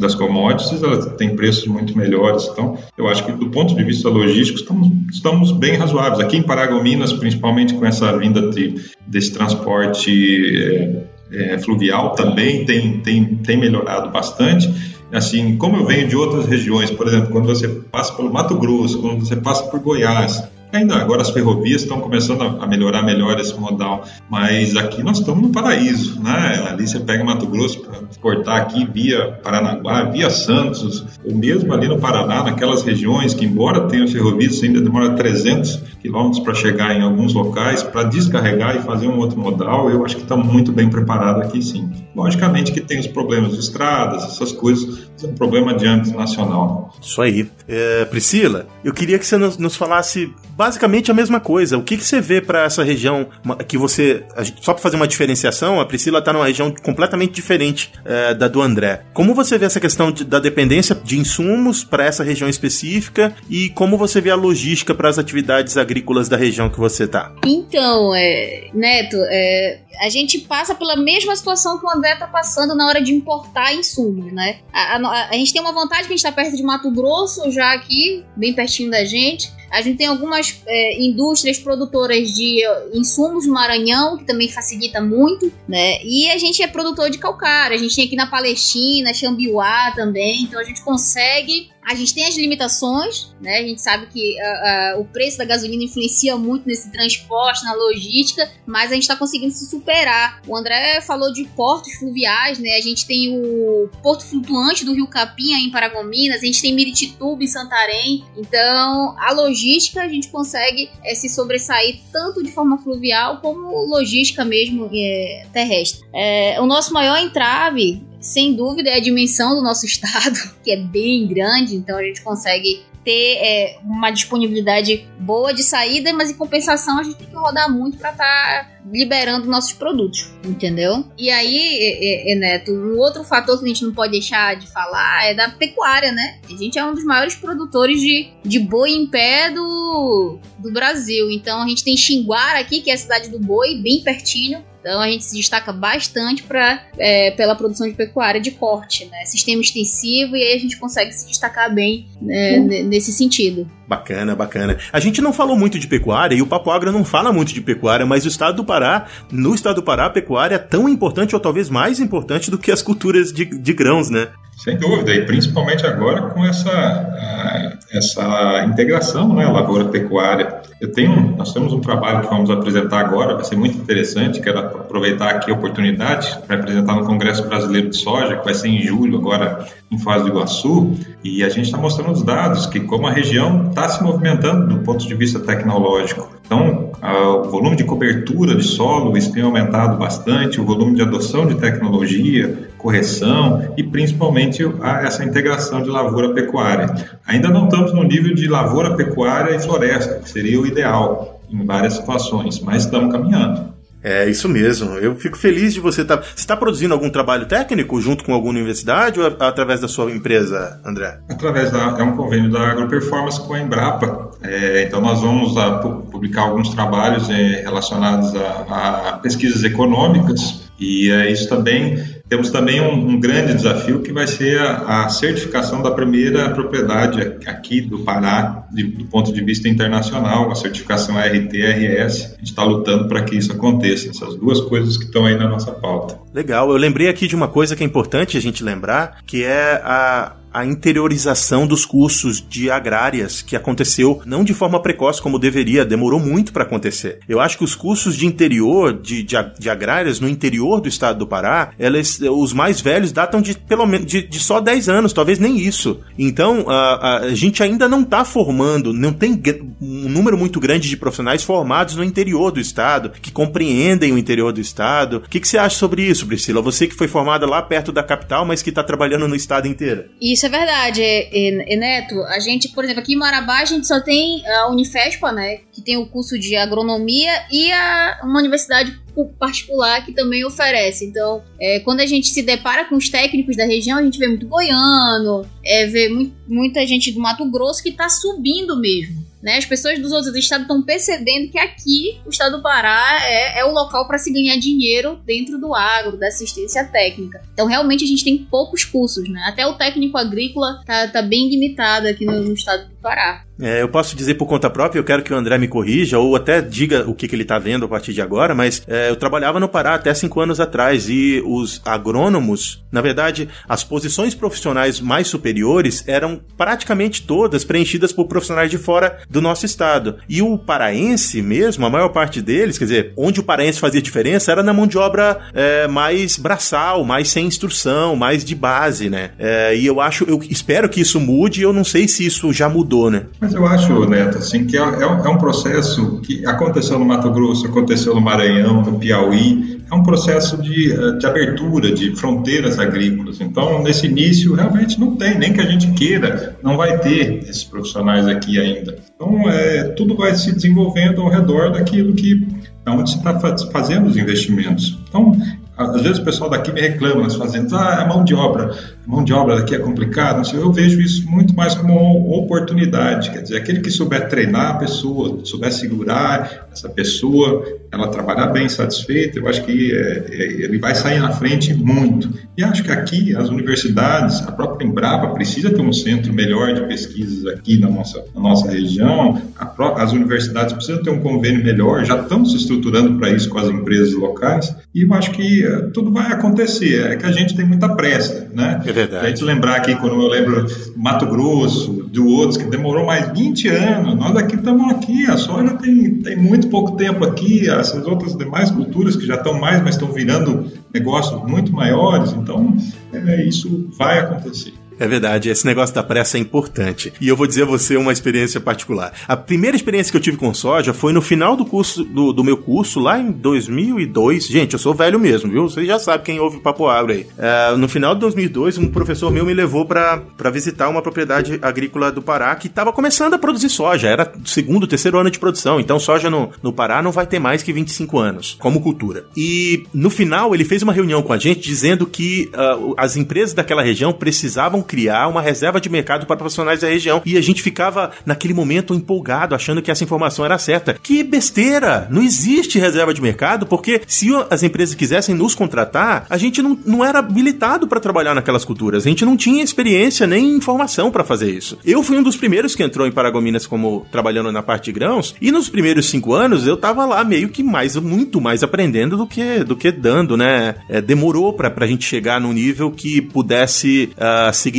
das 0.00 0.16
commodities, 0.16 0.82
elas 0.82 1.06
têm 1.14 1.36
preços 1.36 1.68
muito 1.68 1.96
melhores. 1.96 2.48
Então, 2.50 2.76
eu 2.98 3.06
acho 3.06 3.24
que 3.24 3.30
do 3.30 3.50
ponto 3.50 3.72
de 3.72 3.84
vista 3.84 4.08
logístico, 4.08 4.58
estamos, 4.58 4.88
estamos 5.12 5.52
bem 5.52 5.76
razoáveis. 5.76 6.18
Aqui 6.18 6.38
em 6.38 6.42
Paragominas, 6.42 7.12
principalmente 7.12 7.72
com 7.74 7.86
essa 7.86 8.18
vinda 8.18 8.50
de, 8.50 8.74
desse 9.06 9.32
transporte 9.32 11.05
é, 11.30 11.58
fluvial, 11.58 12.14
também 12.14 12.64
tem, 12.64 13.00
tem, 13.00 13.24
tem 13.36 13.56
melhorado 13.56 14.10
bastante. 14.10 14.96
Assim, 15.12 15.56
como 15.56 15.76
eu 15.76 15.86
venho 15.86 16.08
de 16.08 16.16
outras 16.16 16.46
regiões, 16.46 16.90
por 16.90 17.06
exemplo, 17.06 17.30
quando 17.30 17.46
você 17.46 17.68
passa 17.68 18.12
pelo 18.14 18.32
Mato 18.32 18.56
Grosso, 18.56 19.00
quando 19.00 19.24
você 19.24 19.36
passa 19.36 19.64
por 19.64 19.80
Goiás, 19.80 20.42
Ainda 20.72 20.96
agora 20.96 21.22
as 21.22 21.30
ferrovias 21.30 21.82
estão 21.82 22.00
começando 22.00 22.42
a 22.42 22.66
melhorar 22.66 23.02
melhor 23.02 23.38
esse 23.38 23.54
modal, 23.58 24.04
mas 24.28 24.76
aqui 24.76 25.02
nós 25.02 25.18
estamos 25.18 25.42
no 25.42 25.50
paraíso, 25.50 26.20
né? 26.22 26.66
Ali 26.68 26.86
você 26.86 27.00
pega 27.00 27.24
Mato 27.24 27.46
Grosso 27.46 27.80
para 27.80 28.00
exportar 28.10 28.56
aqui 28.62 28.84
via 28.84 29.38
Paranaguá, 29.42 30.04
via 30.04 30.28
Santos, 30.28 31.04
ou 31.24 31.34
mesmo 31.34 31.72
ali 31.72 31.88
no 31.88 31.98
Paraná, 31.98 32.42
naquelas 32.42 32.82
regiões 32.82 33.32
que, 33.32 33.44
embora 33.44 33.88
tenha 33.88 34.06
ferrovias, 34.06 34.62
ainda 34.62 34.80
demora 34.80 35.10
300 35.10 35.76
quilômetros 36.00 36.40
para 36.40 36.54
chegar 36.54 36.94
em 36.96 37.02
alguns 37.02 37.32
locais, 37.32 37.82
para 37.82 38.02
descarregar 38.04 38.76
e 38.76 38.80
fazer 38.80 39.08
um 39.08 39.18
outro 39.18 39.38
modal, 39.38 39.90
eu 39.90 40.04
acho 40.04 40.16
que 40.16 40.22
estamos 40.22 40.46
muito 40.46 40.72
bem 40.72 40.90
preparados 40.90 41.42
aqui 41.42 41.62
sim. 41.62 41.90
Logicamente 42.14 42.72
que 42.72 42.80
tem 42.80 42.98
os 42.98 43.06
problemas 43.06 43.52
de 43.52 43.60
estradas, 43.60 44.24
essas 44.24 44.52
coisas, 44.52 45.08
é 45.22 45.26
um 45.26 45.34
problema 45.34 45.74
de 45.74 45.86
âmbito 45.86 46.16
nacional. 46.16 46.94
Isso 47.00 47.20
aí. 47.22 47.48
É, 47.68 48.04
Priscila, 48.04 48.66
eu 48.84 48.92
queria 48.92 49.18
que 49.18 49.26
você 49.26 49.36
nos 49.36 49.76
falasse 49.76 50.32
basicamente 50.56 51.10
a 51.10 51.14
mesma 51.14 51.38
coisa. 51.38 51.76
O 51.76 51.82
que, 51.82 51.96
que 51.96 52.04
você 52.04 52.20
vê 52.20 52.40
para 52.40 52.64
essa 52.64 52.82
região 52.82 53.28
que 53.68 53.76
você. 53.76 54.24
Só 54.60 54.72
para 54.72 54.82
fazer 54.82 54.96
uma 54.96 55.06
diferenciação, 55.06 55.80
a 55.80 55.86
Priscila 55.86 56.18
está 56.18 56.32
numa 56.32 56.46
região 56.46 56.74
completamente 56.82 57.32
diferente 57.32 57.92
é, 58.04 58.34
da 58.34 58.48
do 58.48 58.62
André. 58.62 59.02
Como 59.12 59.34
você 59.34 59.58
vê 59.58 59.66
essa 59.66 59.80
questão 59.80 60.10
de, 60.10 60.24
da 60.24 60.38
dependência 60.38 60.94
de 60.94 61.18
insumos 61.18 61.84
para 61.84 62.04
essa 62.04 62.24
região 62.24 62.48
específica 62.48 63.34
e 63.50 63.68
como 63.70 63.98
você 63.98 64.20
vê 64.20 64.30
a 64.30 64.36
logística 64.36 64.94
para 64.94 65.08
as 65.08 65.18
atividades 65.18 65.76
agrícolas 65.76 66.28
da 66.28 66.36
região 66.36 66.70
que 66.70 66.78
você 66.78 67.04
está? 67.04 67.32
Então, 67.44 68.14
é, 68.14 68.70
Neto, 68.72 69.16
é, 69.28 69.80
a 70.00 70.08
gente 70.08 70.38
passa 70.38 70.74
pela 70.74 70.96
mesma 70.96 71.34
situação 71.34 71.78
que 71.78 71.86
o 71.86 71.90
André 71.90 72.14
está 72.14 72.26
passando 72.26 72.74
na 72.74 72.86
hora 72.86 73.02
de 73.02 73.12
importar 73.12 73.74
insumos, 73.74 74.32
né? 74.32 74.58
A, 74.72 74.96
a, 74.96 75.28
a 75.30 75.32
gente 75.34 75.52
tem 75.52 75.60
uma 75.60 75.72
vantagem 75.72 76.06
que 76.06 76.12
a 76.12 76.16
gente 76.16 76.24
está 76.24 76.32
perto 76.32 76.56
de 76.56 76.62
Mato 76.62 76.90
Grosso, 76.90 77.50
já 77.50 77.72
aqui, 77.74 78.24
bem 78.36 78.54
pertinho 78.54 78.90
da 78.90 79.04
gente. 79.04 79.50
A 79.76 79.82
gente 79.82 79.98
tem 79.98 80.06
algumas 80.06 80.62
é, 80.66 81.02
indústrias 81.02 81.58
produtoras 81.58 82.30
de 82.30 82.62
insumos 82.94 83.46
no 83.46 83.52
Maranhão, 83.52 84.16
que 84.16 84.24
também 84.24 84.48
facilita 84.48 85.02
muito, 85.02 85.52
né? 85.68 86.02
E 86.02 86.30
a 86.30 86.38
gente 86.38 86.62
é 86.62 86.66
produtor 86.66 87.10
de 87.10 87.18
calcário, 87.18 87.76
a 87.76 87.78
gente 87.78 87.94
tem 87.94 88.06
aqui 88.06 88.16
na 88.16 88.26
Palestina, 88.26 89.12
Xambiuá 89.12 89.92
também, 89.94 90.44
então 90.44 90.58
a 90.58 90.64
gente 90.64 90.82
consegue 90.82 91.68
a 91.86 91.94
gente 91.94 92.12
tem 92.12 92.26
as 92.26 92.36
limitações, 92.36 93.32
né? 93.40 93.58
A 93.58 93.62
gente 93.62 93.80
sabe 93.80 94.06
que 94.06 94.34
uh, 94.34 94.98
uh, 94.98 95.00
o 95.02 95.04
preço 95.04 95.38
da 95.38 95.44
gasolina 95.44 95.84
influencia 95.84 96.36
muito 96.36 96.66
nesse 96.66 96.90
transporte, 96.90 97.64
na 97.64 97.74
logística, 97.74 98.50
mas 98.66 98.90
a 98.90 98.94
gente 98.94 99.04
está 99.04 99.14
conseguindo 99.14 99.52
se 99.52 99.70
superar. 99.70 100.42
O 100.48 100.56
André 100.56 101.00
falou 101.00 101.32
de 101.32 101.44
portos 101.44 101.94
fluviais, 101.94 102.58
né? 102.58 102.70
A 102.70 102.80
gente 102.80 103.06
tem 103.06 103.38
o 103.38 103.88
porto 104.02 104.24
flutuante 104.24 104.84
do 104.84 104.94
Rio 104.94 105.06
Capim 105.06 105.52
em 105.52 105.70
Paragominas, 105.70 106.42
a 106.42 106.46
gente 106.46 106.60
tem 106.60 106.74
Miritituba 106.74 107.44
em 107.44 107.46
Santarém. 107.46 108.24
Então, 108.36 109.14
a 109.16 109.32
logística 109.32 110.02
a 110.02 110.08
gente 110.08 110.26
consegue 110.26 110.90
é, 111.04 111.14
se 111.14 111.28
sobressair 111.28 112.00
tanto 112.10 112.42
de 112.42 112.50
forma 112.50 112.78
fluvial 112.78 113.40
como 113.40 113.68
logística 113.86 114.44
mesmo 114.44 114.90
é, 114.92 115.46
terrestre. 115.52 116.04
É, 116.12 116.60
o 116.60 116.66
nosso 116.66 116.92
maior 116.92 117.16
entrave 117.18 118.04
sem 118.20 118.54
dúvida, 118.54 118.90
é 118.90 118.96
a 118.96 119.00
dimensão 119.00 119.54
do 119.54 119.62
nosso 119.62 119.84
estado, 119.86 120.54
que 120.62 120.70
é 120.70 120.76
bem 120.76 121.26
grande, 121.26 121.76
então 121.76 121.98
a 121.98 122.02
gente 122.02 122.22
consegue 122.22 122.84
ter 123.06 123.38
é, 123.40 123.78
uma 123.84 124.10
disponibilidade 124.10 125.06
boa 125.20 125.54
de 125.54 125.62
saída, 125.62 126.12
mas 126.12 126.28
em 126.28 126.34
compensação 126.34 126.98
a 126.98 127.04
gente 127.04 127.14
tem 127.14 127.28
que 127.28 127.36
rodar 127.36 127.72
muito 127.72 127.96
para 127.96 128.10
estar 128.10 128.24
tá 128.24 128.76
liberando 128.92 129.46
nossos 129.46 129.72
produtos, 129.72 130.28
entendeu? 130.44 131.04
E 131.16 131.30
aí, 131.30 131.56
é, 131.56 132.32
é, 132.32 132.34
Neto, 132.34 132.72
um 132.72 132.98
outro 132.98 133.22
fator 133.22 133.60
que 133.60 133.64
a 133.64 133.68
gente 133.68 133.84
não 133.84 133.94
pode 133.94 134.10
deixar 134.10 134.56
de 134.56 134.66
falar 134.72 135.24
é 135.24 135.34
da 135.34 135.48
pecuária, 135.50 136.10
né? 136.10 136.40
A 136.52 136.56
gente 136.56 136.76
é 136.80 136.84
um 136.84 136.94
dos 136.94 137.04
maiores 137.04 137.36
produtores 137.36 138.00
de, 138.00 138.28
de 138.44 138.58
boi 138.58 138.90
em 138.90 139.06
pé 139.06 139.50
do, 139.50 140.40
do 140.58 140.72
Brasil. 140.72 141.30
Então 141.30 141.62
a 141.62 141.68
gente 141.68 141.84
tem 141.84 141.96
Xinguara 141.96 142.58
aqui, 142.58 142.80
que 142.80 142.90
é 142.90 142.94
a 142.94 142.98
cidade 142.98 143.28
do 143.28 143.38
boi, 143.38 143.80
bem 143.80 144.00
pertinho. 144.02 144.64
Então 144.86 145.00
a 145.00 145.08
gente 145.08 145.24
se 145.24 145.34
destaca 145.34 145.72
bastante 145.72 146.44
pra, 146.44 146.80
é, 146.96 147.32
pela 147.32 147.56
produção 147.56 147.88
de 147.88 147.94
pecuária 147.94 148.40
de 148.40 148.52
corte, 148.52 149.04
né? 149.06 149.24
Sistema 149.24 149.60
extensivo 149.60 150.36
e 150.36 150.42
aí 150.44 150.54
a 150.54 150.58
gente 150.60 150.78
consegue 150.78 151.10
se 151.10 151.26
destacar 151.26 151.74
bem 151.74 152.06
né, 152.22 152.60
nesse 152.60 153.12
sentido. 153.12 153.68
Bacana, 153.88 154.36
bacana. 154.36 154.78
A 154.92 155.00
gente 155.00 155.20
não 155.20 155.32
falou 155.32 155.56
muito 155.56 155.76
de 155.76 155.88
pecuária 155.88 156.36
e 156.36 156.42
o 156.42 156.46
Papo 156.46 156.70
Agro 156.70 156.92
não 156.92 157.04
fala 157.04 157.32
muito 157.32 157.52
de 157.52 157.60
pecuária, 157.60 158.06
mas 158.06 158.24
o 158.24 158.28
estado 158.28 158.58
do 158.58 158.64
Pará, 158.64 159.08
no 159.28 159.56
estado 159.56 159.76
do 159.76 159.82
Pará, 159.82 160.06
a 160.06 160.10
pecuária 160.10 160.54
é 160.54 160.58
tão 160.58 160.88
importante 160.88 161.34
ou 161.34 161.40
talvez 161.40 161.68
mais 161.68 161.98
importante 161.98 162.48
do 162.48 162.56
que 162.56 162.70
as 162.70 162.80
culturas 162.80 163.32
de, 163.32 163.44
de 163.44 163.72
grãos, 163.72 164.08
né? 164.08 164.28
Sem 164.56 164.76
dúvida, 164.78 165.14
e 165.14 165.26
principalmente 165.26 165.86
agora 165.86 166.22
com 166.30 166.44
essa, 166.44 167.76
essa 167.92 168.64
integração, 168.66 169.34
né, 169.34 169.46
lavoura-pecuária. 169.46 170.62
Eu 170.80 170.92
tenho, 170.92 171.36
nós 171.36 171.52
temos 171.52 171.72
um 171.72 171.80
trabalho 171.80 172.22
que 172.22 172.28
vamos 172.28 172.50
apresentar 172.50 173.00
agora, 173.00 173.34
vai 173.34 173.44
ser 173.44 173.56
muito 173.56 173.76
interessante, 173.76 174.40
quero 174.40 174.58
aproveitar 174.58 175.30
aqui 175.30 175.50
a 175.50 175.54
oportunidade 175.54 176.38
para 176.46 176.56
apresentar 176.56 176.94
no 176.94 177.04
Congresso 177.04 177.46
Brasileiro 177.46 177.90
de 177.90 177.96
Soja, 177.96 178.36
que 178.36 178.44
vai 178.44 178.54
ser 178.54 178.68
em 178.68 178.82
julho, 178.82 179.18
agora 179.18 179.66
em 179.90 179.98
Foz 179.98 180.22
do 180.22 180.28
Iguaçu, 180.28 180.96
e 181.22 181.44
a 181.44 181.48
gente 181.48 181.66
está 181.66 181.78
mostrando 181.78 182.12
os 182.12 182.22
dados, 182.22 182.66
que 182.66 182.80
como 182.80 183.06
a 183.06 183.12
região 183.12 183.68
está 183.68 183.88
se 183.88 184.02
movimentando 184.02 184.66
do 184.74 184.82
ponto 184.82 185.06
de 185.06 185.14
vista 185.14 185.38
tecnológico. 185.38 186.28
Então, 186.44 186.90
o 187.02 187.50
volume 187.50 187.76
de 187.76 187.84
cobertura 187.84 188.54
de 188.56 188.64
solo 188.64 189.16
isso 189.16 189.32
tem 189.32 189.42
aumentado 189.42 189.96
bastante, 189.96 190.60
o 190.60 190.64
volume 190.64 190.96
de 190.96 191.02
adoção 191.02 191.46
de 191.46 191.54
tecnologia, 191.56 192.68
correção 192.78 193.72
e 193.76 193.82
principalmente 193.82 194.64
essa 195.02 195.24
integração 195.24 195.82
de 195.82 195.88
lavoura-pecuária. 195.88 197.18
Ainda 197.26 197.48
não 197.48 197.64
estamos 197.64 197.92
no 197.92 198.02
nível 198.02 198.34
de 198.34 198.48
lavoura, 198.48 198.96
pecuária 198.96 199.54
e 199.54 199.60
floresta, 199.60 200.20
que 200.20 200.28
seria 200.28 200.60
o 200.60 200.66
ideal 200.66 201.40
em 201.48 201.64
várias 201.64 201.94
situações, 201.94 202.60
mas 202.60 202.84
estamos 202.84 203.12
caminhando. 203.12 203.75
É, 204.06 204.30
isso 204.30 204.48
mesmo. 204.48 204.92
Eu 204.92 205.16
fico 205.16 205.36
feliz 205.36 205.74
de 205.74 205.80
você 205.80 206.02
estar. 206.02 206.18
Tá... 206.18 206.22
Você 206.22 206.36
está 206.36 206.56
produzindo 206.56 206.94
algum 206.94 207.10
trabalho 207.10 207.44
técnico 207.46 208.00
junto 208.00 208.22
com 208.22 208.32
alguma 208.32 208.52
universidade 208.52 209.18
ou 209.18 209.26
é 209.26 209.34
através 209.40 209.80
da 209.80 209.88
sua 209.88 210.12
empresa, 210.12 210.80
André? 210.86 211.18
Através 211.28 211.72
da. 211.72 211.96
É 211.98 212.02
um 212.04 212.16
convênio 212.16 212.48
da 212.48 212.68
Agroperformance 212.68 213.40
com 213.40 213.54
a 213.54 213.60
Embrapa. 213.60 214.30
É, 214.42 214.84
então, 214.84 215.00
nós 215.00 215.20
vamos 215.22 215.56
a, 215.56 215.78
publicar 215.78 216.42
alguns 216.42 216.68
trabalhos 216.68 217.28
é, 217.28 217.62
relacionados 217.62 218.32
a, 218.36 219.08
a 219.08 219.18
pesquisas 219.18 219.64
econômicas 219.64 220.70
e 220.78 221.10
é, 221.10 221.32
isso 221.32 221.48
também 221.48 221.96
temos 222.28 222.50
também 222.50 222.80
um, 222.80 223.10
um, 223.10 223.20
grande 223.20 223.54
desafio 223.54 224.02
que 224.02 224.12
vai 224.12 224.26
ser 224.26 224.60
a, 224.60 225.04
a, 225.04 225.08
certificação 225.08 225.82
da 225.82 225.90
primeira 225.92 226.50
propriedade 226.50 227.20
aqui 227.46 227.80
do 227.80 228.00
Pará, 228.00 228.66
de, 228.72 228.82
do 228.82 229.04
ponto 229.06 229.32
de 229.32 229.44
vista 229.44 229.68
internacional, 229.68 230.50
a 230.50 230.54
certificação 230.54 231.16
RT-RS. 231.16 232.34
A 232.34 232.38
gente 232.38 232.44
está 232.44 232.64
lutando 232.64 233.08
para 233.08 233.22
que 233.22 233.36
isso 233.36 233.52
aconteça, 233.52 234.10
essas 234.10 234.34
duas 234.34 234.60
coisas 234.60 234.96
que 234.96 235.04
estão 235.04 235.24
aí 235.24 235.36
na 235.36 235.48
nossa 235.48 235.70
pauta. 235.70 236.18
Legal, 236.34 236.70
eu 236.70 236.76
lembrei 236.76 237.08
aqui 237.08 237.28
de 237.28 237.36
uma 237.36 237.48
coisa 237.48 237.76
que 237.76 237.82
é 237.82 237.86
importante 237.86 238.36
a 238.36 238.40
gente 238.40 238.62
lembrar, 238.64 239.22
que 239.24 239.44
é 239.44 239.80
a 239.84 240.36
a 240.56 240.64
interiorização 240.64 241.66
dos 241.66 241.84
cursos 241.84 242.40
de 242.40 242.70
agrárias 242.70 243.42
que 243.42 243.54
aconteceu 243.54 244.22
não 244.24 244.42
de 244.42 244.54
forma 244.54 244.80
precoce 244.80 245.20
como 245.20 245.38
deveria, 245.38 245.84
demorou 245.84 246.18
muito 246.18 246.50
para 246.50 246.62
acontecer. 246.62 247.18
Eu 247.28 247.40
acho 247.40 247.58
que 247.58 247.64
os 247.64 247.74
cursos 247.74 248.16
de 248.16 248.24
interior, 248.24 248.94
de, 248.94 249.22
de, 249.22 249.36
de, 249.58 249.68
agrárias 249.68 250.18
no 250.18 250.26
interior 250.26 250.80
do 250.80 250.88
estado 250.88 251.18
do 251.18 251.26
Pará, 251.26 251.72
elas, 251.78 252.15
os 252.20 252.52
mais 252.52 252.80
velhos 252.80 253.12
datam 253.12 253.40
de 253.40 253.54
pelo 253.54 253.86
menos 253.86 254.06
de, 254.06 254.22
de 254.22 254.38
só 254.38 254.60
10 254.60 254.88
anos, 254.88 255.12
talvez 255.12 255.38
nem 255.38 255.58
isso. 255.58 256.00
Então 256.18 256.68
a, 256.68 257.18
a 257.18 257.34
gente 257.34 257.62
ainda 257.62 257.88
não 257.88 258.02
está 258.02 258.24
formando, 258.24 258.92
não 258.92 259.12
tem 259.12 259.40
um 259.80 260.08
número 260.08 260.36
muito 260.36 260.60
grande 260.60 260.88
de 260.88 260.96
profissionais 260.96 261.42
formados 261.42 261.96
no 261.96 262.04
interior 262.04 262.50
do 262.50 262.60
estado, 262.60 263.10
que 263.10 263.30
compreendem 263.30 264.12
o 264.12 264.18
interior 264.18 264.52
do 264.52 264.60
estado. 264.60 265.18
O 265.18 265.28
que, 265.28 265.40
que 265.40 265.48
você 265.48 265.58
acha 265.58 265.76
sobre 265.76 266.02
isso, 266.02 266.26
Priscila? 266.26 266.62
Você 266.62 266.86
que 266.86 266.94
foi 266.94 267.08
formada 267.08 267.46
lá 267.46 267.62
perto 267.62 267.92
da 267.92 268.02
capital, 268.02 268.44
mas 268.44 268.62
que 268.62 268.70
está 268.70 268.82
trabalhando 268.82 269.28
no 269.28 269.36
estado 269.36 269.66
inteiro. 269.66 270.04
Isso 270.20 270.46
é 270.46 270.48
verdade, 270.48 271.00
e, 271.02 271.74
e, 271.74 271.76
Neto. 271.76 272.20
A 272.24 272.38
gente, 272.40 272.68
por 272.68 272.84
exemplo, 272.84 273.02
aqui 273.02 273.14
em 273.14 273.18
Marabá, 273.18 273.58
a 273.58 273.64
gente 273.64 273.86
só 273.86 274.00
tem 274.00 274.46
a 274.46 274.70
Unifespa, 274.70 275.32
né? 275.32 275.58
Que 275.72 275.82
tem 275.82 275.96
o 275.96 276.06
curso 276.06 276.38
de 276.38 276.56
agronomia 276.56 277.32
e 277.50 277.70
a, 277.72 278.20
uma 278.24 278.38
universidade 278.38 278.98
particular 279.24 280.04
que 280.04 280.12
também 280.12 280.44
oferece. 280.44 281.04
Então, 281.06 281.42
é, 281.60 281.80
quando 281.80 282.00
a 282.00 282.06
gente 282.06 282.28
se 282.28 282.42
depara 282.42 282.84
com 282.84 282.96
os 282.96 283.08
técnicos 283.08 283.56
da 283.56 283.64
região, 283.64 283.98
a 283.98 284.02
gente 284.02 284.18
vê 284.18 284.28
muito 284.28 284.46
goiano, 284.46 285.46
é, 285.64 285.86
vê 285.86 286.08
muito, 286.08 286.34
muita 286.46 286.86
gente 286.86 287.10
do 287.12 287.20
Mato 287.20 287.44
Grosso 287.50 287.82
que 287.82 287.88
está 287.90 288.08
subindo 288.08 288.78
mesmo. 288.78 289.25
Né? 289.46 289.58
As 289.58 289.64
pessoas 289.64 290.00
dos 290.00 290.10
outros 290.10 290.34
estados 290.34 290.64
estão 290.64 290.82
percebendo 290.82 291.52
que 291.52 291.58
aqui 291.58 292.20
o 292.26 292.30
estado 292.30 292.56
do 292.56 292.62
Pará 292.64 293.20
é, 293.22 293.60
é 293.60 293.64
o 293.64 293.70
local 293.70 294.04
para 294.08 294.18
se 294.18 294.32
ganhar 294.32 294.56
dinheiro 294.56 295.20
dentro 295.24 295.56
do 295.56 295.72
agro, 295.72 296.16
da 296.16 296.26
assistência 296.26 296.82
técnica. 296.82 297.40
Então, 297.52 297.68
realmente, 297.68 298.02
a 298.02 298.08
gente 298.08 298.24
tem 298.24 298.38
poucos 298.38 298.84
cursos. 298.84 299.28
Né? 299.28 299.40
Até 299.46 299.64
o 299.64 299.74
técnico 299.74 300.18
agrícola 300.18 300.82
tá, 300.84 301.06
tá 301.06 301.22
bem 301.22 301.48
limitado 301.48 302.08
aqui 302.08 302.26
no, 302.26 302.42
no 302.42 302.54
estado 302.54 302.88
do 302.88 302.96
Pará. 302.96 303.44
É, 303.60 303.80
eu 303.80 303.88
posso 303.88 304.14
dizer 304.14 304.34
por 304.34 304.46
conta 304.46 304.68
própria, 304.68 304.98
eu 304.98 305.04
quero 305.04 305.22
que 305.22 305.32
o 305.32 305.36
André 305.36 305.56
me 305.56 305.68
corrija, 305.68 306.18
ou 306.18 306.36
até 306.36 306.60
diga 306.60 307.08
o 307.08 307.14
que, 307.14 307.26
que 307.26 307.34
ele 307.34 307.42
está 307.42 307.58
vendo 307.58 307.86
a 307.86 307.88
partir 307.88 308.12
de 308.12 308.20
agora, 308.20 308.54
mas 308.54 308.82
é, 308.86 309.08
eu 309.08 309.16
trabalhava 309.16 309.58
no 309.58 309.68
Pará 309.68 309.94
até 309.94 310.12
cinco 310.12 310.40
anos 310.40 310.60
atrás 310.60 311.08
e 311.08 311.42
os 311.46 311.80
agrônomos, 311.84 312.84
na 312.92 313.00
verdade, 313.00 313.48
as 313.66 313.82
posições 313.82 314.34
profissionais 314.34 315.00
mais 315.00 315.28
superiores 315.28 316.06
eram 316.06 316.40
praticamente 316.56 317.22
todas 317.22 317.64
preenchidas 317.64 318.12
por 318.12 318.26
profissionais 318.26 318.70
de 318.70 318.76
fora 318.76 319.20
do 319.36 319.42
nosso 319.42 319.66
estado. 319.66 320.16
E 320.26 320.40
o 320.40 320.56
paraense 320.56 321.42
mesmo, 321.42 321.84
a 321.84 321.90
maior 321.90 322.08
parte 322.08 322.40
deles, 322.40 322.78
quer 322.78 322.84
dizer, 322.84 323.12
onde 323.18 323.38
o 323.38 323.42
paraense 323.42 323.78
fazia 323.78 324.00
diferença 324.00 324.50
era 324.50 324.62
na 324.62 324.72
mão 324.72 324.86
de 324.86 324.96
obra 324.96 325.38
é, 325.52 325.86
mais 325.86 326.38
braçal, 326.38 327.04
mais 327.04 327.28
sem 327.28 327.46
instrução, 327.46 328.16
mais 328.16 328.42
de 328.42 328.54
base, 328.54 329.10
né? 329.10 329.32
É, 329.38 329.76
e 329.76 329.84
eu 329.84 330.00
acho, 330.00 330.24
eu 330.24 330.40
espero 330.48 330.88
que 330.88 331.02
isso 331.02 331.20
mude, 331.20 331.60
eu 331.60 331.70
não 331.70 331.84
sei 331.84 332.08
se 332.08 332.24
isso 332.24 332.50
já 332.50 332.66
mudou, 332.66 333.10
né? 333.10 333.26
Mas 333.38 333.52
eu 333.52 333.66
acho, 333.66 334.08
Neto, 334.08 334.38
assim, 334.38 334.64
que 334.64 334.78
é, 334.78 334.80
é, 334.80 335.02
é, 335.02 335.28
um 335.28 335.36
processo 335.36 336.18
que 336.22 336.46
aconteceu 336.46 336.98
no 336.98 337.04
Mato 337.04 337.30
Grosso, 337.30 337.66
aconteceu 337.66 338.14
no 338.14 338.20
Maranhão, 338.22 338.80
no 338.80 338.98
Piauí, 338.98 339.75
é 339.90 339.94
um 339.94 340.02
processo 340.02 340.60
de, 340.60 340.92
eh, 340.92 341.12
de 341.12 341.26
abertura 341.26 341.92
de 341.92 342.14
fronteiras 342.16 342.78
agrícolas. 342.78 343.40
Então, 343.40 343.82
nesse 343.82 344.06
início, 344.06 344.54
realmente 344.54 344.98
não 344.98 345.14
tem, 345.14 345.38
nem 345.38 345.52
que 345.52 345.60
a 345.60 345.66
gente 345.66 345.92
queira, 345.92 346.56
não 346.62 346.76
vai 346.76 346.98
ter 346.98 347.38
esses 347.48 347.64
profissionais 347.64 348.26
aqui 348.26 348.58
ainda. 348.58 348.98
Então, 349.14 349.48
é, 349.48 349.84
tudo 349.90 350.16
vai 350.16 350.34
se 350.34 350.52
desenvolvendo 350.52 351.22
ao 351.22 351.28
redor 351.28 351.70
daquilo 351.70 352.14
que, 352.14 352.46
onde 352.86 353.10
se 353.10 353.18
está 353.18 353.38
fazendo 353.72 354.06
os 354.06 354.16
investimentos. 354.16 354.98
Então, 355.08 355.36
às 355.76 356.00
vezes 356.00 356.18
o 356.18 356.24
pessoal 356.24 356.48
daqui 356.48 356.72
me 356.72 356.80
reclama 356.80 357.22
nas 357.22 357.34
fazendas, 357.34 357.72
ah, 357.74 358.02
a 358.02 358.08
mão 358.08 358.24
de 358.24 358.34
obra, 358.34 358.74
a 359.06 359.10
mão 359.10 359.22
de 359.22 359.32
obra 359.34 359.56
daqui 359.56 359.74
é 359.74 359.78
complicada, 359.78 360.42
eu 360.54 360.72
vejo 360.72 360.98
isso 361.00 361.28
muito 361.30 361.54
mais 361.54 361.74
como 361.74 361.94
uma 361.94 362.36
oportunidade, 362.38 363.30
quer 363.30 363.42
dizer, 363.42 363.58
aquele 363.58 363.80
que 363.80 363.90
souber 363.90 364.26
treinar 364.28 364.70
a 364.70 364.74
pessoa, 364.78 365.44
souber 365.44 365.70
segurar 365.70 366.68
essa 366.72 366.88
pessoa, 366.88 367.62
ela 367.90 368.08
trabalhar 368.08 368.48
bem, 368.48 368.68
satisfeita, 368.68 369.38
eu 369.38 369.48
acho 369.48 369.64
que 369.64 369.94
é, 369.94 370.26
é, 370.30 370.42
ele 370.64 370.78
vai 370.78 370.94
sair 370.94 371.20
na 371.20 371.30
frente 371.30 371.72
muito. 371.74 372.32
E 372.56 372.64
acho 372.64 372.82
que 372.82 372.90
aqui 372.90 373.34
as 373.34 373.48
universidades, 373.48 374.42
a 374.46 374.52
própria 374.52 374.86
Embrapa 374.86 375.28
precisa 375.28 375.70
ter 375.70 375.80
um 375.80 375.92
centro 375.92 376.32
melhor 376.32 376.72
de 376.74 376.82
pesquisas 376.86 377.46
aqui 377.46 377.78
na 377.78 377.88
nossa, 377.88 378.24
na 378.34 378.40
nossa 378.40 378.70
região, 378.70 379.40
própria, 379.76 380.04
as 380.04 380.12
universidades 380.12 380.72
precisam 380.72 381.02
ter 381.02 381.10
um 381.10 381.20
convênio 381.20 381.62
melhor, 381.62 382.04
já 382.04 382.18
estão 382.20 382.44
se 382.44 382.56
estruturando 382.56 383.18
para 383.18 383.30
isso 383.30 383.48
com 383.48 383.58
as 383.58 383.68
empresas 383.68 384.14
locais, 384.14 384.74
e 384.94 385.02
eu 385.02 385.14
acho 385.14 385.30
que 385.32 385.64
é, 385.64 385.82
tudo 385.92 386.10
vai 386.10 386.32
acontecer, 386.32 387.12
é 387.12 387.16
que 387.16 387.26
a 387.26 387.32
gente 387.32 387.54
tem 387.54 387.66
muita 387.66 387.88
pressa, 387.94 388.48
né? 388.52 388.80
É 388.84 388.92
verdade. 388.92 389.26
A 389.26 389.28
gente 389.28 389.44
lembrar 389.44 389.76
aqui, 389.76 389.94
quando 389.96 390.20
eu 390.20 390.28
lembro 390.28 390.66
Mato 390.96 391.26
Grosso, 391.26 392.08
de 392.10 392.20
outros, 392.20 392.56
que 392.56 392.64
demorou 392.64 393.04
mais 393.04 393.30
20 393.32 393.68
anos, 393.68 394.14
nós 394.16 394.36
aqui 394.36 394.56
estamos 394.56 394.90
aqui, 394.90 395.26
a 395.26 395.36
soja 395.36 395.74
tem, 395.74 396.14
tem 396.14 396.36
muito 396.36 396.68
pouco 396.68 396.96
tempo 396.96 397.24
aqui, 397.24 397.68
essas 397.80 398.06
outras 398.06 398.36
demais 398.36 398.70
culturas 398.70 399.16
que 399.16 399.26
já 399.26 399.34
estão 399.34 399.58
mais, 399.58 399.82
mas 399.82 399.94
estão 399.94 400.12
virando 400.12 400.70
negócios 400.92 401.42
muito 401.42 401.72
maiores, 401.72 402.32
então 402.32 402.76
é, 403.12 403.44
isso 403.44 403.88
vai 403.96 404.18
acontecer. 404.18 404.74
É 404.98 405.06
verdade, 405.06 405.50
esse 405.50 405.66
negócio 405.66 405.94
da 405.94 406.02
pressa 406.02 406.38
é 406.38 406.40
importante. 406.40 407.12
E 407.20 407.28
eu 407.28 407.36
vou 407.36 407.46
dizer 407.46 407.62
a 407.62 407.66
você 407.66 407.96
uma 407.96 408.12
experiência 408.12 408.60
particular. 408.60 409.12
A 409.28 409.36
primeira 409.36 409.76
experiência 409.76 410.10
que 410.10 410.16
eu 410.16 410.20
tive 410.20 410.36
com 410.36 410.52
soja 410.54 410.92
foi 410.92 411.12
no 411.12 411.20
final 411.20 411.56
do 411.56 411.64
curso 411.64 412.04
do, 412.04 412.32
do 412.32 412.42
meu 412.42 412.56
curso, 412.56 412.98
lá 412.98 413.18
em 413.18 413.30
2002. 413.30 414.46
Gente, 414.46 414.72
eu 414.72 414.78
sou 414.78 414.94
velho 414.94 415.20
mesmo, 415.20 415.50
viu? 415.50 415.68
Você 415.68 415.84
já 415.84 415.98
sabe 415.98 416.24
quem 416.24 416.40
ouve 416.40 416.60
Papo 416.60 416.86
Agro 416.86 417.12
aí. 417.12 417.26
É, 417.36 417.76
no 417.76 417.88
final 417.88 418.14
de 418.14 418.20
2002, 418.20 418.78
um 418.78 418.88
professor 418.88 419.30
meu 419.30 419.44
me 419.44 419.52
levou 419.52 419.84
para 419.84 420.50
visitar 420.50 420.88
uma 420.88 421.02
propriedade 421.02 421.58
agrícola 421.60 422.10
do 422.10 422.22
Pará 422.22 422.54
que 422.54 422.66
estava 422.66 422.92
começando 422.92 423.34
a 423.34 423.38
produzir 423.38 423.68
soja. 423.68 424.08
Era 424.08 424.32
segundo, 424.44 424.86
terceiro 424.86 425.18
ano 425.18 425.30
de 425.30 425.38
produção. 425.38 425.78
Então, 425.78 425.98
soja 425.98 426.30
no, 426.30 426.50
no 426.62 426.72
Pará 426.72 427.02
não 427.02 427.12
vai 427.12 427.26
ter 427.26 427.38
mais 427.38 427.62
que 427.62 427.72
25 427.72 428.18
anos 428.18 428.56
como 428.58 428.80
cultura. 428.80 429.26
E 429.36 429.84
no 429.92 430.08
final, 430.08 430.54
ele 430.54 430.64
fez 430.64 430.82
uma 430.82 430.92
reunião 430.92 431.22
com 431.22 431.32
a 431.32 431.38
gente 431.38 431.60
dizendo 431.60 432.06
que 432.06 432.50
uh, 432.54 432.94
as 432.96 433.16
empresas 433.16 433.54
daquela 433.54 433.82
região 433.82 434.12
precisavam 434.12 434.82
criar 434.86 435.28
uma 435.28 435.42
reserva 435.42 435.80
de 435.80 435.88
mercado 435.88 436.26
para 436.26 436.36
profissionais 436.36 436.80
da 436.80 436.88
região. 436.88 437.22
E 437.24 437.36
a 437.36 437.42
gente 437.42 437.62
ficava, 437.62 438.10
naquele 438.24 438.54
momento, 438.54 438.94
empolgado, 438.94 439.54
achando 439.54 439.82
que 439.82 439.90
essa 439.90 440.04
informação 440.04 440.44
era 440.44 440.58
certa. 440.58 440.94
Que 440.94 441.22
besteira! 441.22 442.06
Não 442.10 442.22
existe 442.22 442.78
reserva 442.78 443.12
de 443.12 443.20
mercado, 443.20 443.66
porque 443.66 444.00
se 444.06 444.28
as 444.50 444.62
empresas 444.62 444.94
quisessem 444.94 445.34
nos 445.34 445.54
contratar, 445.54 446.26
a 446.30 446.36
gente 446.36 446.62
não, 446.62 446.78
não 446.84 447.04
era 447.04 447.18
habilitado 447.18 447.86
para 447.86 448.00
trabalhar 448.00 448.34
naquelas 448.34 448.64
culturas. 448.64 449.04
A 449.04 449.08
gente 449.08 449.24
não 449.24 449.36
tinha 449.36 449.62
experiência 449.62 450.26
nem 450.26 450.54
informação 450.54 451.10
para 451.10 451.24
fazer 451.24 451.50
isso. 451.50 451.78
Eu 451.84 452.02
fui 452.02 452.16
um 452.16 452.22
dos 452.22 452.36
primeiros 452.36 452.74
que 452.74 452.82
entrou 452.82 453.06
em 453.06 453.12
Paragominas 453.12 453.66
como 453.66 454.06
trabalhando 454.10 454.52
na 454.52 454.62
parte 454.62 454.86
de 454.86 454.92
grãos, 454.92 455.34
e 455.40 455.50
nos 455.50 455.68
primeiros 455.68 456.06
cinco 456.06 456.32
anos 456.32 456.66
eu 456.66 456.76
tava 456.76 457.04
lá 457.04 457.24
meio 457.24 457.48
que 457.48 457.62
mais, 457.62 457.96
muito 457.96 458.40
mais 458.40 458.62
aprendendo 458.62 459.16
do 459.16 459.26
que, 459.26 459.64
do 459.64 459.76
que 459.76 459.90
dando, 459.90 460.36
né? 460.36 460.76
É, 460.88 461.00
demorou 461.00 461.52
para 461.52 461.72
a 461.76 461.86
gente 461.86 462.04
chegar 462.04 462.40
no 462.40 462.52
nível 462.52 462.90
que 462.90 463.20
pudesse 463.20 464.10
uh, 464.16 464.52
significar 464.52 464.75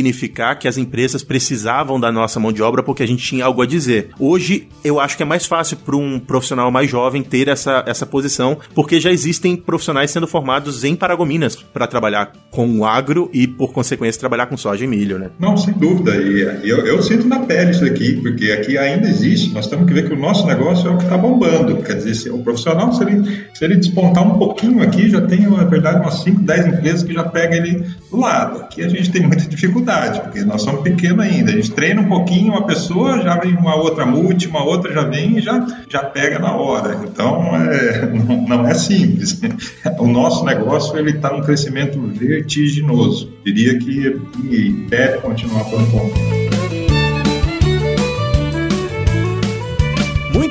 que 0.58 0.68
as 0.68 0.78
empresas 0.78 1.22
precisavam 1.22 1.98
da 1.98 2.10
nossa 2.10 2.38
mão 2.40 2.52
de 2.52 2.62
obra 2.62 2.82
porque 2.82 3.02
a 3.02 3.06
gente 3.06 3.24
tinha 3.24 3.44
algo 3.44 3.62
a 3.62 3.66
dizer. 3.66 4.10
Hoje, 4.18 4.68
eu 4.84 5.00
acho 5.00 5.16
que 5.16 5.22
é 5.22 5.26
mais 5.26 5.46
fácil 5.46 5.76
para 5.78 5.96
um 5.96 6.18
profissional 6.18 6.70
mais 6.70 6.90
jovem 6.90 7.22
ter 7.22 7.48
essa, 7.48 7.84
essa 7.86 8.06
posição, 8.06 8.58
porque 8.74 9.00
já 9.00 9.10
existem 9.10 9.56
profissionais 9.56 10.10
sendo 10.10 10.26
formados 10.26 10.84
em 10.84 10.94
Paragominas 10.94 11.56
para 11.56 11.86
trabalhar 11.86 12.32
com 12.50 12.78
o 12.78 12.84
agro 12.84 13.30
e, 13.32 13.46
por 13.46 13.72
consequência, 13.72 14.18
trabalhar 14.18 14.46
com 14.46 14.56
soja 14.56 14.84
e 14.84 14.88
milho, 14.88 15.18
né? 15.18 15.30
Não, 15.38 15.56
sem 15.56 15.74
dúvida. 15.74 16.16
E 16.16 16.68
eu, 16.68 16.86
eu 16.86 17.02
sinto 17.02 17.26
na 17.26 17.40
pele 17.40 17.70
isso 17.70 17.84
aqui, 17.84 18.20
porque 18.20 18.50
aqui 18.52 18.76
ainda 18.78 19.08
existe. 19.08 19.52
Nós 19.52 19.66
temos 19.66 19.86
que 19.86 19.94
ver 19.94 20.08
que 20.08 20.14
o 20.14 20.18
nosso 20.18 20.46
negócio 20.46 20.88
é 20.88 20.90
o 20.90 20.96
que 20.96 21.04
está 21.04 21.16
bombando. 21.16 21.82
Quer 21.82 21.94
dizer, 21.94 22.30
o 22.30 22.42
profissional, 22.42 22.92
se 22.92 23.02
ele, 23.02 23.46
se 23.54 23.64
ele 23.64 23.76
despontar 23.76 24.26
um 24.26 24.38
pouquinho 24.38 24.82
aqui, 24.82 25.08
já 25.10 25.20
tem, 25.20 25.40
na 25.48 25.64
verdade, 25.64 26.00
umas 26.00 26.22
5, 26.22 26.42
10 26.42 26.66
empresas 26.66 27.02
que 27.02 27.12
já 27.12 27.24
pegam 27.24 27.56
ele 27.56 27.86
do 28.10 28.18
lado. 28.18 28.60
Aqui 28.60 28.82
a 28.82 28.88
gente 28.88 29.10
tem 29.10 29.22
muita 29.22 29.44
dificuldade, 29.48 29.87
porque 30.20 30.44
nós 30.44 30.62
somos 30.62 30.82
pequenos 30.82 31.24
ainda. 31.24 31.50
A 31.50 31.54
gente 31.54 31.70
treina 31.70 32.00
um 32.00 32.08
pouquinho 32.08 32.52
uma 32.52 32.66
pessoa, 32.66 33.22
já 33.22 33.36
vem 33.36 33.54
uma 33.54 33.74
outra 33.74 34.04
multi, 34.04 34.46
uma 34.46 34.64
outra 34.64 34.92
já 34.92 35.04
vem 35.04 35.38
e 35.38 35.40
já, 35.40 35.66
já 35.88 36.04
pega 36.04 36.38
na 36.38 36.54
hora. 36.54 37.00
Então, 37.04 37.56
é, 37.56 38.06
não, 38.48 38.66
é 38.66 38.74
simples. 38.74 39.40
O 39.98 40.06
nosso 40.06 40.44
negócio 40.44 40.96
ele 40.98 41.10
está 41.10 41.32
num 41.32 41.40
crescimento 41.40 42.00
vertiginoso. 42.00 43.32
Diria 43.44 43.78
que, 43.78 44.20
que 44.36 44.86
deve 44.88 45.18
continuar 45.18 45.64
por 45.64 45.80
um 45.80 45.90
pouco. 45.90 46.47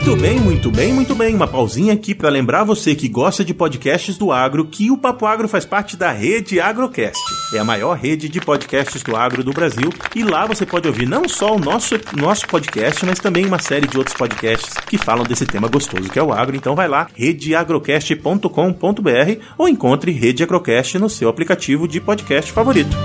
Muito 0.08 0.22
bem, 0.22 0.40
muito 0.40 0.72
bem, 0.72 0.94
muito 0.94 1.14
bem. 1.14 1.36
Uma 1.36 1.50
pausinha 1.50 1.94
aqui 1.94 2.16
para 2.16 2.30
lembrar 2.30 2.64
você 2.64 2.96
que 2.96 3.10
gosta 3.10 3.44
de 3.44 3.54
podcasts 3.54 4.18
do 4.18 4.32
agro 4.32 4.64
que 4.64 4.90
o 4.90 4.98
Papo 4.98 5.26
Agro 5.26 5.50
faz 5.50 5.66
parte 5.66 5.98
da 5.98 6.14
rede 6.14 6.62
Agrocast. 6.62 7.20
É 7.54 7.60
a 7.60 7.66
maior 7.66 7.98
rede 7.98 8.30
de 8.30 8.40
podcasts 8.40 9.04
do 9.04 9.18
agro 9.18 9.44
do 9.44 9.52
Brasil 9.52 9.90
e 10.16 10.24
lá 10.24 10.46
você 10.46 10.66
pode 10.66 10.88
ouvir 10.88 11.06
não 11.06 11.28
só 11.28 11.54
o 11.54 11.60
nosso, 11.60 11.96
nosso 12.16 12.48
podcast, 12.48 13.06
mas 13.06 13.20
também 13.20 13.46
uma 13.46 13.60
série 13.60 13.86
de 13.86 13.98
outros 13.98 14.16
podcasts 14.16 14.76
que 14.76 14.98
falam 14.98 15.26
desse 15.26 15.46
tema 15.46 15.68
gostoso 15.68 16.10
que 16.10 16.18
é 16.18 16.24
o 16.24 16.32
agro. 16.32 16.56
Então 16.56 16.74
vai 16.74 16.88
lá, 16.88 17.10
redeagrocast.com.br 17.14 19.42
ou 19.58 19.68
encontre 19.68 20.14
Rede 20.14 20.42
Agrocast 20.42 20.98
no 20.98 21.10
seu 21.10 21.28
aplicativo 21.28 21.86
de 21.86 22.00
podcast 22.00 22.50
favorito. 22.54 22.96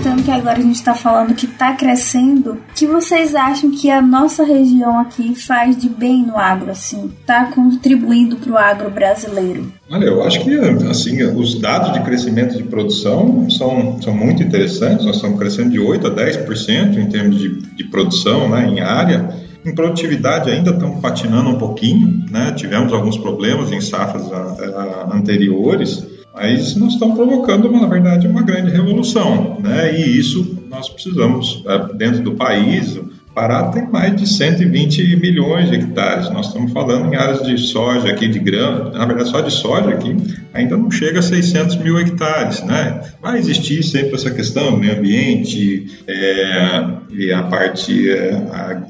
Aproveitando 0.00 0.24
que 0.24 0.30
agora 0.30 0.58
a 0.58 0.62
gente 0.62 0.76
está 0.76 0.94
falando 0.94 1.34
que 1.34 1.44
está 1.44 1.74
crescendo, 1.74 2.52
o 2.52 2.58
que 2.74 2.86
vocês 2.86 3.34
acham 3.34 3.70
que 3.70 3.90
a 3.90 4.00
nossa 4.00 4.42
região 4.44 4.98
aqui 4.98 5.34
faz 5.34 5.76
de 5.76 5.88
bem 5.88 6.24
no 6.24 6.36
agro, 6.36 6.70
assim? 6.70 7.10
Está 7.20 7.46
contribuindo 7.46 8.36
para 8.36 8.52
o 8.52 8.56
agro 8.56 8.90
brasileiro? 8.90 9.70
Olha, 9.90 10.06
eu 10.06 10.22
acho 10.24 10.40
que 10.42 10.58
assim, 10.88 11.22
os 11.22 11.60
dados 11.60 11.92
de 11.92 12.00
crescimento 12.00 12.56
de 12.56 12.62
produção 12.64 13.48
são, 13.50 14.00
são 14.00 14.14
muito 14.14 14.42
interessantes. 14.42 15.04
Nós 15.04 15.16
estamos 15.16 15.38
crescendo 15.38 15.70
de 15.70 15.78
8% 15.78 16.06
a 16.06 16.10
10% 16.10 16.96
em 16.96 17.06
termos 17.06 17.38
de, 17.38 17.60
de 17.76 17.84
produção 17.84 18.48
né, 18.48 18.66
em 18.66 18.80
área. 18.80 19.28
Em 19.64 19.74
produtividade 19.74 20.50
ainda 20.50 20.70
estamos 20.70 21.00
patinando 21.00 21.50
um 21.50 21.58
pouquinho, 21.58 22.24
né? 22.30 22.52
tivemos 22.56 22.94
alguns 22.94 23.18
problemas 23.18 23.70
em 23.70 23.80
safras 23.80 24.32
a, 24.32 24.36
a, 24.36 25.14
anteriores, 25.14 26.02
mas 26.34 26.76
nós 26.76 26.94
estamos 26.94 27.16
provocando, 27.16 27.70
na 27.70 27.86
verdade, 27.86 28.26
uma 28.26 28.42
grande 28.42 28.70
revolução, 28.70 29.58
né? 29.60 29.98
E 29.98 30.18
isso 30.18 30.58
nós 30.68 30.88
precisamos, 30.88 31.62
é, 31.66 31.94
dentro 31.94 32.22
do 32.22 32.34
país, 32.34 32.98
Pará 33.34 33.68
tem 33.68 33.88
mais 33.88 34.16
de 34.16 34.26
120 34.26 35.16
milhões 35.16 35.70
de 35.70 35.76
hectares. 35.76 36.28
Nós 36.30 36.48
estamos 36.48 36.72
falando 36.72 37.12
em 37.12 37.16
áreas 37.16 37.42
de 37.42 37.56
soja 37.58 38.10
aqui, 38.10 38.26
de 38.26 38.40
grão, 38.40 38.90
na 38.90 39.06
verdade 39.06 39.30
só 39.30 39.40
de 39.40 39.52
soja 39.52 39.90
aqui, 39.90 40.16
ainda 40.52 40.76
não 40.76 40.90
chega 40.90 41.20
a 41.20 41.22
600 41.22 41.76
mil 41.76 41.96
hectares, 41.98 42.62
né? 42.64 43.00
Vai 43.22 43.38
existir 43.38 43.84
sempre 43.84 44.16
essa 44.16 44.32
questão, 44.32 44.76
meio 44.76 44.98
ambiente 44.98 46.02
é, 46.08 46.88
e 47.10 47.32
a 47.32 47.44
parte 47.44 48.10
é, 48.10 48.36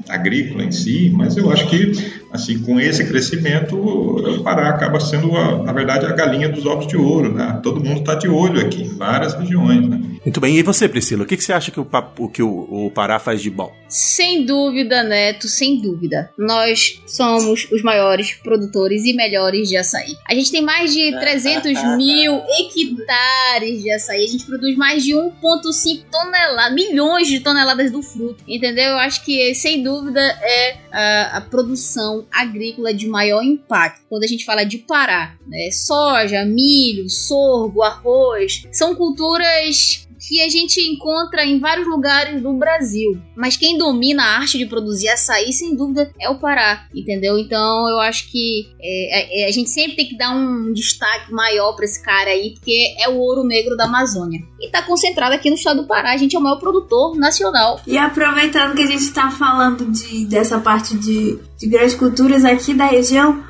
agrícola 0.09 0.63
em 0.63 0.71
si, 0.71 1.13
mas 1.15 1.37
eu 1.37 1.51
acho 1.51 1.67
que 1.67 1.91
assim, 2.31 2.59
com 2.59 2.79
esse 2.79 3.05
crescimento, 3.05 3.75
o 3.77 4.43
Pará 4.43 4.69
acaba 4.69 4.99
sendo, 4.99 5.35
a, 5.35 5.63
na 5.63 5.73
verdade, 5.73 6.05
a 6.05 6.13
galinha 6.13 6.49
dos 6.49 6.65
ovos 6.65 6.87
de 6.87 6.97
ouro, 6.97 7.33
né? 7.33 7.59
Todo 7.61 7.83
mundo 7.83 7.99
está 7.99 8.15
de 8.15 8.27
olho 8.27 8.59
aqui, 8.61 8.83
em 8.83 8.97
várias 8.97 9.33
regiões, 9.33 9.87
né? 9.87 9.99
Muito 10.23 10.39
bem, 10.39 10.55
e 10.55 10.61
você, 10.61 10.87
Priscila, 10.87 11.23
o 11.23 11.25
que, 11.25 11.35
que 11.35 11.43
você 11.43 11.51
acha 11.51 11.71
que 11.71 11.79
o, 11.79 12.29
que 12.29 12.43
o, 12.43 12.85
o 12.85 12.91
Pará 12.91 13.17
faz 13.17 13.41
de 13.41 13.49
bom? 13.49 13.73
Sem 13.89 14.45
dúvida, 14.45 15.03
Neto, 15.03 15.47
sem 15.47 15.81
dúvida. 15.81 16.31
Nós 16.37 17.01
somos 17.07 17.67
os 17.71 17.81
maiores 17.81 18.33
produtores 18.35 19.03
e 19.03 19.13
melhores 19.13 19.67
de 19.67 19.77
açaí. 19.77 20.13
A 20.29 20.35
gente 20.35 20.51
tem 20.51 20.61
mais 20.61 20.93
de 20.93 21.11
300 21.19 21.73
mil 21.97 22.35
hectares 22.35 23.81
de 23.81 23.91
açaí. 23.91 24.23
A 24.23 24.27
gente 24.27 24.45
produz 24.45 24.77
mais 24.77 25.03
de 25.03 25.11
1,5 25.11 26.03
toneladas, 26.11 26.75
milhões 26.75 27.27
de 27.27 27.39
toneladas 27.39 27.91
do 27.91 28.03
fruto. 28.03 28.43
Entendeu? 28.47 28.91
Eu 28.91 28.97
acho 28.97 29.25
que, 29.25 29.53
sem 29.55 29.81
dúvida, 29.81 30.21
é 30.21 30.77
a, 30.91 31.37
a 31.37 31.41
produção 31.41 32.20
agrícola 32.31 32.93
de 32.93 33.07
maior 33.07 33.43
impacto. 33.43 34.01
Quando 34.09 34.23
a 34.23 34.27
gente 34.27 34.45
fala 34.45 34.63
de 34.63 34.79
Pará, 34.79 35.35
né? 35.47 35.69
Soja, 35.71 36.45
milho, 36.45 37.09
sorgo, 37.09 37.81
arroz, 37.81 38.67
são 38.71 38.95
culturas 38.95 40.07
que 40.31 40.41
a 40.41 40.47
gente 40.47 40.79
encontra 40.79 41.45
em 41.45 41.59
vários 41.59 41.85
lugares 41.85 42.41
do 42.41 42.53
Brasil. 42.53 43.19
Mas 43.35 43.57
quem 43.57 43.77
domina 43.77 44.23
a 44.23 44.37
arte 44.37 44.57
de 44.57 44.65
produzir 44.65 45.09
açaí, 45.09 45.51
sem 45.51 45.75
dúvida, 45.75 46.09
é 46.17 46.29
o 46.29 46.39
Pará, 46.39 46.85
entendeu? 46.95 47.37
Então 47.37 47.89
eu 47.89 47.99
acho 47.99 48.31
que 48.31 48.69
é, 48.81 49.43
é, 49.43 49.47
a 49.49 49.51
gente 49.51 49.69
sempre 49.69 49.97
tem 49.97 50.07
que 50.07 50.17
dar 50.17 50.33
um 50.33 50.71
destaque 50.71 51.33
maior 51.33 51.73
para 51.73 51.83
esse 51.83 52.01
cara 52.01 52.29
aí, 52.29 52.51
porque 52.53 52.95
é 52.97 53.09
o 53.09 53.17
ouro 53.17 53.43
negro 53.43 53.75
da 53.75 53.83
Amazônia. 53.83 54.39
E 54.61 54.71
tá 54.71 54.81
concentrado 54.81 55.35
aqui 55.35 55.49
no 55.49 55.57
estado 55.57 55.81
do 55.81 55.87
Pará, 55.87 56.13
a 56.13 56.17
gente 56.17 56.33
é 56.33 56.39
o 56.39 56.41
maior 56.41 56.59
produtor 56.59 57.17
nacional. 57.17 57.81
E 57.85 57.97
aproveitando 57.97 58.73
que 58.73 58.83
a 58.83 58.87
gente 58.87 59.11
tá 59.11 59.29
falando 59.29 59.91
de, 59.91 60.25
dessa 60.27 60.59
parte 60.59 60.95
de, 60.95 61.39
de 61.57 61.67
grandes 61.67 61.95
culturas 61.95 62.45
aqui 62.45 62.73
da 62.73 62.85
região, 62.85 63.43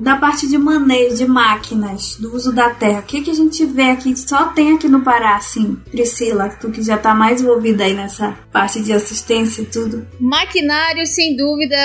da 0.00 0.16
parte 0.16 0.48
de 0.48 0.56
manejo 0.56 1.16
de 1.16 1.26
máquinas, 1.26 2.16
do 2.16 2.34
uso 2.34 2.52
da 2.52 2.70
terra, 2.70 3.00
o 3.00 3.02
que, 3.02 3.22
que 3.22 3.30
a 3.30 3.34
gente 3.34 3.64
vê 3.66 3.90
aqui, 3.90 4.16
só 4.16 4.48
tem 4.48 4.72
aqui 4.72 4.88
no 4.88 5.02
Pará, 5.02 5.36
assim, 5.36 5.76
Priscila, 5.90 6.48
tu 6.48 6.70
que 6.70 6.82
já 6.82 6.96
tá 6.96 7.14
mais 7.14 7.40
envolvida 7.40 7.84
aí 7.84 7.94
nessa 7.94 8.38
parte 8.52 8.82
de 8.82 8.92
assistência 8.92 9.62
e 9.62 9.66
tudo. 9.66 10.06
Maquinário, 10.20 11.06
sem 11.06 11.36
dúvida, 11.36 11.76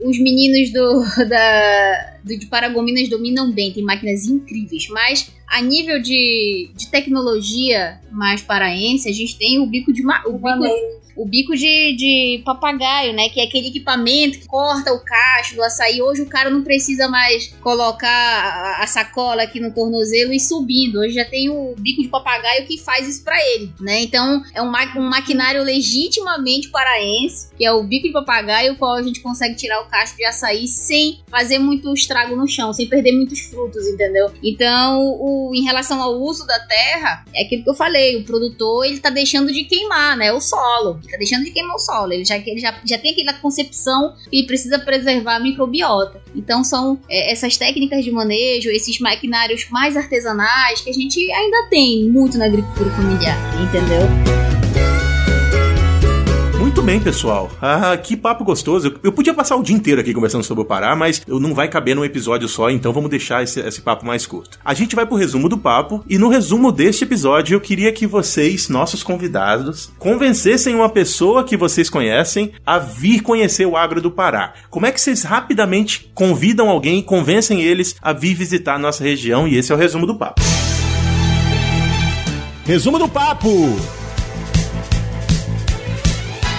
os 0.00 0.18
meninos 0.18 0.72
do, 0.72 1.02
da, 1.28 2.16
do, 2.22 2.38
de 2.38 2.46
Paragominas 2.46 3.08
dominam 3.08 3.52
bem, 3.52 3.72
tem 3.72 3.82
máquinas 3.82 4.24
incríveis, 4.26 4.88
mas 4.90 5.30
a 5.48 5.62
nível 5.62 6.00
de, 6.00 6.70
de 6.74 6.90
tecnologia 6.90 8.00
mais 8.12 8.42
paraense, 8.42 9.08
a 9.08 9.12
gente 9.12 9.38
tem 9.38 9.58
o 9.58 9.66
bico 9.66 9.92
de 9.92 10.02
o 10.26 10.32
bico, 10.32 11.03
o 11.16 11.26
bico 11.26 11.54
de, 11.56 11.96
de 11.96 12.42
papagaio, 12.44 13.12
né? 13.12 13.28
Que 13.28 13.40
é 13.40 13.44
aquele 13.44 13.68
equipamento 13.68 14.38
que 14.38 14.46
corta 14.46 14.92
o 14.92 15.00
cacho 15.00 15.54
do 15.54 15.62
açaí. 15.62 16.02
Hoje 16.02 16.22
o 16.22 16.26
cara 16.26 16.50
não 16.50 16.62
precisa 16.62 17.08
mais 17.08 17.48
colocar 17.60 18.08
a, 18.08 18.82
a 18.82 18.86
sacola 18.86 19.42
aqui 19.42 19.60
no 19.60 19.72
tornozelo 19.72 20.32
e 20.32 20.40
subindo. 20.40 21.00
Hoje 21.00 21.14
já 21.14 21.24
tem 21.24 21.48
o 21.48 21.74
bico 21.78 22.02
de 22.02 22.08
papagaio 22.08 22.66
que 22.66 22.78
faz 22.78 23.08
isso 23.08 23.24
para 23.24 23.36
ele, 23.52 23.72
né? 23.80 24.02
Então 24.02 24.42
é 24.54 24.62
um, 24.62 24.70
ma 24.70 24.84
um 24.96 25.08
maquinário 25.08 25.62
legitimamente 25.62 26.68
paraense, 26.70 27.48
que 27.56 27.64
é 27.64 27.72
o 27.72 27.82
bico 27.82 28.06
de 28.06 28.12
papagaio, 28.12 28.72
o 28.72 28.76
qual 28.76 28.94
a 28.94 29.02
gente 29.02 29.20
consegue 29.20 29.54
tirar 29.54 29.80
o 29.80 29.86
cacho 29.86 30.16
de 30.16 30.24
açaí 30.24 30.66
sem 30.66 31.20
fazer 31.30 31.58
muito 31.58 31.92
estrago 31.94 32.36
no 32.36 32.46
chão, 32.46 32.72
sem 32.72 32.88
perder 32.88 33.12
muitos 33.12 33.40
frutos, 33.40 33.86
entendeu? 33.86 34.32
Então, 34.42 35.00
o, 35.00 35.52
em 35.54 35.62
relação 35.62 36.02
ao 36.02 36.20
uso 36.20 36.46
da 36.46 36.58
terra, 36.60 37.24
é 37.34 37.44
aquilo 37.44 37.64
que 37.64 37.70
eu 37.70 37.74
falei, 37.74 38.16
o 38.16 38.24
produtor 38.24 38.84
ele 38.84 39.00
tá 39.00 39.10
deixando 39.10 39.52
de 39.52 39.64
queimar, 39.64 40.16
né? 40.16 40.32
O 40.32 40.40
solo 40.40 41.00
tá 41.10 41.16
deixando 41.16 41.44
de 41.44 41.50
queimar 41.50 41.76
o 41.76 41.78
solo. 41.78 42.12
Ele 42.12 42.24
já, 42.24 42.36
ele 42.36 42.58
já, 42.58 42.74
já 42.84 42.98
tem 42.98 43.12
aquela 43.12 43.34
concepção 43.34 44.14
que 44.30 44.38
ele 44.38 44.46
precisa 44.46 44.78
preservar 44.78 45.36
a 45.36 45.40
microbiota. 45.40 46.22
Então 46.34 46.62
são 46.62 46.98
é, 47.08 47.32
essas 47.32 47.56
técnicas 47.56 48.04
de 48.04 48.10
manejo, 48.10 48.70
esses 48.70 48.98
maquinários 48.98 49.68
mais 49.70 49.96
artesanais 49.96 50.80
que 50.80 50.90
a 50.90 50.94
gente 50.94 51.30
ainda 51.32 51.68
tem 51.68 52.08
muito 52.08 52.38
na 52.38 52.46
agricultura 52.46 52.90
familiar, 52.90 53.36
entendeu? 53.62 54.43
Bem, 56.84 57.00
pessoal. 57.00 57.50
Ah, 57.62 57.96
que 57.96 58.14
papo 58.14 58.44
gostoso. 58.44 58.96
Eu 59.02 59.10
podia 59.10 59.32
passar 59.32 59.56
o 59.56 59.62
dia 59.62 59.74
inteiro 59.74 60.02
aqui 60.02 60.12
conversando 60.12 60.44
sobre 60.44 60.62
o 60.62 60.66
Pará, 60.66 60.94
mas 60.94 61.22
não 61.26 61.54
vai 61.54 61.66
caber 61.66 61.96
num 61.96 62.04
episódio 62.04 62.46
só, 62.46 62.68
então 62.68 62.92
vamos 62.92 63.08
deixar 63.08 63.42
esse, 63.42 63.58
esse 63.58 63.80
papo 63.80 64.04
mais 64.04 64.26
curto. 64.26 64.58
A 64.62 64.74
gente 64.74 64.94
vai 64.94 65.06
pro 65.06 65.16
resumo 65.16 65.48
do 65.48 65.56
papo, 65.56 66.04
e 66.06 66.18
no 66.18 66.28
resumo 66.28 66.70
deste 66.70 67.04
episódio 67.04 67.54
eu 67.54 67.60
queria 67.60 67.90
que 67.90 68.06
vocês, 68.06 68.68
nossos 68.68 69.02
convidados, 69.02 69.90
convencessem 69.98 70.74
uma 70.74 70.90
pessoa 70.90 71.42
que 71.42 71.56
vocês 71.56 71.88
conhecem 71.88 72.52
a 72.66 72.78
vir 72.78 73.22
conhecer 73.22 73.64
o 73.64 73.78
agro 73.78 74.02
do 74.02 74.10
Pará. 74.10 74.52
Como 74.68 74.84
é 74.84 74.92
que 74.92 75.00
vocês 75.00 75.22
rapidamente 75.22 76.10
convidam 76.14 76.68
alguém 76.68 76.98
e 76.98 77.02
convencem 77.02 77.62
eles 77.62 77.96
a 78.02 78.12
vir 78.12 78.34
visitar 78.34 78.74
a 78.74 78.78
nossa 78.78 79.02
região? 79.02 79.48
E 79.48 79.56
esse 79.56 79.72
é 79.72 79.74
o 79.74 79.78
resumo 79.78 80.06
do 80.06 80.16
papo. 80.16 80.42
Resumo 82.66 82.98
do 82.98 83.08
papo! 83.08 84.03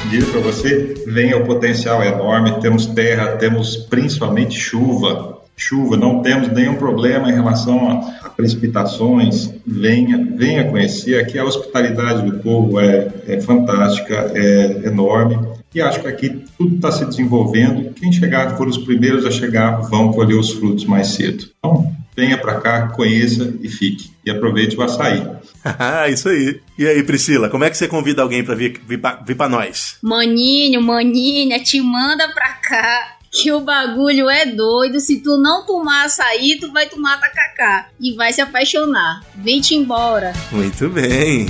Digo 0.10 0.32
para 0.32 0.42
você, 0.42 1.04
venha 1.08 1.38
o 1.38 1.46
potencial 1.46 2.04
enorme, 2.04 2.60
temos 2.60 2.86
terra, 2.86 3.38
temos 3.38 3.78
principalmente 3.78 4.60
chuva. 4.60 5.36
Chuva, 5.58 5.96
não 5.96 6.22
temos 6.22 6.50
nenhum 6.50 6.76
problema 6.76 7.30
em 7.30 7.34
relação 7.34 7.90
a, 7.90 8.28
a 8.28 8.30
precipitações. 8.30 9.54
Venha, 9.66 10.36
venha 10.36 10.70
conhecer. 10.70 11.20
Aqui 11.20 11.40
a 11.40 11.46
hospitalidade 11.46 12.30
do 12.30 12.40
povo 12.40 12.80
é, 12.80 13.08
é 13.26 13.40
fantástica, 13.40 14.32
é 14.34 14.88
enorme. 14.88 15.40
E 15.74 15.82
acho 15.82 16.02
que 16.02 16.08
aqui 16.08 16.44
tudo 16.58 16.76
está 16.76 16.92
se 16.92 17.06
desenvolvendo. 17.06 17.94
Quem 17.94 18.12
chegar, 18.12 18.58
for 18.58 18.68
os 18.68 18.78
primeiros 18.78 19.26
a 19.26 19.32
chegar, 19.32 19.82
vão 19.90 20.12
colher 20.12 20.38
os 20.38 20.52
frutos 20.52 20.86
mais 20.86 21.08
cedo. 21.08 21.46
Então, 21.58 21.92
venha 22.16 22.38
para 22.38 22.60
cá, 22.60 22.88
conheça 22.90 23.54
e 23.62 23.70
fique. 23.70 24.10
E 24.26 24.32
aproveite 24.32 24.78
o 24.78 24.82
açaí. 24.82 25.26
Ah, 25.66 26.08
isso 26.10 26.30
aí. 26.30 26.62
E 26.78 26.88
aí, 26.88 27.04
Priscila, 27.04 27.50
como 27.50 27.64
é 27.64 27.70
que 27.70 27.78
você 27.78 27.88
convida 27.88 28.22
alguém 28.22 28.44
para 28.44 28.56
vir, 28.56 28.80
vir, 28.86 29.00
pra, 29.00 29.22
vir 29.26 29.36
pra 29.36 29.50
nós? 29.50 29.98
Maninho, 30.02 30.82
maninha, 30.82 31.60
te 31.60 31.82
manda 31.82 32.28
pra 32.34 32.50
cá 32.54 33.16
que 33.32 33.52
o 33.52 33.60
bagulho 33.60 34.30
é 34.30 34.46
doido. 34.46 35.00
Se 35.00 35.22
tu 35.22 35.38
não 35.38 35.66
tomar 35.66 36.06
açaí, 36.06 36.58
tu 36.60 36.72
vai 36.72 36.88
tomar 36.88 37.20
tacacá 37.20 37.90
e 38.00 38.14
vai 38.14 38.32
se 38.32 38.42
apaixonar. 38.42 39.22
Vem-te 39.36 39.76
embora. 39.76 40.32
Muito 40.52 40.90
bem. 40.90 41.48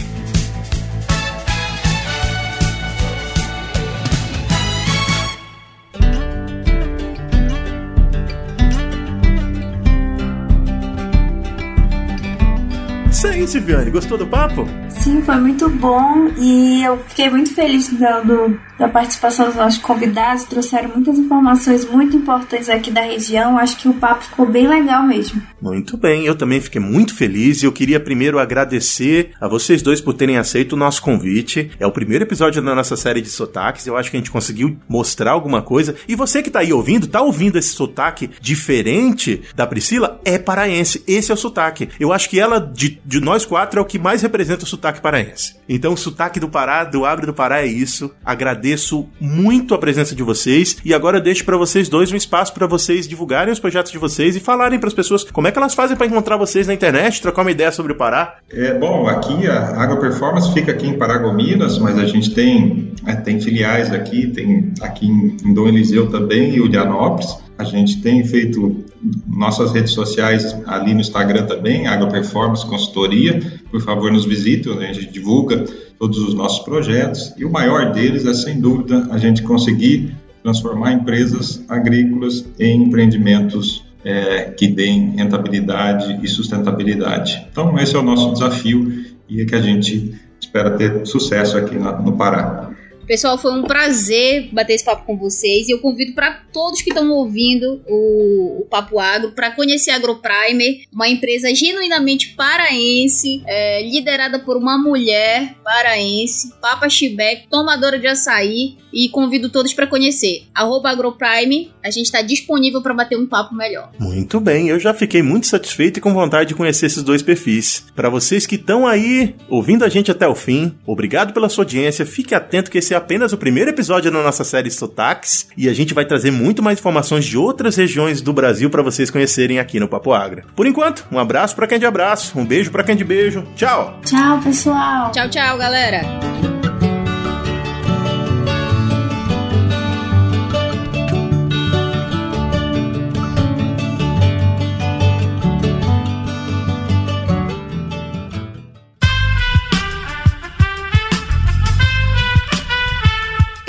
Aí, 13.45 13.47
Silviane, 13.47 13.91
gostou 13.91 14.17
do 14.17 14.25
papo? 14.25 14.67
Sim, 14.89 15.21
foi 15.21 15.35
muito 15.35 15.69
bom 15.69 16.31
e 16.37 16.83
eu 16.83 16.97
fiquei 17.07 17.29
muito 17.29 17.53
feliz 17.53 17.89
do, 17.89 17.97
do, 17.97 18.59
da 18.79 18.89
participação 18.89 19.45
dos 19.45 19.55
nossos 19.55 19.79
convidados. 19.79 20.45
Trouxeram 20.45 20.89
muitas 20.89 21.17
informações 21.19 21.85
muito 21.85 22.17
importantes 22.17 22.69
aqui 22.69 22.89
da 22.89 23.01
região. 23.01 23.57
Acho 23.57 23.77
que 23.77 23.87
o 23.87 23.93
papo 23.93 24.23
ficou 24.23 24.47
bem 24.47 24.67
legal 24.67 25.03
mesmo. 25.03 25.41
Muito 25.61 25.95
bem, 25.97 26.25
eu 26.25 26.35
também 26.35 26.59
fiquei 26.59 26.81
muito 26.81 27.13
feliz 27.13 27.61
e 27.61 27.65
eu 27.65 27.71
queria 27.71 27.99
primeiro 27.99 28.39
agradecer 28.39 29.31
a 29.39 29.47
vocês 29.47 29.81
dois 29.81 30.01
por 30.01 30.13
terem 30.13 30.37
aceito 30.37 30.73
o 30.73 30.77
nosso 30.77 31.01
convite. 31.01 31.71
É 31.79 31.85
o 31.85 31.91
primeiro 31.91 32.23
episódio 32.23 32.61
da 32.61 32.73
nossa 32.73 32.95
série 32.95 33.21
de 33.21 33.29
sotaques. 33.29 33.85
Eu 33.85 33.95
acho 33.95 34.09
que 34.09 34.17
a 34.17 34.19
gente 34.19 34.31
conseguiu 34.31 34.77
mostrar 34.89 35.31
alguma 35.31 35.61
coisa. 35.61 35.95
E 36.07 36.15
você 36.15 36.41
que 36.41 36.49
tá 36.49 36.59
aí 36.59 36.73
ouvindo, 36.73 37.07
tá 37.07 37.21
ouvindo 37.21 37.57
esse 37.57 37.69
sotaque 37.69 38.29
diferente 38.41 39.43
da 39.55 39.67
Priscila? 39.67 40.19
É 40.25 40.39
paraense. 40.39 41.03
Esse 41.07 41.31
é 41.31 41.33
o 41.33 41.37
sotaque. 41.37 41.89
Eu 41.99 42.11
acho 42.11 42.29
que 42.29 42.39
ela, 42.39 42.59
de, 42.59 42.99
de 43.05 43.19
nós 43.19 43.34
quatro, 43.43 43.79
é 43.79 43.81
o 43.81 43.85
que 43.85 43.97
mais 43.97 44.21
representa 44.21 44.63
o 44.63 44.67
sotaque 44.67 45.01
paraense. 45.01 45.55
Então, 45.67 45.93
o 45.93 45.97
sotaque 45.97 46.39
do 46.39 46.47
Pará, 46.47 46.83
do 46.83 47.05
agro 47.05 47.25
do 47.25 47.33
Pará 47.33 47.61
é 47.61 47.65
isso. 47.65 48.11
Agradeço 48.23 49.07
muito 49.19 49.73
a 49.73 49.77
presença 49.77 50.15
de 50.15 50.23
vocês 50.23 50.77
e 50.85 50.93
agora 50.93 51.19
deixo 51.19 51.43
para 51.43 51.57
vocês 51.57 51.89
dois 51.89 52.11
um 52.11 52.15
espaço 52.15 52.53
para 52.53 52.67
vocês 52.67 53.07
divulgarem 53.07 53.51
os 53.51 53.59
projetos 53.59 53.91
de 53.91 53.97
vocês 53.97 54.35
e 54.35 54.39
falarem 54.39 54.79
para 54.79 54.87
as 54.87 54.93
pessoas 54.93 55.23
como 55.23 55.47
é 55.47 55.51
que 55.51 55.57
elas 55.57 55.73
fazem 55.73 55.97
para 55.97 56.05
encontrar 56.05 56.37
vocês 56.37 56.67
na 56.67 56.73
internet, 56.73 57.21
trocar 57.21 57.41
uma 57.41 57.51
ideia 57.51 57.71
sobre 57.71 57.93
o 57.93 57.95
Pará. 57.95 58.35
É, 58.51 58.73
bom, 58.77 59.07
aqui 59.07 59.47
a 59.47 59.81
Agro 59.81 59.99
Performance 59.99 60.53
fica 60.53 60.71
aqui 60.71 60.87
em 60.87 60.97
Paragominas, 60.97 61.79
mas 61.79 61.97
a 61.97 62.05
gente 62.05 62.33
tem, 62.35 62.93
é, 63.07 63.15
tem 63.15 63.41
filiais 63.41 63.91
aqui, 63.91 64.27
tem 64.27 64.71
aqui 64.81 65.07
em 65.07 65.53
Dom 65.53 65.67
Eliseu 65.67 66.07
também 66.07 66.53
e 66.53 66.61
Ulianópolis. 66.61 67.44
A 67.57 67.63
gente 67.63 68.01
tem 68.01 68.23
feito 68.25 68.83
nossas 69.27 69.71
redes 69.71 69.93
sociais 69.93 70.55
ali 70.65 70.93
no 70.93 70.99
Instagram 70.99 71.45
também, 71.45 71.87
Agro 71.87 72.09
Performance 72.09 72.65
Consultoria. 72.65 73.39
Por 73.71 73.81
favor, 73.81 74.11
nos 74.11 74.25
visitem, 74.25 74.77
a 74.85 74.93
gente 74.93 75.11
divulga 75.11 75.65
todos 75.97 76.17
os 76.19 76.33
nossos 76.33 76.59
projetos. 76.65 77.33
E 77.37 77.45
o 77.45 77.49
maior 77.51 77.91
deles 77.93 78.25
é, 78.25 78.33
sem 78.33 78.59
dúvida, 78.59 79.07
a 79.09 79.17
gente 79.17 79.41
conseguir 79.41 80.15
transformar 80.43 80.93
empresas 80.93 81.63
agrícolas 81.69 82.45
em 82.59 82.83
empreendimentos 82.83 83.83
é, 84.03 84.51
que 84.51 84.67
deem 84.67 85.15
rentabilidade 85.15 86.19
e 86.21 86.27
sustentabilidade. 86.27 87.47
Então, 87.51 87.77
esse 87.79 87.95
é 87.95 87.99
o 87.99 88.03
nosso 88.03 88.33
desafio 88.33 89.05
e 89.27 89.41
é 89.41 89.45
que 89.45 89.55
a 89.55 89.61
gente 89.61 90.13
espera 90.39 90.71
ter 90.71 91.05
sucesso 91.07 91.57
aqui 91.57 91.75
no 91.75 92.15
Pará. 92.15 92.69
Pessoal, 93.05 93.37
foi 93.37 93.51
um 93.51 93.63
prazer 93.63 94.49
bater 94.51 94.73
esse 94.73 94.83
papo 94.83 95.05
com 95.05 95.15
vocês 95.15 95.67
e 95.67 95.71
eu 95.71 95.79
convido 95.79 96.13
para 96.13 96.41
todos 96.51 96.81
que 96.81 96.89
estão 96.89 97.09
ouvindo 97.11 97.81
o, 97.87 98.61
o, 98.61 98.65
Papo 98.65 98.99
Agro 98.99 99.31
para 99.31 99.51
conhecer 99.51 99.91
a 99.91 99.95
AgroPrimer, 99.95 100.85
uma 100.91 101.07
empresa 101.07 101.53
genuinamente 101.53 102.29
paraense, 102.35 103.43
é, 103.45 103.83
liderada 103.83 104.39
por 104.39 104.57
uma 104.57 104.77
mulher 104.77 105.55
paraense, 105.63 106.51
Papa 106.59 106.89
Chibec, 106.89 107.47
tomadora 107.47 107.99
de 107.99 108.07
açaí 108.07 108.77
e 108.95 109.09
convido 109.09 109.49
todos 109.49 109.73
para 109.73 109.85
conhecer. 109.85 110.43
Arroba 110.55 110.89
AgroPrime, 110.89 111.73
a 111.83 111.91
gente 111.91 112.05
está 112.05 112.21
disponível 112.21 112.81
para 112.81 112.93
bater 112.93 113.17
um 113.17 113.27
papo 113.27 113.53
melhor. 113.53 113.91
Muito 113.99 114.39
bem, 114.39 114.69
eu 114.69 114.79
já 114.79 114.93
fiquei 114.93 115.21
muito 115.21 115.47
satisfeito 115.47 115.97
e 115.97 116.01
com 116.01 116.13
vontade 116.13 116.49
de 116.49 116.55
conhecer 116.55 116.85
esses 116.85 117.03
dois 117.03 117.21
perfis. 117.21 117.85
Para 117.93 118.09
vocês 118.09 118.45
que 118.45 118.55
estão 118.55 118.87
aí 118.87 119.35
ouvindo 119.49 119.83
a 119.83 119.89
gente 119.89 120.09
até 120.09 120.25
o 120.25 120.33
fim, 120.33 120.73
obrigado 120.85 121.33
pela 121.33 121.49
sua 121.49 121.65
audiência, 121.65 122.05
fique 122.05 122.33
atento 122.33 122.71
que 122.71 122.77
esse 122.77 122.93
é 122.93 122.97
apenas 122.97 123.33
o 123.33 123.37
primeiro 123.37 123.69
episódio 123.69 124.09
da 124.09 124.23
nossa 124.23 124.45
série 124.45 124.71
Sotaques 124.71 125.49
e 125.57 125.67
a 125.67 125.73
gente 125.73 125.93
vai 125.93 126.05
trazer 126.05 126.31
muito 126.31 126.63
mais 126.63 126.79
informações 126.79 127.25
de 127.25 127.37
outras 127.37 127.75
regiões 127.75 128.21
do 128.21 128.31
Brasil 128.31 128.69
para 128.69 128.81
vocês 128.81 129.11
conhecerem 129.11 129.59
aqui 129.59 129.79
no 129.79 129.89
Papo 129.89 130.13
Agra. 130.13 130.45
Por 130.55 130.65
enquanto, 130.65 131.05
um 131.11 131.19
abraço 131.19 131.55
para 131.55 131.67
quem 131.67 131.75
é 131.75 131.79
de 131.79 131.85
abraço, 131.85 132.39
um 132.39 132.45
beijo 132.45 132.71
para 132.71 132.83
quem 132.83 132.93
é 132.93 132.97
de 132.97 133.03
beijo. 133.03 133.43
Tchau. 133.55 133.99
Tchau, 134.05 134.39
pessoal. 134.41 135.11
Tchau, 135.11 135.29
tchau, 135.29 135.57
galera. 135.57 136.54